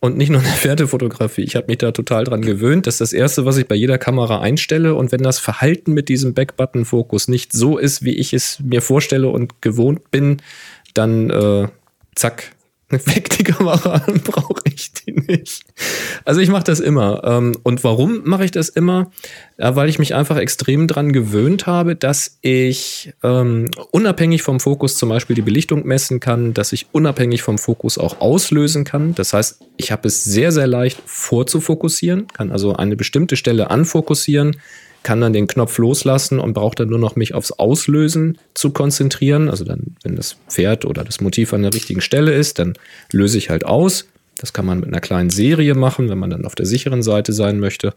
[0.00, 1.42] und nicht nur in der Pferdefotografie.
[1.42, 2.86] Ich habe mich da total dran gewöhnt.
[2.86, 4.94] Das ist das Erste, was ich bei jeder Kamera einstelle.
[4.94, 9.28] Und wenn das Verhalten mit diesem Back-Button-Fokus nicht so ist, wie ich es mir vorstelle
[9.28, 10.38] und gewohnt bin,
[10.94, 11.68] dann äh,
[12.14, 12.52] zack,
[12.88, 15.64] weg die Kamera an, brauche ich die nicht.
[16.24, 17.22] Also ich mache das immer.
[17.24, 19.10] Ähm, und warum mache ich das immer?
[19.58, 25.08] Weil ich mich einfach extrem dran gewöhnt habe, dass ich ähm, unabhängig vom Fokus zum
[25.08, 29.14] Beispiel die Belichtung messen kann, dass ich unabhängig vom Fokus auch auslösen kann.
[29.14, 34.56] Das heißt, ich habe es sehr, sehr leicht vorzufokussieren, kann also eine bestimmte Stelle anfokussieren,
[35.06, 39.48] kann dann den Knopf loslassen und braucht dann nur noch mich aufs Auslösen zu konzentrieren.
[39.48, 42.74] Also dann, wenn das Pferd oder das Motiv an der richtigen Stelle ist, dann
[43.12, 44.08] löse ich halt aus.
[44.36, 47.32] Das kann man mit einer kleinen Serie machen, wenn man dann auf der sicheren Seite
[47.32, 47.94] sein möchte.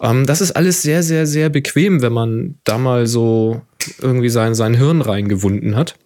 [0.00, 3.60] Ähm, das ist alles sehr, sehr, sehr bequem, wenn man da mal so
[4.00, 5.96] irgendwie sein, sein Hirn reingewunden hat.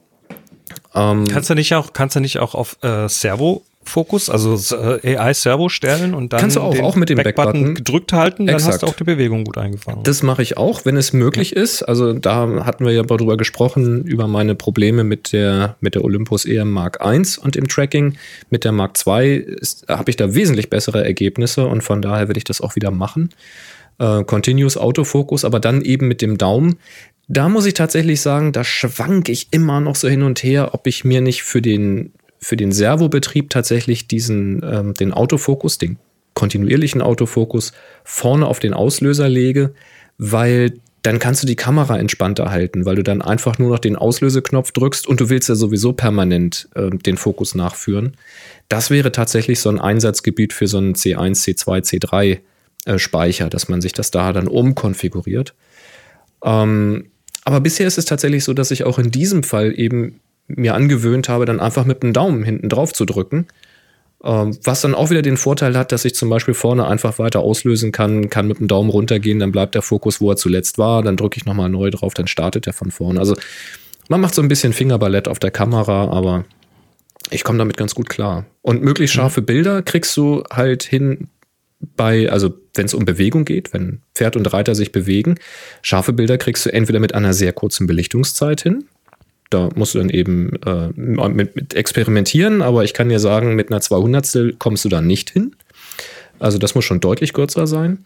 [0.95, 4.55] Ähm, kannst du nicht auch, kannst du nicht auch auf äh, Servo Fokus, also
[5.03, 8.47] äh, AI-Servo stellen und dann Kannst du auch, auch mit dem Backbutton Back gedrückt halten,
[8.47, 8.75] dann Exakt.
[8.75, 10.03] hast du auch die Bewegung gut eingefangen.
[10.05, 11.63] Das mache ich auch, wenn es möglich ja.
[11.63, 11.83] ist.
[11.83, 16.45] Also da hatten wir ja darüber gesprochen, über meine Probleme mit der, mit der Olympus
[16.45, 18.17] EM Mark I und im Tracking.
[18.51, 19.57] Mit der Mark II
[19.89, 23.31] habe ich da wesentlich bessere Ergebnisse und von daher werde ich das auch wieder machen.
[23.99, 26.77] Äh, Continuous Autofokus, aber dann eben mit dem Daumen.
[27.29, 30.87] Da muss ich tatsächlich sagen, da schwank ich immer noch so hin und her, ob
[30.87, 32.13] ich mir nicht für den
[32.43, 35.97] für den Servobetrieb tatsächlich diesen, ähm, den Autofokus, den
[36.35, 37.73] kontinuierlichen Autofokus
[38.05, 39.73] vorne auf den Auslöser lege,
[40.19, 43.97] weil dann kannst du die Kamera entspannter halten, weil du dann einfach nur noch den
[43.97, 48.17] Auslöseknopf drückst und du willst ja sowieso permanent äh, den Fokus nachführen.
[48.69, 52.39] Das wäre tatsächlich so ein Einsatzgebiet für so einen C1, C2, C3
[52.85, 55.55] äh, Speicher, dass man sich das da dann umkonfiguriert.
[56.45, 57.07] Ähm,
[57.45, 60.21] aber bisher ist es tatsächlich so, dass ich auch in diesem Fall eben
[60.57, 63.47] mir angewöhnt habe, dann einfach mit dem Daumen hinten drauf zu drücken.
[64.25, 67.41] Ähm, was dann auch wieder den Vorteil hat, dass ich zum Beispiel vorne einfach weiter
[67.41, 71.03] auslösen kann, kann mit dem Daumen runtergehen, dann bleibt der Fokus, wo er zuletzt war,
[71.03, 73.19] dann drücke ich nochmal neu drauf, dann startet er von vorne.
[73.19, 73.35] Also
[74.09, 76.45] man macht so ein bisschen Fingerballett auf der Kamera, aber
[77.31, 78.45] ich komme damit ganz gut klar.
[78.61, 79.47] Und möglichst scharfe mhm.
[79.47, 81.29] Bilder kriegst du halt hin
[81.97, 85.37] bei, also wenn es um Bewegung geht, wenn Pferd und Reiter sich bewegen,
[85.83, 88.85] scharfe Bilder kriegst du entweder mit einer sehr kurzen Belichtungszeit hin,
[89.53, 93.71] da musst du dann eben äh, mit, mit, experimentieren, aber ich kann dir sagen, mit
[93.71, 95.55] einer 200 kommst du da nicht hin.
[96.39, 98.05] Also das muss schon deutlich kürzer sein.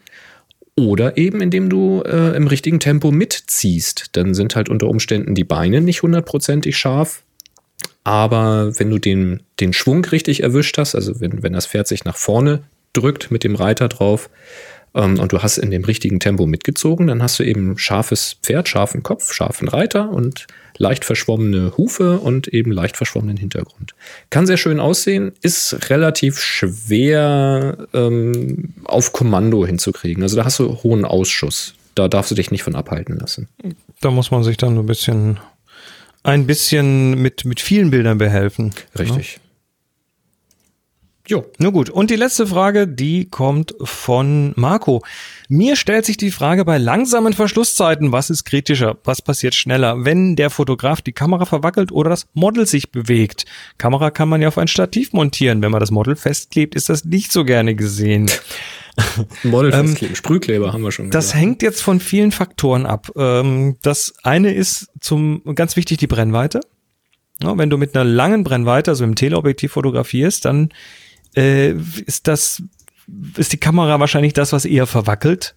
[0.75, 4.09] Oder eben, indem du äh, im richtigen Tempo mitziehst.
[4.11, 7.23] Dann sind halt unter Umständen die Beine nicht hundertprozentig scharf.
[8.03, 12.05] Aber wenn du den, den Schwung richtig erwischt hast, also wenn, wenn das Pferd sich
[12.05, 12.61] nach vorne
[12.93, 14.29] drückt mit dem Reiter drauf,
[14.93, 19.03] und du hast in dem richtigen Tempo mitgezogen, dann hast du eben scharfes Pferd, scharfen
[19.03, 20.47] Kopf, scharfen Reiter und
[20.77, 23.93] leicht verschwommene Hufe und eben leicht verschwommenen Hintergrund.
[24.29, 30.23] Kann sehr schön aussehen, ist relativ schwer ähm, auf Kommando hinzukriegen.
[30.23, 31.73] Also da hast du hohen Ausschuss.
[31.95, 33.49] Da darfst du dich nicht von abhalten lassen.
[34.01, 35.39] Da muss man sich dann so ein bisschen,
[36.23, 38.71] ein bisschen mit, mit vielen Bildern behelfen.
[39.39, 39.46] Ne?
[41.29, 41.45] Jo.
[41.57, 41.89] Na gut.
[41.89, 45.03] Und die letzte Frage, die kommt von Marco.
[45.49, 48.97] Mir stellt sich die Frage bei langsamen Verschlusszeiten, was ist kritischer?
[49.03, 50.05] Was passiert schneller?
[50.05, 53.45] Wenn der Fotograf die Kamera verwackelt oder das Model sich bewegt.
[53.77, 55.61] Kamera kann man ja auf ein Stativ montieren.
[55.61, 58.31] Wenn man das Model festklebt, ist das nicht so gerne gesehen.
[59.43, 61.11] Model ähm, festkleben, Sprühkleber haben wir schon.
[61.11, 61.41] Das gesagt.
[61.41, 63.11] hängt jetzt von vielen Faktoren ab.
[63.17, 66.61] Ähm, das eine ist zum, ganz wichtig die Brennweite.
[67.41, 70.69] wenn du mit einer langen Brennweite, also im Teleobjektiv fotografierst, dann
[71.37, 71.71] äh,
[72.05, 72.63] ist das,
[73.37, 75.55] ist die Kamera wahrscheinlich das, was eher verwackelt.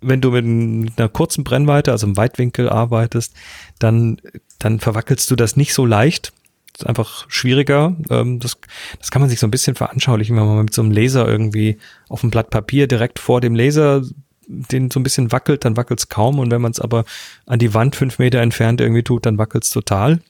[0.00, 3.34] Wenn du mit einer kurzen Brennweite, also im Weitwinkel arbeitest,
[3.78, 4.20] dann,
[4.58, 6.32] dann verwackelst du das nicht so leicht.
[6.72, 7.96] Das ist einfach schwieriger.
[8.10, 8.58] Ähm, das,
[8.98, 11.78] das kann man sich so ein bisschen veranschaulichen, wenn man mit so einem Laser irgendwie
[12.08, 14.02] auf dem Blatt Papier direkt vor dem Laser
[14.48, 16.38] den so ein bisschen wackelt, dann wackelt es kaum.
[16.38, 17.04] Und wenn man es aber
[17.46, 20.20] an die Wand fünf Meter entfernt irgendwie tut, dann wackelt es total.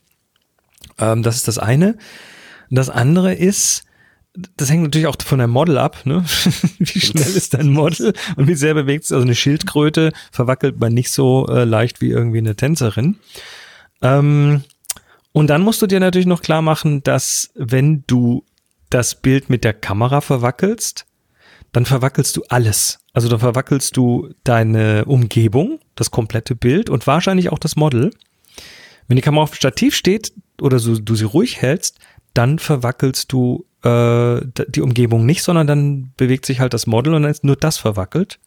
[0.98, 1.96] Ähm, das ist das eine.
[2.70, 3.84] Das andere ist,
[4.34, 6.24] das hängt natürlich auch von deinem Model ab, ne?
[6.78, 9.12] wie schnell ist dein Model und wie sehr bewegt es.
[9.12, 13.16] Also eine Schildkröte verwackelt man nicht so äh, leicht wie irgendwie eine Tänzerin.
[14.00, 14.64] Ähm,
[15.32, 18.44] und dann musst du dir natürlich noch klar machen, dass wenn du
[18.90, 21.06] das Bild mit der Kamera verwackelst,
[21.72, 22.98] dann verwackelst du alles.
[23.14, 28.10] Also dann verwackelst du deine Umgebung, das komplette Bild und wahrscheinlich auch das Model.
[29.08, 31.98] Wenn die Kamera auf dem Stativ steht oder so, du sie ruhig hältst,
[32.34, 37.22] dann verwackelst du äh, die Umgebung nicht, sondern dann bewegt sich halt das Model und
[37.22, 38.38] dann ist nur das verwackelt.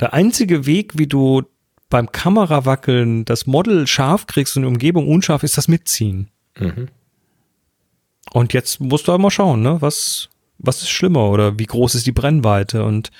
[0.00, 1.42] Der einzige Weg, wie du
[1.88, 6.28] beim Kamerawackeln das Model scharf kriegst und die Umgebung unscharf, ist das Mitziehen.
[6.58, 6.88] Mhm.
[8.32, 9.80] Und jetzt musst du halt mal schauen, ne?
[9.80, 10.28] Was,
[10.58, 13.10] was ist schlimmer oder wie groß ist die Brennweite und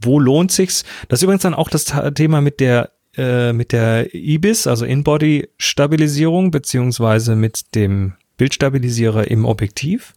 [0.00, 0.84] wo lohnt sich's?
[1.08, 5.48] Das ist übrigens dann auch das Thema mit der äh, mit der IBIS, also In-Body
[5.58, 10.14] Stabilisierung beziehungsweise mit dem Bildstabilisierer im Objektiv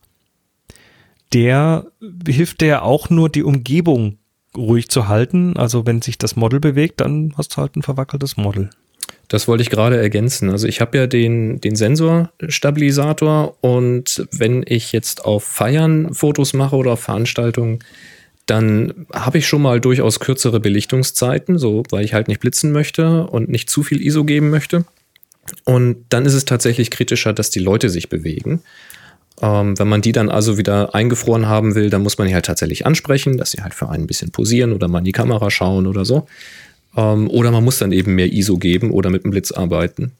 [1.33, 1.87] der
[2.27, 4.17] hilft dir auch nur die Umgebung
[4.55, 5.55] ruhig zu halten.
[5.57, 8.69] Also wenn sich das Model bewegt, dann hast du halt ein verwackeltes Model.
[9.27, 10.49] Das wollte ich gerade ergänzen.
[10.49, 16.75] Also ich habe ja den, den Sensorstabilisator und wenn ich jetzt auf Feiern Fotos mache
[16.75, 17.79] oder auf Veranstaltungen,
[18.45, 23.25] dann habe ich schon mal durchaus kürzere Belichtungszeiten, so weil ich halt nicht blitzen möchte
[23.27, 24.83] und nicht zu viel ISO geben möchte.
[25.63, 28.61] Und dann ist es tatsächlich kritischer, dass die Leute sich bewegen.
[29.41, 32.45] Ähm, wenn man die dann also wieder eingefroren haben will, dann muss man die halt
[32.45, 35.49] tatsächlich ansprechen, dass sie halt für einen ein bisschen posieren oder mal in die Kamera
[35.49, 36.27] schauen oder so.
[36.95, 40.11] Ähm, oder man muss dann eben mehr ISO geben oder mit dem Blitz arbeiten.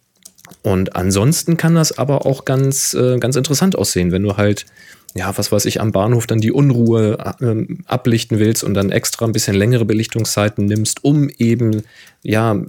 [0.64, 4.66] Und ansonsten kann das aber auch ganz, äh, ganz interessant aussehen, wenn du halt,
[5.14, 9.26] ja, was weiß ich, am Bahnhof dann die Unruhe äh, ablichten willst und dann extra
[9.26, 11.84] ein bisschen längere Belichtungszeiten nimmst, um eben,
[12.24, 12.60] ja,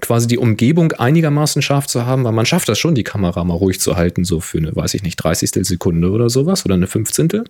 [0.00, 3.54] quasi die Umgebung einigermaßen scharf zu haben, weil man schafft das schon, die Kamera mal
[3.54, 5.66] ruhig zu halten, so für eine, weiß ich nicht, 30.
[5.66, 7.44] Sekunde oder sowas oder eine 15.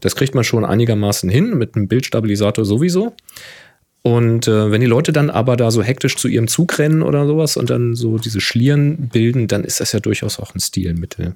[0.00, 3.14] Das kriegt man schon einigermaßen hin, mit einem Bildstabilisator sowieso.
[4.02, 7.26] Und äh, wenn die Leute dann aber da so hektisch zu ihrem Zug rennen oder
[7.26, 11.34] sowas und dann so diese Schlieren bilden, dann ist das ja durchaus auch ein Stilmittel.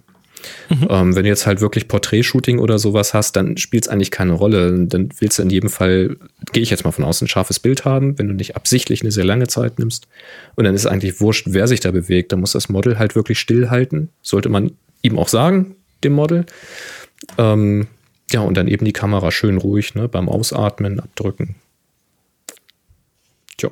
[0.68, 0.86] Mhm.
[0.90, 4.32] Ähm, wenn du jetzt halt wirklich Porträtshooting oder sowas hast, dann spielt es eigentlich keine
[4.32, 4.86] Rolle.
[4.86, 6.16] Dann willst du in jedem Fall,
[6.52, 9.10] gehe ich jetzt mal von außen, ein scharfes Bild haben, wenn du nicht absichtlich eine
[9.10, 10.08] sehr lange Zeit nimmst.
[10.54, 12.32] Und dann ist eigentlich wurscht, wer sich da bewegt.
[12.32, 14.08] Da muss das Model halt wirklich stillhalten.
[14.22, 16.46] Sollte man ihm auch sagen, dem Model.
[17.38, 17.86] Ähm,
[18.30, 21.56] ja, und dann eben die Kamera schön ruhig ne, beim Ausatmen abdrücken.
[23.58, 23.70] Tja.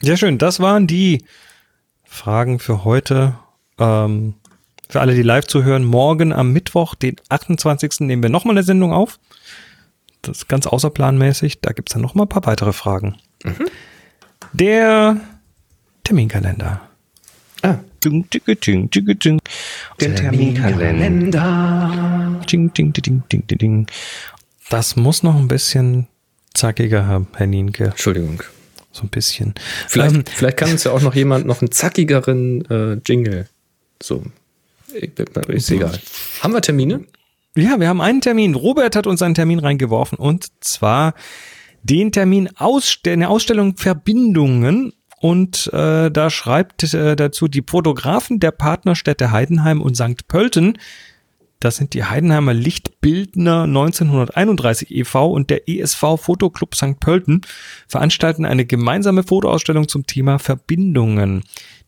[0.00, 0.38] Sehr schön.
[0.38, 1.24] Das waren die
[2.04, 3.38] Fragen für heute.
[3.78, 4.34] Ähm,
[4.88, 8.00] für alle, die live zuhören, morgen am Mittwoch, den 28.
[8.00, 9.18] nehmen wir nochmal eine Sendung auf.
[10.22, 11.60] Das ist ganz außerplanmäßig.
[11.60, 13.16] Da gibt es dann nochmal ein paar weitere Fragen.
[13.44, 13.66] Mhm.
[14.52, 15.20] Der
[16.04, 16.80] Terminkalender.
[17.62, 17.78] Ah.
[18.04, 19.40] Ding, ding, ding, ding, ding.
[20.00, 22.40] Der Terminkalender.
[22.50, 23.86] Ding, ding, ding, ding, ding, ding.
[24.70, 26.06] Das muss noch ein bisschen
[26.54, 27.86] zackiger haben, Herr Nienke.
[27.86, 28.42] Entschuldigung.
[28.92, 29.54] So ein bisschen.
[29.86, 33.48] Vielleicht, ähm, vielleicht kann uns ja auch noch jemand noch einen zackigeren äh, Jingle
[34.02, 34.22] so
[35.48, 35.98] ist egal.
[36.40, 37.04] Haben wir Termine?
[37.56, 38.54] Ja, wir haben einen Termin.
[38.54, 41.14] Robert hat uns einen Termin reingeworfen und zwar
[41.82, 48.52] den Termin Ausstell eine Ausstellung Verbindungen und äh, da schreibt äh, dazu die Fotografen der
[48.52, 50.28] Partnerstädte Heidenheim und St.
[50.28, 50.78] Pölten.
[51.60, 55.32] Das sind die Heidenheimer Lichtbildner 1931 e.V.
[55.32, 57.00] und der ESV Fotoclub St.
[57.00, 57.40] Pölten
[57.88, 61.42] veranstalten eine gemeinsame Fotoausstellung zum Thema Verbindungen.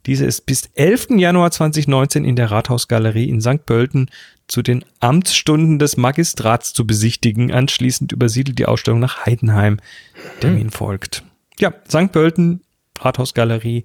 [0.06, 1.08] Diese ist bis 11.
[1.16, 3.66] Januar 2019 in der Rathausgalerie in St.
[3.66, 4.10] Pölten
[4.48, 7.52] zu den Amtsstunden des Magistrats zu besichtigen.
[7.52, 9.78] Anschließend übersiedelt die Ausstellung nach Heidenheim.
[10.40, 10.72] Termin mhm.
[10.72, 11.22] folgt.
[11.58, 12.10] Ja, St.
[12.12, 12.62] Pölten,
[12.98, 13.84] Rathausgalerie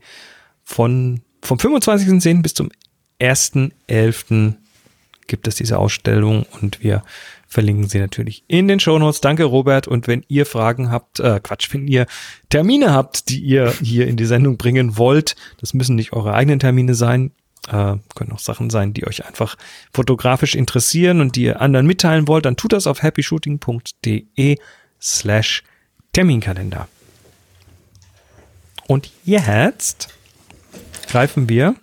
[0.64, 2.42] von, vom 25.10.
[2.42, 2.72] bis zum
[3.20, 4.54] 1.11.
[5.28, 7.04] gibt es diese Ausstellung und wir
[7.56, 9.22] verlinken sie natürlich in den Shownotes.
[9.22, 9.88] Danke, Robert.
[9.88, 12.06] Und wenn ihr Fragen habt, äh, Quatsch, wenn ihr
[12.50, 16.60] Termine habt, die ihr hier in die Sendung bringen wollt, das müssen nicht eure eigenen
[16.60, 17.32] Termine sein,
[17.70, 19.56] äh, können auch Sachen sein, die euch einfach
[19.94, 24.58] fotografisch interessieren und die ihr anderen mitteilen wollt, dann tut das auf happyshooting.de
[25.02, 25.64] slash
[26.12, 26.90] Terminkalender.
[28.86, 30.10] Und jetzt
[31.08, 31.76] greifen wir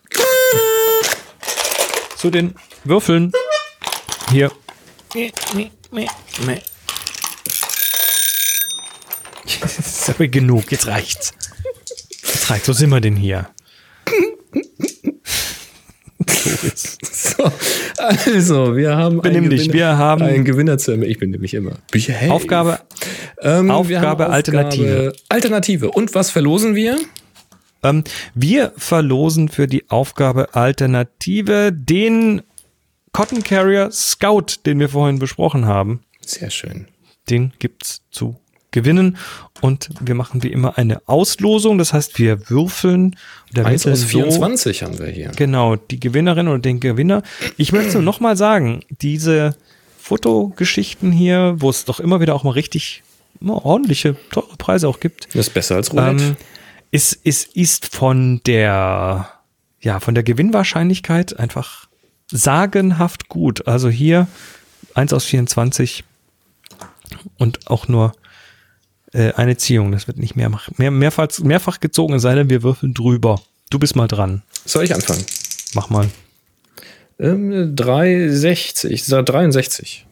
[2.18, 3.32] zu den Würfeln
[4.30, 4.52] hier.
[10.14, 11.32] Aber genug, jetzt reicht's.
[12.22, 12.68] Jetzt reicht's.
[12.68, 13.48] Wo sind wir denn hier?
[17.10, 17.50] So,
[17.98, 21.12] also, wir haben Benimm einen dich, Gewinner, wir haben- einen Gewinner zu ermitteln.
[21.12, 21.78] Ich bin nämlich immer.
[21.92, 22.30] Hey.
[22.30, 22.80] Aufgabe,
[23.40, 25.12] Ähm, Aufgabe, haben Alternative.
[25.28, 25.90] Alternative.
[25.90, 26.98] Und was verlosen wir?
[27.82, 32.42] ähm, wir verlosen für die Aufgabe Alternative den
[33.12, 36.00] Cotton Carrier Scout, den wir vorhin besprochen haben.
[36.24, 36.86] Sehr schön.
[37.28, 38.36] Den gibt's zu
[38.70, 39.18] gewinnen.
[39.60, 41.76] Und wir machen wie immer eine Auslosung.
[41.78, 43.16] Das heißt, wir würfeln.
[43.54, 45.30] Der 1 aus so- 24 haben wir hier.
[45.36, 47.22] Genau, die Gewinnerin oder den Gewinner.
[47.58, 49.56] Ich möchte nur noch mal sagen, diese
[49.98, 53.02] Fotogeschichten hier, wo es doch immer wieder auch mal richtig
[53.40, 56.22] ja, ordentliche, teure Preise auch gibt, Das ist besser als Roulette.
[56.24, 56.36] ähm,
[56.90, 59.28] ist, ist, ist von der,
[59.80, 61.81] ja, von der Gewinnwahrscheinlichkeit einfach
[62.32, 63.66] sagenhaft gut.
[63.68, 64.26] Also hier
[64.94, 66.04] 1 aus 24
[67.38, 68.12] und auch nur
[69.12, 69.92] äh, eine Ziehung.
[69.92, 73.40] Das wird nicht mehr, mehr mehrfach, mehrfach gezogen, es sei denn, wir würfeln drüber.
[73.70, 74.42] Du bist mal dran.
[74.64, 75.24] Soll ich anfangen?
[75.74, 76.08] Mach mal.
[77.18, 78.90] Ähm, 360.
[78.90, 80.06] Ich sag 63.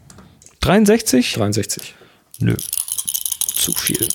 [0.61, 1.33] 63?
[1.33, 1.95] 63.
[2.39, 2.57] Nö.
[3.55, 4.09] Zu viel.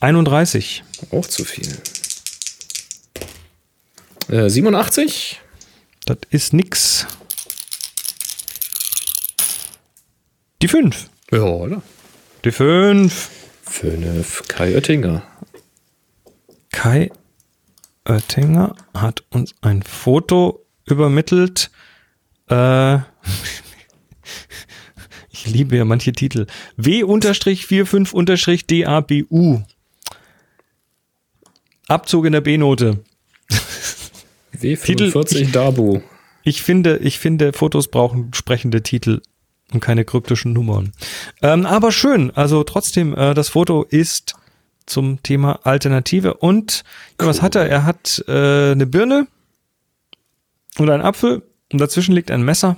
[0.00, 0.84] 31.
[1.10, 1.76] Auch zu viel.
[4.28, 5.40] Äh, 87.
[6.06, 7.06] Das ist nix.
[10.60, 11.08] Die 5.
[11.30, 11.82] Ja, oder?
[12.44, 13.30] Die 5.
[13.62, 14.42] 5.
[14.48, 15.22] Kai Oettinger.
[16.72, 17.10] Kai
[18.06, 21.70] Oettinger hat uns ein Foto übermittelt.
[22.50, 22.96] Äh,
[25.30, 26.46] ich liebe ja manche Titel.
[26.76, 29.62] W-45-DABU.
[31.88, 33.02] Abzug in der B-Note.
[34.60, 36.00] W45 Dabu.
[36.42, 39.22] Ich finde, ich finde, Fotos brauchen sprechende Titel
[39.72, 40.92] und keine kryptischen Nummern.
[41.42, 42.30] Ähm, aber schön.
[42.30, 44.34] Also trotzdem, äh, das Foto ist
[44.86, 46.34] zum Thema Alternative.
[46.34, 46.84] Und
[47.20, 47.68] ja, was hat er?
[47.68, 49.26] Er hat äh, eine Birne
[50.78, 52.76] und einen Apfel und dazwischen liegt ein Messer.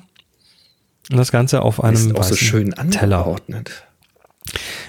[1.10, 3.36] Und das Ganze auf einem Ist auch so schön Teller.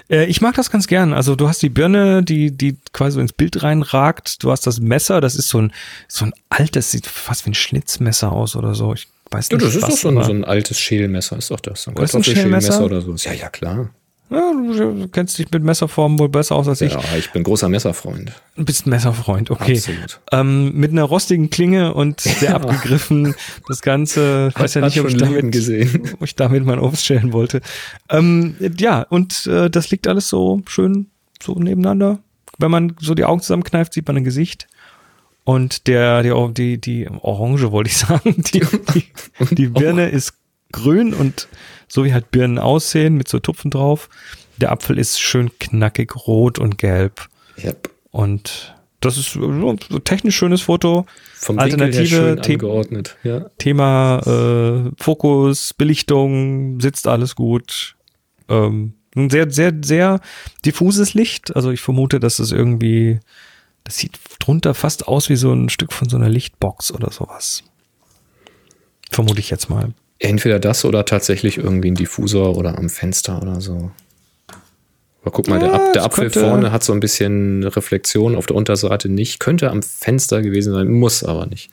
[0.09, 1.13] Äh, ich mag das ganz gern.
[1.13, 4.43] Also du hast die Birne, die, die quasi ins Bild reinragt.
[4.43, 5.73] Du hast das Messer, das ist so ein,
[6.07, 8.93] so ein altes, sieht fast wie ein Schnitzmesser aus oder so.
[8.93, 9.67] Ich weiß Ja, nicht.
[9.67, 11.87] das ist doch so ein, so ein altes Schälmesser, ist doch das.
[11.87, 12.85] Ein Kartoffelschälmesser Schälmesser?
[12.85, 13.13] oder so.
[13.29, 13.89] Ja, ja, klar.
[14.29, 16.91] Ja, du kennst dich mit Messerformen wohl besser aus als ich.
[16.91, 18.33] Ja, ich bin großer Messerfreund.
[18.57, 19.77] Du bist ein Messerfreund, okay.
[19.77, 20.19] Absolut.
[20.33, 23.35] Ähm, mit einer rostigen Klinge und sehr abgegriffen.
[23.69, 26.09] Das Ganze, ich weiß ja nicht, ob ich, damit, gesehen.
[26.13, 27.61] ob ich damit mein Obst schälen wollte.
[28.09, 31.07] Ähm, ja, und äh, das liegt alles so schön
[31.41, 32.19] so nebeneinander.
[32.57, 34.67] Wenn man so die Augen zusammenkneift, sieht man ein Gesicht.
[35.45, 38.59] Und der, die, die, die Orange wollte ich sagen, die,
[38.93, 39.05] die,
[39.55, 40.33] die Birne ist
[40.71, 41.47] grün und
[41.87, 44.09] so wie halt Birnen aussehen, mit so Tupfen drauf.
[44.57, 47.27] Der Apfel ist schön knackig rot und gelb.
[47.63, 47.89] Yep.
[48.11, 51.05] Und das ist so ein technisch schönes Foto.
[51.35, 53.15] Vom Alternative The angeordnet.
[53.23, 53.49] Ja.
[53.59, 57.95] Thema äh, Fokus, Belichtung, sitzt alles gut.
[58.49, 60.19] Ähm, ein sehr, sehr, sehr
[60.65, 61.55] diffuses Licht.
[61.55, 63.19] Also ich vermute, dass es irgendwie,
[63.83, 67.63] das sieht drunter fast aus wie so ein Stück von so einer Lichtbox oder sowas.
[69.11, 69.93] Vermute ich jetzt mal.
[70.19, 73.91] Entweder das oder tatsächlich irgendwie ein Diffusor oder am Fenster oder so.
[75.21, 78.35] Aber guck mal, der, Ja, der das Apfel könnte- vorne hat so ein bisschen Reflexion
[78.35, 79.39] auf der Unterseite nicht.
[79.39, 81.69] Könnte am Fenster gewesen sein, muss aber nicht.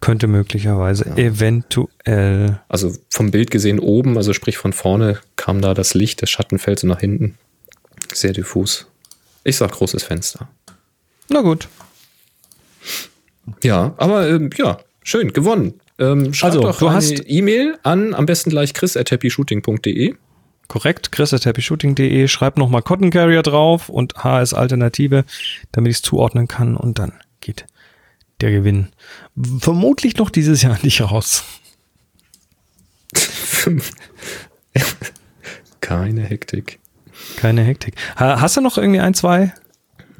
[0.00, 2.60] Könnte möglicherweise, eventuell.
[2.68, 6.58] Also vom Bild gesehen oben, also sprich von vorne, kam da das Licht, der Schatten
[6.58, 7.38] fällt so nach hinten.
[8.12, 8.86] Sehr diffus.
[9.44, 10.48] Ich sag großes Fenster.
[11.30, 11.68] Na gut.
[13.62, 15.80] Ja, aber ähm, ja, schön, gewonnen.
[15.98, 20.14] Ähm, Also, doch du hast- E-Mail an, am besten gleich chris.happyshooting.de.
[20.66, 25.24] Korrekt, chris.happyshooting.de, schreib nochmal Cotton Carrier drauf und HS Alternative,
[25.72, 27.66] damit ich es zuordnen kann und dann geht
[28.40, 28.88] der Gewinn
[29.60, 31.44] vermutlich noch dieses Jahr nicht raus.
[35.80, 36.78] Keine Hektik.
[37.36, 37.94] Keine Hektik.
[38.16, 39.52] Ha- Hast du noch irgendwie ein, zwei,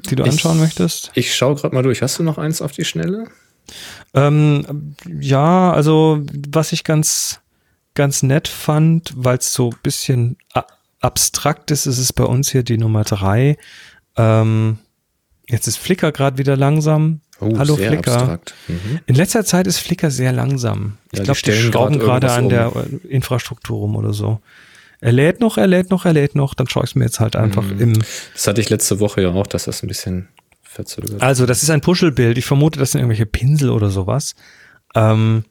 [0.09, 1.11] die du anschauen möchtest?
[1.15, 2.01] Ich schaue gerade mal durch.
[2.01, 3.25] Hast du noch eins auf die Schnelle?
[4.13, 7.39] Ähm, ja, also was ich ganz,
[7.93, 10.37] ganz nett fand, weil es so ein bisschen
[11.01, 13.57] abstrakt ist, ist es bei uns hier die Nummer drei.
[14.17, 14.79] Ähm,
[15.47, 17.21] jetzt ist Flickr gerade wieder langsam.
[17.41, 18.39] Oh, Hallo Flickr.
[18.67, 18.99] Mhm.
[19.05, 20.97] In letzter Zeit ist Flickr sehr langsam.
[21.11, 24.13] Ich Ja, die glaube, die, stellen schrauben gerade an der irgendwas äh, Infrastruktur rum oder
[24.13, 24.39] so.
[25.01, 26.53] Er lädt noch, er lädt noch, er lädt noch.
[26.53, 27.79] Dann schaue ich es mir jetzt halt einfach Mhm.
[27.81, 27.93] im.
[28.33, 30.29] Das hatte ich letzte Woche ja auch, dass das ein bisschen
[30.75, 31.21] verzögert.
[31.21, 32.37] Also, das ist ein Puschelbild.
[32.37, 34.35] Ich vermute, das sind irgendwelche Pinsel oder sowas.
[34.93, 35.43] Ähm,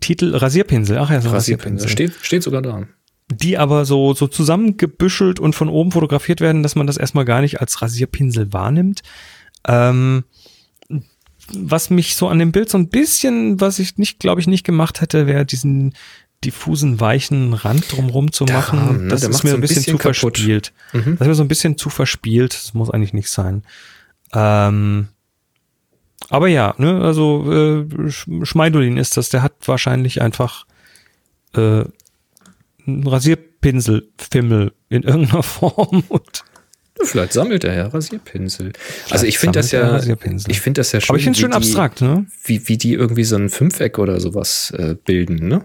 [0.00, 0.98] Titel Rasierpinsel.
[0.98, 1.86] Ach ja, so Rasierpinsel.
[1.86, 1.88] Rasierpinsel.
[1.88, 2.86] Steht, steht sogar da.
[3.32, 7.40] Die aber so, so zusammengebüschelt und von oben fotografiert werden, dass man das erstmal gar
[7.40, 9.02] nicht als Rasierpinsel wahrnimmt.
[9.68, 10.24] Ähm,
[11.52, 14.64] was mich so an dem Bild so ein bisschen, was ich nicht, glaube ich, nicht
[14.64, 15.94] gemacht hätte, wäre diesen
[16.44, 19.04] diffusen, weichen Rand drumrum zu machen.
[19.04, 19.08] Ne?
[19.08, 20.38] Das Der ist mir so ein ein bisschen, bisschen zu kaputt.
[20.38, 20.72] verspielt.
[20.92, 21.16] Mhm.
[21.18, 22.54] Das ist mir so ein bisschen zu verspielt.
[22.54, 23.62] Das muss eigentlich nicht sein.
[24.34, 25.08] Ähm,
[26.28, 29.30] aber ja, ne, also äh, Sch- Schmeidolin ist das.
[29.30, 30.64] Der hat wahrscheinlich einfach
[31.54, 31.84] äh,
[32.86, 36.44] einen Rasierpinselfimmel in irgendeiner Form und
[37.02, 38.74] Vielleicht sammelt er ja Rasierpinsel.
[39.10, 39.96] Also ich Vielleicht finde das ja,
[40.48, 41.08] ich finde das ja schön.
[41.10, 42.26] aber ich finde es schön abstrakt, ne?
[42.44, 45.62] Wie, wie die irgendwie so ein Fünfeck oder sowas äh, bilden, ne?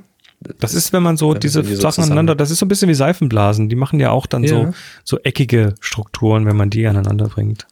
[0.59, 2.87] Das ist, wenn man so Wenn- diese so Sachen aneinander, das ist so ein bisschen
[2.87, 3.67] wie Seifenblasen.
[3.67, 4.49] Die machen ja auch dann Ja.
[4.49, 4.73] so,
[5.03, 7.67] so eckige Strukturen, wenn man die aneinander bringt.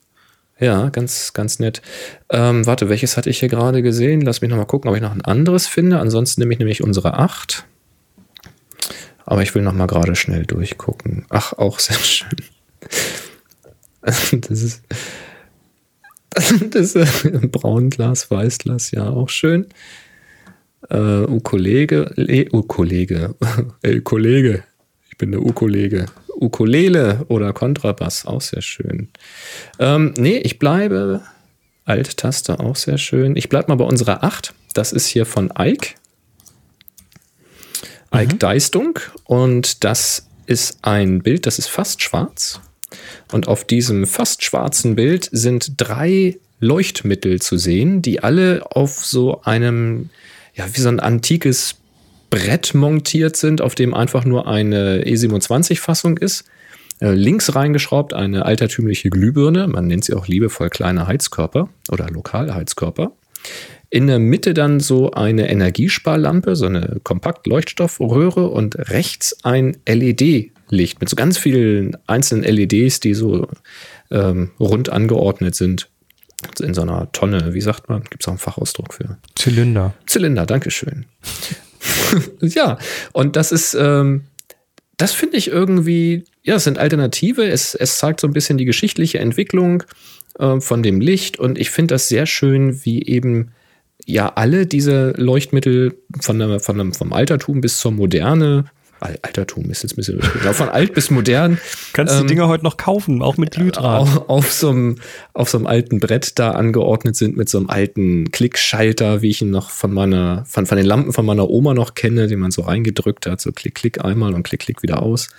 [0.59, 1.81] Ja, ganz, ganz nett.
[2.29, 4.21] Ähm, warte, welches hatte ich hier gerade gesehen?
[4.21, 5.99] Lass mich noch mal gucken, ob ich noch ein anderes finde.
[5.99, 7.65] Ansonsten nehme ich nämlich unsere 8.
[9.25, 11.25] Aber ich will noch mal gerade schnell durchgucken.
[11.29, 12.37] Ach, auch sehr schön.
[14.01, 14.83] Das ist,
[16.69, 19.67] das ist Braunglas, Weißglas, ja, auch schön.
[20.89, 23.35] Äh, Ukulele, Le, Ukulele,
[23.81, 24.63] ey, Kollege,
[25.09, 26.07] ich bin der Ukulele.
[26.39, 29.09] Ukulele oder Kontrabass, auch sehr schön.
[29.79, 31.21] Ähm, nee, ich bleibe.
[31.85, 33.35] Alt-Taste, auch sehr schön.
[33.35, 34.53] Ich bleibe mal bei unserer 8.
[34.73, 35.95] Das ist hier von Ike.
[38.13, 38.99] Ike Deistung.
[39.25, 42.61] Und das ist ein Bild, das ist fast schwarz.
[43.31, 49.41] Und auf diesem fast schwarzen Bild sind drei Leuchtmittel zu sehen, die alle auf so
[49.41, 50.09] einem,
[50.53, 51.75] ja, wie so ein antikes
[52.33, 56.45] Brett montiert sind, auf dem einfach nur eine E27-Fassung ist.
[56.99, 62.55] Äh, links reingeschraubt eine altertümliche Glühbirne, man nennt sie auch liebevoll kleine Heizkörper oder lokale
[62.55, 63.11] Heizkörper.
[63.91, 71.09] In der Mitte dann so eine Energiesparlampe, so eine Kompakt-Leuchtstoffröhre und rechts ein LED-Licht mit
[71.09, 73.47] so ganz vielen einzelnen LEDs, die so
[74.09, 75.87] ähm, rund angeordnet sind.
[76.59, 78.01] In so einer Tonne, wie sagt man?
[78.05, 79.17] Gibt es auch einen Fachausdruck für?
[79.35, 79.93] Zylinder.
[80.07, 81.05] Zylinder, Dankeschön.
[82.41, 82.77] ja,
[83.11, 84.23] und das ist, ähm,
[84.97, 87.47] das finde ich irgendwie, ja, es sind Alternative.
[87.47, 89.83] Es, es zeigt so ein bisschen die geschichtliche Entwicklung
[90.39, 93.51] äh, von dem Licht und ich finde das sehr schön, wie eben
[94.05, 98.65] ja alle diese Leuchtmittel von der, von dem, vom Altertum bis zur Moderne,
[99.03, 101.59] Al- Altertum ist jetzt ein bisschen von alt bis modern
[101.93, 103.99] Kannst Ähm, die Dinger heute noch kaufen, auch mit Glühdraht.
[104.01, 104.95] auf, auf, so einem,
[105.33, 109.41] auf so einem alten Brett da angeordnet sind mit so einem alten Klickschalter, wie ich
[109.41, 112.51] ihn noch von meiner, von, von den Lampen von meiner Oma noch kenne, den man
[112.51, 115.29] so reingedrückt hat, so Klick, Klick einmal und Klick, Klick wieder aus.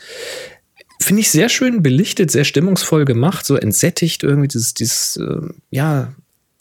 [1.00, 6.12] Finde ich sehr schön belichtet, sehr stimmungsvoll gemacht, so entsättigt irgendwie dieses, dieses, ähm, ja,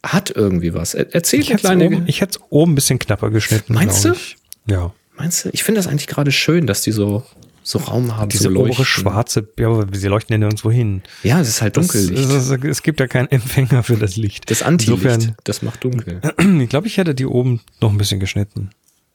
[0.06, 0.96] hat irgendwie was.
[0.96, 1.86] Er, erzählt Ich eine hätte kleine.
[1.86, 3.74] oben, ich hätt's oben ein bisschen knapper geschnitten.
[3.74, 4.12] Meinst du?
[4.12, 4.36] Ich.
[4.66, 4.92] Ja.
[5.18, 5.50] Meinst du?
[5.54, 7.24] Ich finde das eigentlich gerade schön, dass die so,
[7.62, 11.04] so Raum haben Diese zum obere schwarze, ja, aber sie leuchten ja nirgendwo hin.
[11.24, 12.64] Ja, es ist halt Dunkellicht.
[12.66, 14.50] es, gibt ja keinen Empfänger für das Licht.
[14.50, 16.22] das Antilicht, Insofern, das macht dunkel.
[16.62, 18.72] ich glaube, ich hätte die oben noch ein bisschen geschnitten.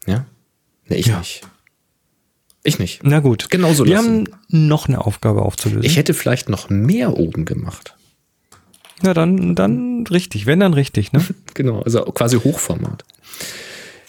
[0.06, 0.24] Ja?
[0.86, 1.18] Nee, ich Ja.
[1.18, 1.42] nicht.
[2.64, 3.00] Ich nicht.
[3.02, 3.50] Na gut.
[3.50, 4.08] Genauso Wir lassen.
[4.08, 5.84] haben noch eine Aufgabe aufzulösen.
[5.84, 7.94] Ich hätte vielleicht noch mehr oben gemacht.
[9.00, 10.46] Na dann, dann richtig.
[10.46, 11.24] Wenn dann richtig, ne?
[11.54, 13.04] Genau, also quasi Hochformat.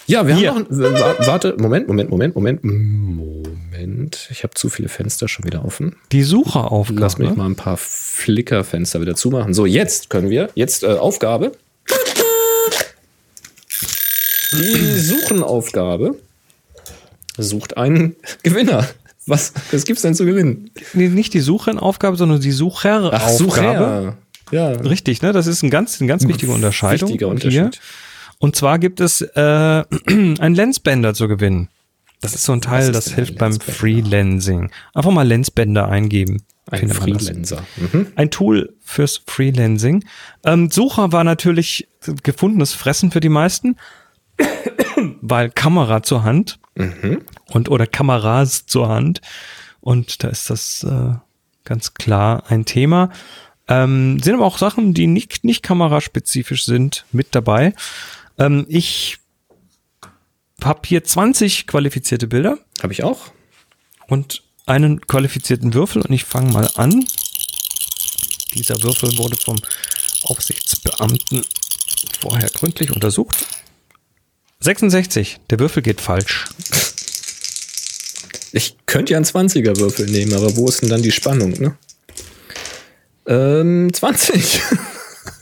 [0.10, 0.56] Ja, wir Hier.
[0.56, 0.88] haben noch.
[0.88, 2.64] ein- wa- Warte, Moment, Moment, Moment, Moment.
[2.64, 4.28] Moment.
[4.32, 5.96] Ich habe zu viele Fenster schon wieder offen.
[6.12, 7.00] Die Sucheraufgabe.
[7.00, 9.54] Lass mich mal ein paar Flickerfenster wieder zumachen.
[9.54, 10.50] So, jetzt können wir.
[10.56, 11.52] Jetzt äh, Aufgabe.
[14.54, 16.16] Die Suchenaufgabe
[17.38, 18.88] sucht einen Gewinner.
[19.28, 20.72] Was, was gibt's denn zu gewinnen?
[20.94, 23.24] Nee, nicht die Suchenaufgabe, sondern die Sucheraufgabe.
[23.24, 24.18] Ach, Sucher.
[24.52, 24.70] Ja.
[24.72, 25.32] Richtig, ne?
[25.34, 27.10] Das ist ein ganz, eine ganz wichtige Unterscheidung.
[27.10, 27.70] Wichtiger Hier.
[28.40, 31.70] Und zwar gibt es äh, ein Lensbänder zu gewinnen.
[32.22, 33.60] Das ist so ein Teil, das hilft beim?
[33.60, 34.72] Freelancing.
[34.94, 36.44] Einfach mal Lensbänder eingeben.
[36.70, 36.90] Ein.
[36.90, 37.64] Freelancer.
[37.78, 38.08] Mhm.
[38.16, 40.04] Ein Tool fürs Freelancing.
[40.44, 41.88] Ähm, Sucher war natürlich
[42.24, 43.78] gefundenes Fressen für die meisten,
[45.22, 47.22] weil Kamera zur Hand Mhm.
[47.48, 49.20] und oder Kameras zur Hand.
[49.82, 51.16] Und da ist das äh,
[51.66, 53.10] ganz klar ein Thema.
[53.68, 57.74] Ähm, sind aber auch Sachen, die nicht, nicht kameraspezifisch sind, mit dabei.
[58.40, 59.18] Ähm, ich
[60.64, 63.32] habe hier 20 qualifizierte Bilder Habe ich auch.
[64.08, 67.06] und einen qualifizierten Würfel und ich fange mal an.
[68.54, 69.58] Dieser Würfel wurde vom
[70.24, 71.44] Aufsichtsbeamten
[72.20, 73.46] vorher gründlich untersucht.
[74.60, 75.40] 66.
[75.50, 76.46] Der Würfel geht falsch.
[78.52, 81.78] Ich könnte ja einen 20er-Würfel nehmen, aber wo ist denn dann die Spannung, ne?
[83.28, 84.62] Ähm, 20.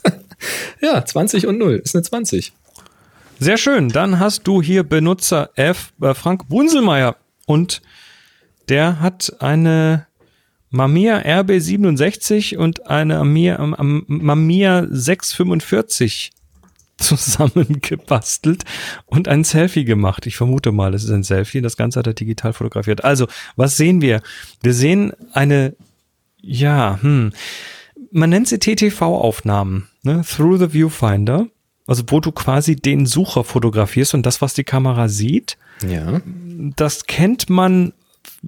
[0.82, 2.53] ja, 20 und 0 ist eine 20.
[3.40, 3.90] Sehr schön.
[3.90, 5.94] Dann hast du hier Benutzer F.
[6.02, 7.16] Äh, Frank Bunselmeier
[7.46, 7.82] und
[8.68, 10.08] der hat eine
[10.70, 16.32] Mamiya RB67 und eine Mamiya, ähm, ähm, Mamiya 645
[16.98, 18.64] zusammengebastelt
[19.06, 20.26] und ein Selfie gemacht.
[20.26, 21.62] Ich vermute mal, es ist ein Selfie.
[21.62, 23.04] Das Ganze hat er digital fotografiert.
[23.04, 24.22] Also, was sehen wir?
[24.64, 25.76] Wir sehen eine,
[26.42, 27.34] ja, hm,
[28.12, 30.24] man nennt sie TTV-Aufnahmen, ne?
[30.28, 31.48] Through the Viewfinder.
[31.88, 35.58] Also, wo du quasi den Sucher fotografierst und das, was die Kamera sieht,
[35.88, 36.22] Ja.
[36.76, 37.94] das kennt man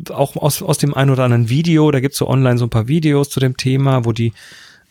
[0.10, 1.90] auch aus, aus dem ein oder anderen Video.
[1.92, 4.34] Da gibt's so online so ein paar Videos zu dem Thema, wo die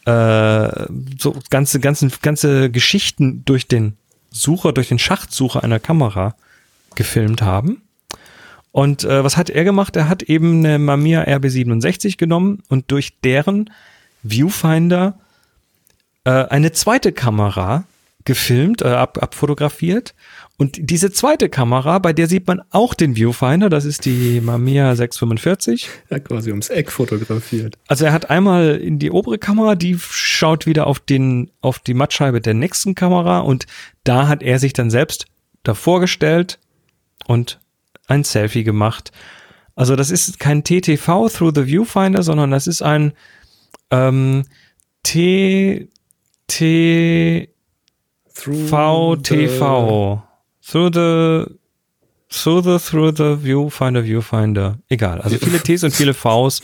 [0.07, 0.87] äh,
[1.21, 3.97] so ganze, ganze, ganze Geschichten durch den
[4.31, 6.35] Sucher, durch den Schachtsucher einer Kamera
[6.95, 7.83] gefilmt haben.
[8.73, 9.97] Und äh, was hat er gemacht?
[9.97, 13.71] Er hat eben eine Mamiya RB67 genommen und durch deren
[14.23, 15.19] Viewfinder
[16.25, 17.85] äh, eine zweite Kamera
[18.25, 20.15] gefilmt, äh, ab, abfotografiert.
[20.57, 24.97] Und diese zweite Kamera, bei der sieht man auch den Viewfinder, das ist die Mamiya
[24.97, 25.89] 645.
[26.11, 27.79] Ja, quasi ums Eck fotografiert.
[27.87, 31.95] Also er hat einmal in die obere Kamera, die schaut wieder auf den, auf die
[31.95, 33.67] Mattscheibe der nächsten Kamera und
[34.05, 35.27] da hat er sich dann selbst
[35.63, 36.59] davor gestellt
[37.27, 37.61] und
[38.09, 39.13] ein Selfie gemacht.
[39.77, 43.13] Also das ist kein TTV Through the Viewfinder, sondern das ist ein
[43.93, 44.45] ähm,
[45.05, 45.89] T
[46.49, 47.51] T
[48.39, 50.23] VTV.
[50.67, 51.45] Through the
[52.31, 54.79] Through the Through the Viewfinder Viewfinder.
[54.89, 55.21] Egal.
[55.23, 56.61] Also viele Ts und viele Vs.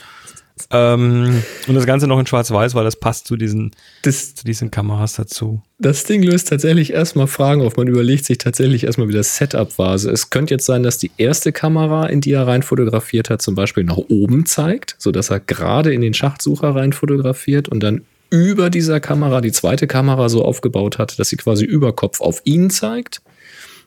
[0.71, 3.73] Ähm, und das Ganze noch in Schwarz-Weiß, weil das passt zu diesen,
[4.03, 5.63] Das, zu diesen Kameras dazu.
[5.81, 7.77] das Ding löst tatsächlich erstmal Fragen auf.
[7.77, 9.89] Man überlegt sich tatsächlich erstmal, wie das Setup war.
[9.91, 13.43] Also es könnte jetzt sein, dass die erste Kamera, in die er rein fotografiert hat,
[13.43, 18.03] zum Beispiel nach oben zeigt, sodass er gerade in den Schachtsucher rein fotografiert und dann
[18.31, 22.41] über dieser Kamera die zweite Kamera so aufgebaut hat, dass sie quasi über Kopf auf
[22.45, 23.23] ihn zeigt.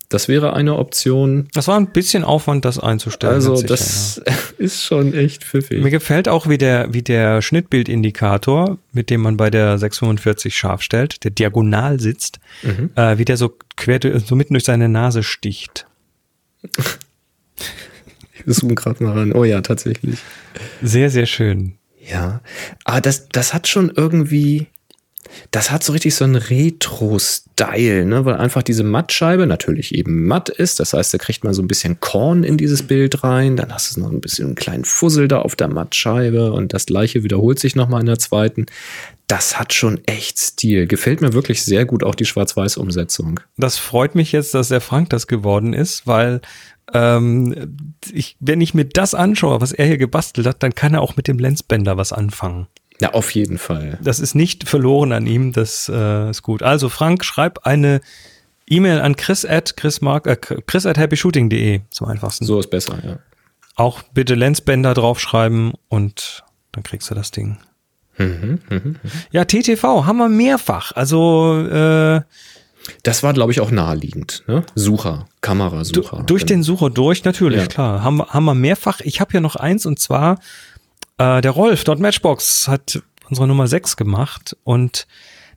[0.10, 1.50] Das wäre eine Option.
[1.54, 3.34] Das war ein bisschen Aufwand, das einzustellen.
[3.34, 4.22] Also das
[4.58, 5.50] ist schon echt ja.
[5.50, 5.84] pfiffig.
[5.84, 10.82] Mir gefällt auch, wie der, wie der Schnittbildindikator, mit dem man bei der 645 scharf
[10.82, 12.92] stellt, der diagonal sitzt, Mhm.
[12.96, 15.86] äh, wie der so quer, so mitten durch seine Nase sticht.
[18.46, 19.34] Wir zoomen gerade mal ran.
[19.34, 20.20] Oh ja, tatsächlich.
[20.82, 21.74] Sehr, sehr schön.
[22.10, 22.42] Ja,
[22.86, 24.68] aber das, das hat schon irgendwie,
[25.52, 28.24] das hat so richtig so einen Retro-Style, ne?
[28.24, 30.80] weil einfach diese Mattscheibe natürlich eben matt ist.
[30.80, 33.58] Das heißt, da kriegt man so ein bisschen Korn in dieses Bild rein.
[33.58, 36.86] Dann hast du noch ein bisschen einen kleinen Fussel da auf der Mattscheibe und das
[36.86, 38.68] gleiche wiederholt sich nochmal in der zweiten.
[39.28, 40.88] Das hat schon echt Stil.
[40.88, 43.42] Gefällt mir wirklich sehr gut, auch die Schwarz-Weiß-Umsetzung.
[43.58, 46.40] Das freut mich jetzt, dass der Frank das geworden ist, weil
[46.94, 47.78] ähm,
[48.12, 51.16] ich, wenn ich mir das anschaue, was er hier gebastelt hat, dann kann er auch
[51.16, 52.68] mit dem Lensbänder was anfangen.
[53.00, 54.00] Ja, auf jeden Fall.
[54.02, 56.64] Das ist nicht verloren an ihm, das äh, ist gut.
[56.64, 58.02] Also Frank, schreib eine
[58.68, 62.46] E-Mail an chris at chrismark, äh, chris at happyshooting.de zum einfachsten.
[62.46, 63.20] So ist besser, ja.
[63.76, 67.58] Auch bitte Lensbänder draufschreiben und dann kriegst du das Ding.
[69.32, 70.92] Ja, TTV haben wir mehrfach.
[70.94, 72.22] Also äh,
[73.04, 74.44] Das war, glaube ich, auch naheliegend.
[74.48, 74.64] Ne?
[74.76, 76.24] Sucher, Kamerasucher.
[76.26, 77.68] durch den Sucher durch, natürlich, Ja.
[77.68, 78.04] klar.
[78.04, 79.02] Haben, wir- haben wir mehrfach.
[79.02, 80.40] Ich habe ja noch eins und zwar
[81.18, 85.08] äh, der Rolf, dort Matchbox, hat unsere Nummer 6 gemacht und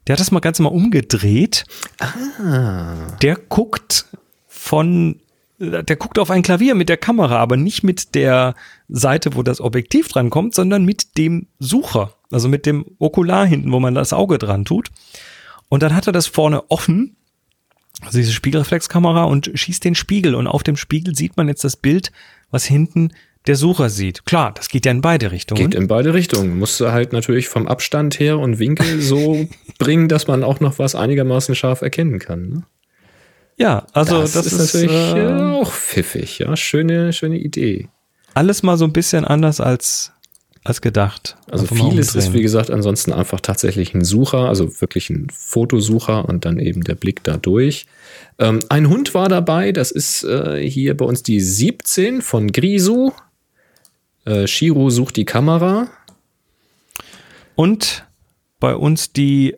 [0.07, 1.65] der hat das mal ganz mal umgedreht.
[1.99, 3.17] Ah.
[3.23, 4.07] Der guckt
[4.49, 5.21] von,
[5.59, 8.55] der guckt auf ein Klavier mit der Kamera, aber nicht mit der
[8.89, 13.71] Seite, wo das Objektiv dran kommt, sondern mit dem Sucher, also mit dem Okular hinten,
[13.73, 14.89] wo man das Auge dran tut.
[15.69, 17.17] Und dann hat er das vorne offen,
[18.01, 21.77] also diese Spiegelreflexkamera und schießt den Spiegel und auf dem Spiegel sieht man jetzt das
[21.77, 22.13] Bild,
[22.51, 23.13] was hinten
[23.47, 24.27] der Sucher sieht.
[24.27, 25.71] Klar, das geht ja in beide Richtungen.
[25.71, 26.59] Geht in beide Richtungen.
[26.59, 29.49] Musst du halt natürlich vom Abstand her und Winkel so
[29.79, 32.49] bringen, dass man auch noch was einigermaßen scharf erkennen kann.
[32.49, 32.63] Ne?
[33.57, 36.39] ja, also das, ist, ist, natürlich äh, äh, auch pfiffig.
[36.39, 37.89] Ja, schöne, schöne Idee.
[38.35, 40.13] alles mal so ein bisschen anders als,
[40.63, 41.37] als gedacht.
[41.51, 46.45] Also vieles ist, wie gesagt, ansonsten einfach tatsächlich ein Sucher, also wirklich ein Fotosucher und
[46.45, 47.87] dann eben der Blick da durch.
[48.39, 53.13] Ähm, ein Hund war dabei, das ist äh, hier bei uns die 17 von Grisu.
[54.27, 55.89] Äh, Shiro sucht die Kamera.
[57.55, 58.05] Und
[58.59, 59.57] bei uns die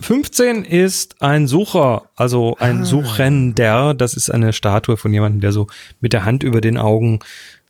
[0.00, 2.84] 15 ist ein Sucher, also ein Ah.
[2.84, 3.94] Suchender.
[3.94, 5.66] Das ist eine Statue von jemandem, der so
[6.00, 7.20] mit der Hand über den Augen,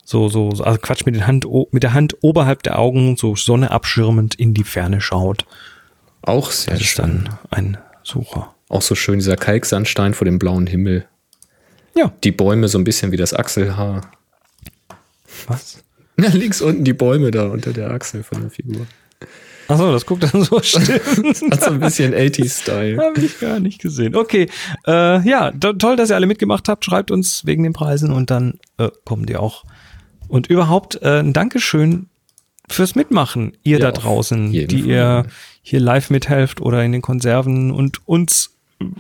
[0.05, 3.71] so, so, also Quatsch, mit, den Hand, mit der Hand oberhalb der Augen, so Sonne
[3.71, 5.47] abschirmend in die Ferne schaut.
[6.23, 7.25] Auch sehr Das ist schön.
[7.25, 8.55] dann ein Sucher.
[8.69, 11.07] Auch so schön dieser Kalksandstein vor dem blauen Himmel.
[11.97, 14.11] Ja, Die Bäume so ein bisschen wie das Achselhaar.
[15.47, 15.79] was?
[16.17, 18.87] Na, links unten die Bäume da unter der Achsel von der Figur.
[19.67, 21.01] Achso, das guckt dann so still.
[21.51, 22.99] Hat so ein bisschen 80s-Style.
[23.03, 24.15] Habe ich gar nicht gesehen.
[24.15, 24.49] Okay,
[24.87, 26.85] äh, ja, to toll, dass ihr alle mitgemacht habt.
[26.85, 29.65] Schreibt uns wegen den Preisen und dann äh, kommen die auch.
[30.35, 32.09] Und überhaupt äh, ein Dankeschön
[32.69, 34.91] fürs Mitmachen, ihr Ja, da draußen, die Fall.
[34.91, 35.27] ihr
[35.63, 38.51] hier live mithelft oder in den Konserven und uns,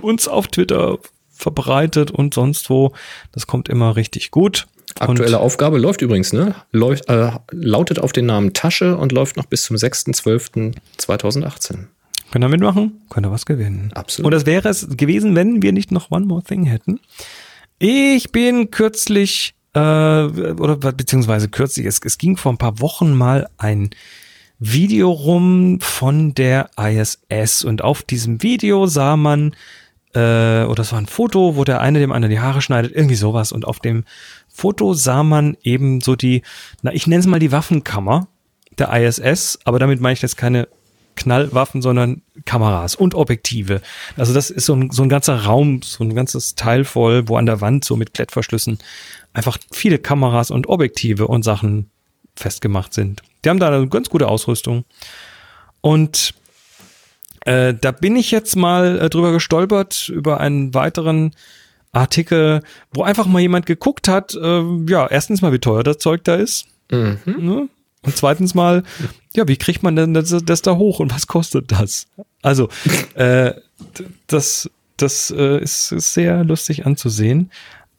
[0.00, 0.96] uns auf Twitter
[1.32, 2.92] verbreitet und sonst wo.
[3.32, 4.68] Das kommt immer richtig gut.
[5.00, 6.54] Aktuelle Und, Aufgabe läuft übrigens, ne?
[6.70, 11.86] Läuft, äh, lautet auf den Namen Tasche und läuft noch bis zum 6.12.2018.
[12.30, 13.02] könnt ihr mitmachen?
[13.10, 13.90] Könnt ihr was gewinnen.
[13.92, 14.26] Absolut.
[14.26, 17.00] Und das wäre es gewesen, wenn wir nicht noch One More Thing hätten.
[17.80, 23.48] Ich bin kürzlich, äh, oder beziehungsweise kürzlich, es, es ging vor ein paar Wochen mal
[23.58, 23.90] ein
[24.58, 29.54] Video rum von der ISS und auf diesem Video sah man,
[30.14, 33.16] äh, oder es war ein Foto, wo der eine dem anderen die Haare schneidet, irgendwie
[33.16, 33.52] sowas.
[33.52, 34.04] Und auf dem
[34.48, 36.42] Foto sah man eben so die,
[36.82, 38.28] na ich nenne es mal die Waffenkammer
[38.78, 40.68] der ISS, aber damit meine ich jetzt keine
[41.16, 43.80] Knallwaffen, sondern Kameras und Objektive.
[44.16, 47.36] Also das ist so ein, so ein ganzer Raum, so ein ganzes Teil voll, wo
[47.36, 48.78] an der Wand so mit Klettverschlüssen
[49.32, 51.90] einfach viele Kameras und Objektive und Sachen
[52.36, 53.22] festgemacht sind.
[53.44, 54.84] Die haben da eine ganz gute Ausrüstung.
[55.80, 56.34] Und
[57.44, 61.32] äh, da bin ich jetzt mal äh, drüber gestolpert, über einen weiteren
[61.92, 62.62] Artikel,
[62.92, 66.34] wo einfach mal jemand geguckt hat, äh, ja, erstens mal, wie teuer das Zeug da
[66.34, 66.66] ist.
[67.26, 67.68] Ne?
[68.04, 68.82] Und zweitens mal,
[69.34, 72.06] ja, wie kriegt man denn das, das da hoch und was kostet das?
[72.42, 72.68] Also,
[73.14, 73.52] äh,
[74.26, 77.50] das, das äh, ist, ist sehr lustig anzusehen.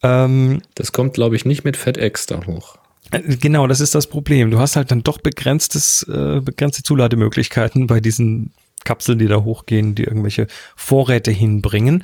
[0.04, 2.78] Ähm, Das kommt, glaube ich, nicht mit FedEx da hoch.
[3.12, 4.52] äh, Genau, das ist das Problem.
[4.52, 8.52] Du hast halt dann doch begrenztes, äh, begrenzte Zulademöglichkeiten bei diesen
[8.84, 12.04] Kapseln, die da hochgehen, die irgendwelche Vorräte hinbringen.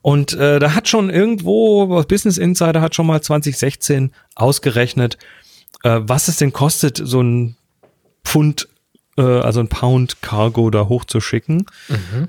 [0.00, 5.16] Und äh, da hat schon irgendwo, Business Insider hat schon mal 2016 ausgerechnet,
[5.82, 7.56] äh, was es denn kostet, so ein
[8.24, 8.68] Pfund,
[9.16, 11.66] äh, also ein Pound Cargo da hochzuschicken.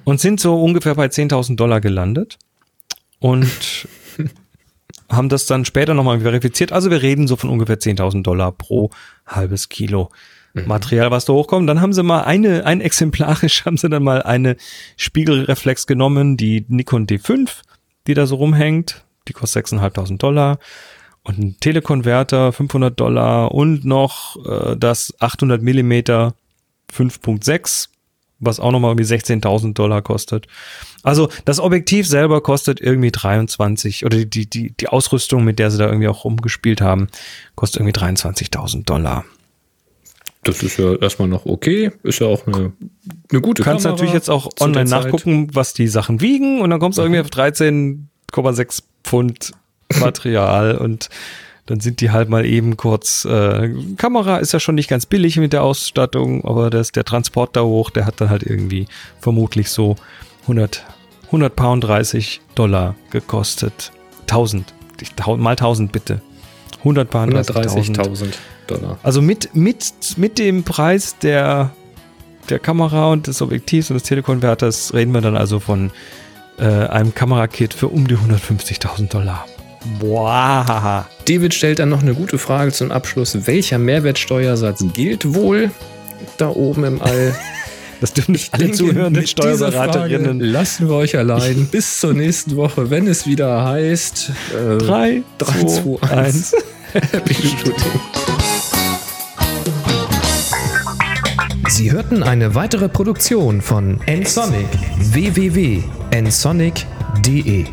[0.03, 2.37] Und sind so ungefähr bei 10.000 Dollar gelandet.
[3.19, 3.87] Und
[5.09, 6.71] haben das dann später nochmal verifiziert.
[6.71, 8.89] Also wir reden so von ungefähr 10.000 Dollar pro
[9.25, 10.09] halbes Kilo
[10.63, 11.67] Material, was da hochkommt.
[11.67, 14.55] Dann haben sie mal eine, ein exemplarisch haben sie dann mal eine
[14.95, 17.49] Spiegelreflex genommen, die Nikon D5,
[18.07, 19.03] die da so rumhängt.
[19.27, 20.59] Die kostet 6.500 Dollar.
[21.25, 26.35] Und ein Telekonverter 500 Dollar und noch äh, das 800 Millimeter
[26.93, 27.89] 5.6,
[28.39, 30.45] was auch nochmal irgendwie 16.000 Dollar kostet.
[31.01, 35.79] Also das Objektiv selber kostet irgendwie 23 oder die, die, die Ausrüstung, mit der sie
[35.79, 37.07] da irgendwie auch rumgespielt haben,
[37.55, 39.25] kostet irgendwie 23.000 Dollar.
[40.43, 41.91] Das ist ja erstmal noch okay.
[42.03, 42.71] Ist ja auch eine,
[43.31, 46.69] eine gute Du kannst Kamera natürlich jetzt auch online nachgucken, was die Sachen wiegen und
[46.69, 49.53] dann kommst du irgendwie auf 13,6 Pfund
[49.99, 51.09] Material und
[51.67, 53.25] dann sind die halt mal eben kurz.
[53.25, 57.55] Äh, Kamera ist ja schon nicht ganz billig mit der Ausstattung, aber das, der Transport
[57.55, 58.87] da hoch, der hat dann halt irgendwie
[59.19, 59.95] vermutlich so
[60.43, 60.83] 100,
[61.27, 63.91] 100 Pound 30 Dollar gekostet.
[64.29, 66.21] 1000, Ich- tau- mal 1000 bitte.
[66.79, 67.97] 100 Pound 30.000.
[67.97, 68.33] 130.000
[68.67, 68.99] Dollar.
[69.01, 71.71] Also mit, mit, mit dem Preis der,
[72.49, 75.89] der Kamera und des Objektivs und des Telekonverters reden wir dann also von
[76.59, 79.45] äh, einem Kamerakit für um die 150.000 Dollar.
[79.99, 81.07] Boah.
[81.27, 83.47] David stellt dann noch eine gute Frage zum Abschluss.
[83.47, 85.71] Welcher Mehrwertsteuersatz gilt wohl
[86.37, 87.35] da oben im All?
[88.01, 90.41] Das dürfen nicht alle zuhörenden Steuerberaterinnen.
[90.41, 94.31] Lassen wir euch allein bis zur nächsten Woche, wenn es wieder heißt.
[94.53, 96.55] Äh, 3, 3, 2, 2, 1.
[96.93, 97.73] Happy Shooting.
[101.69, 104.67] Sie hörten eine weitere Produktion von nsonic
[104.99, 107.65] www.nsonic.de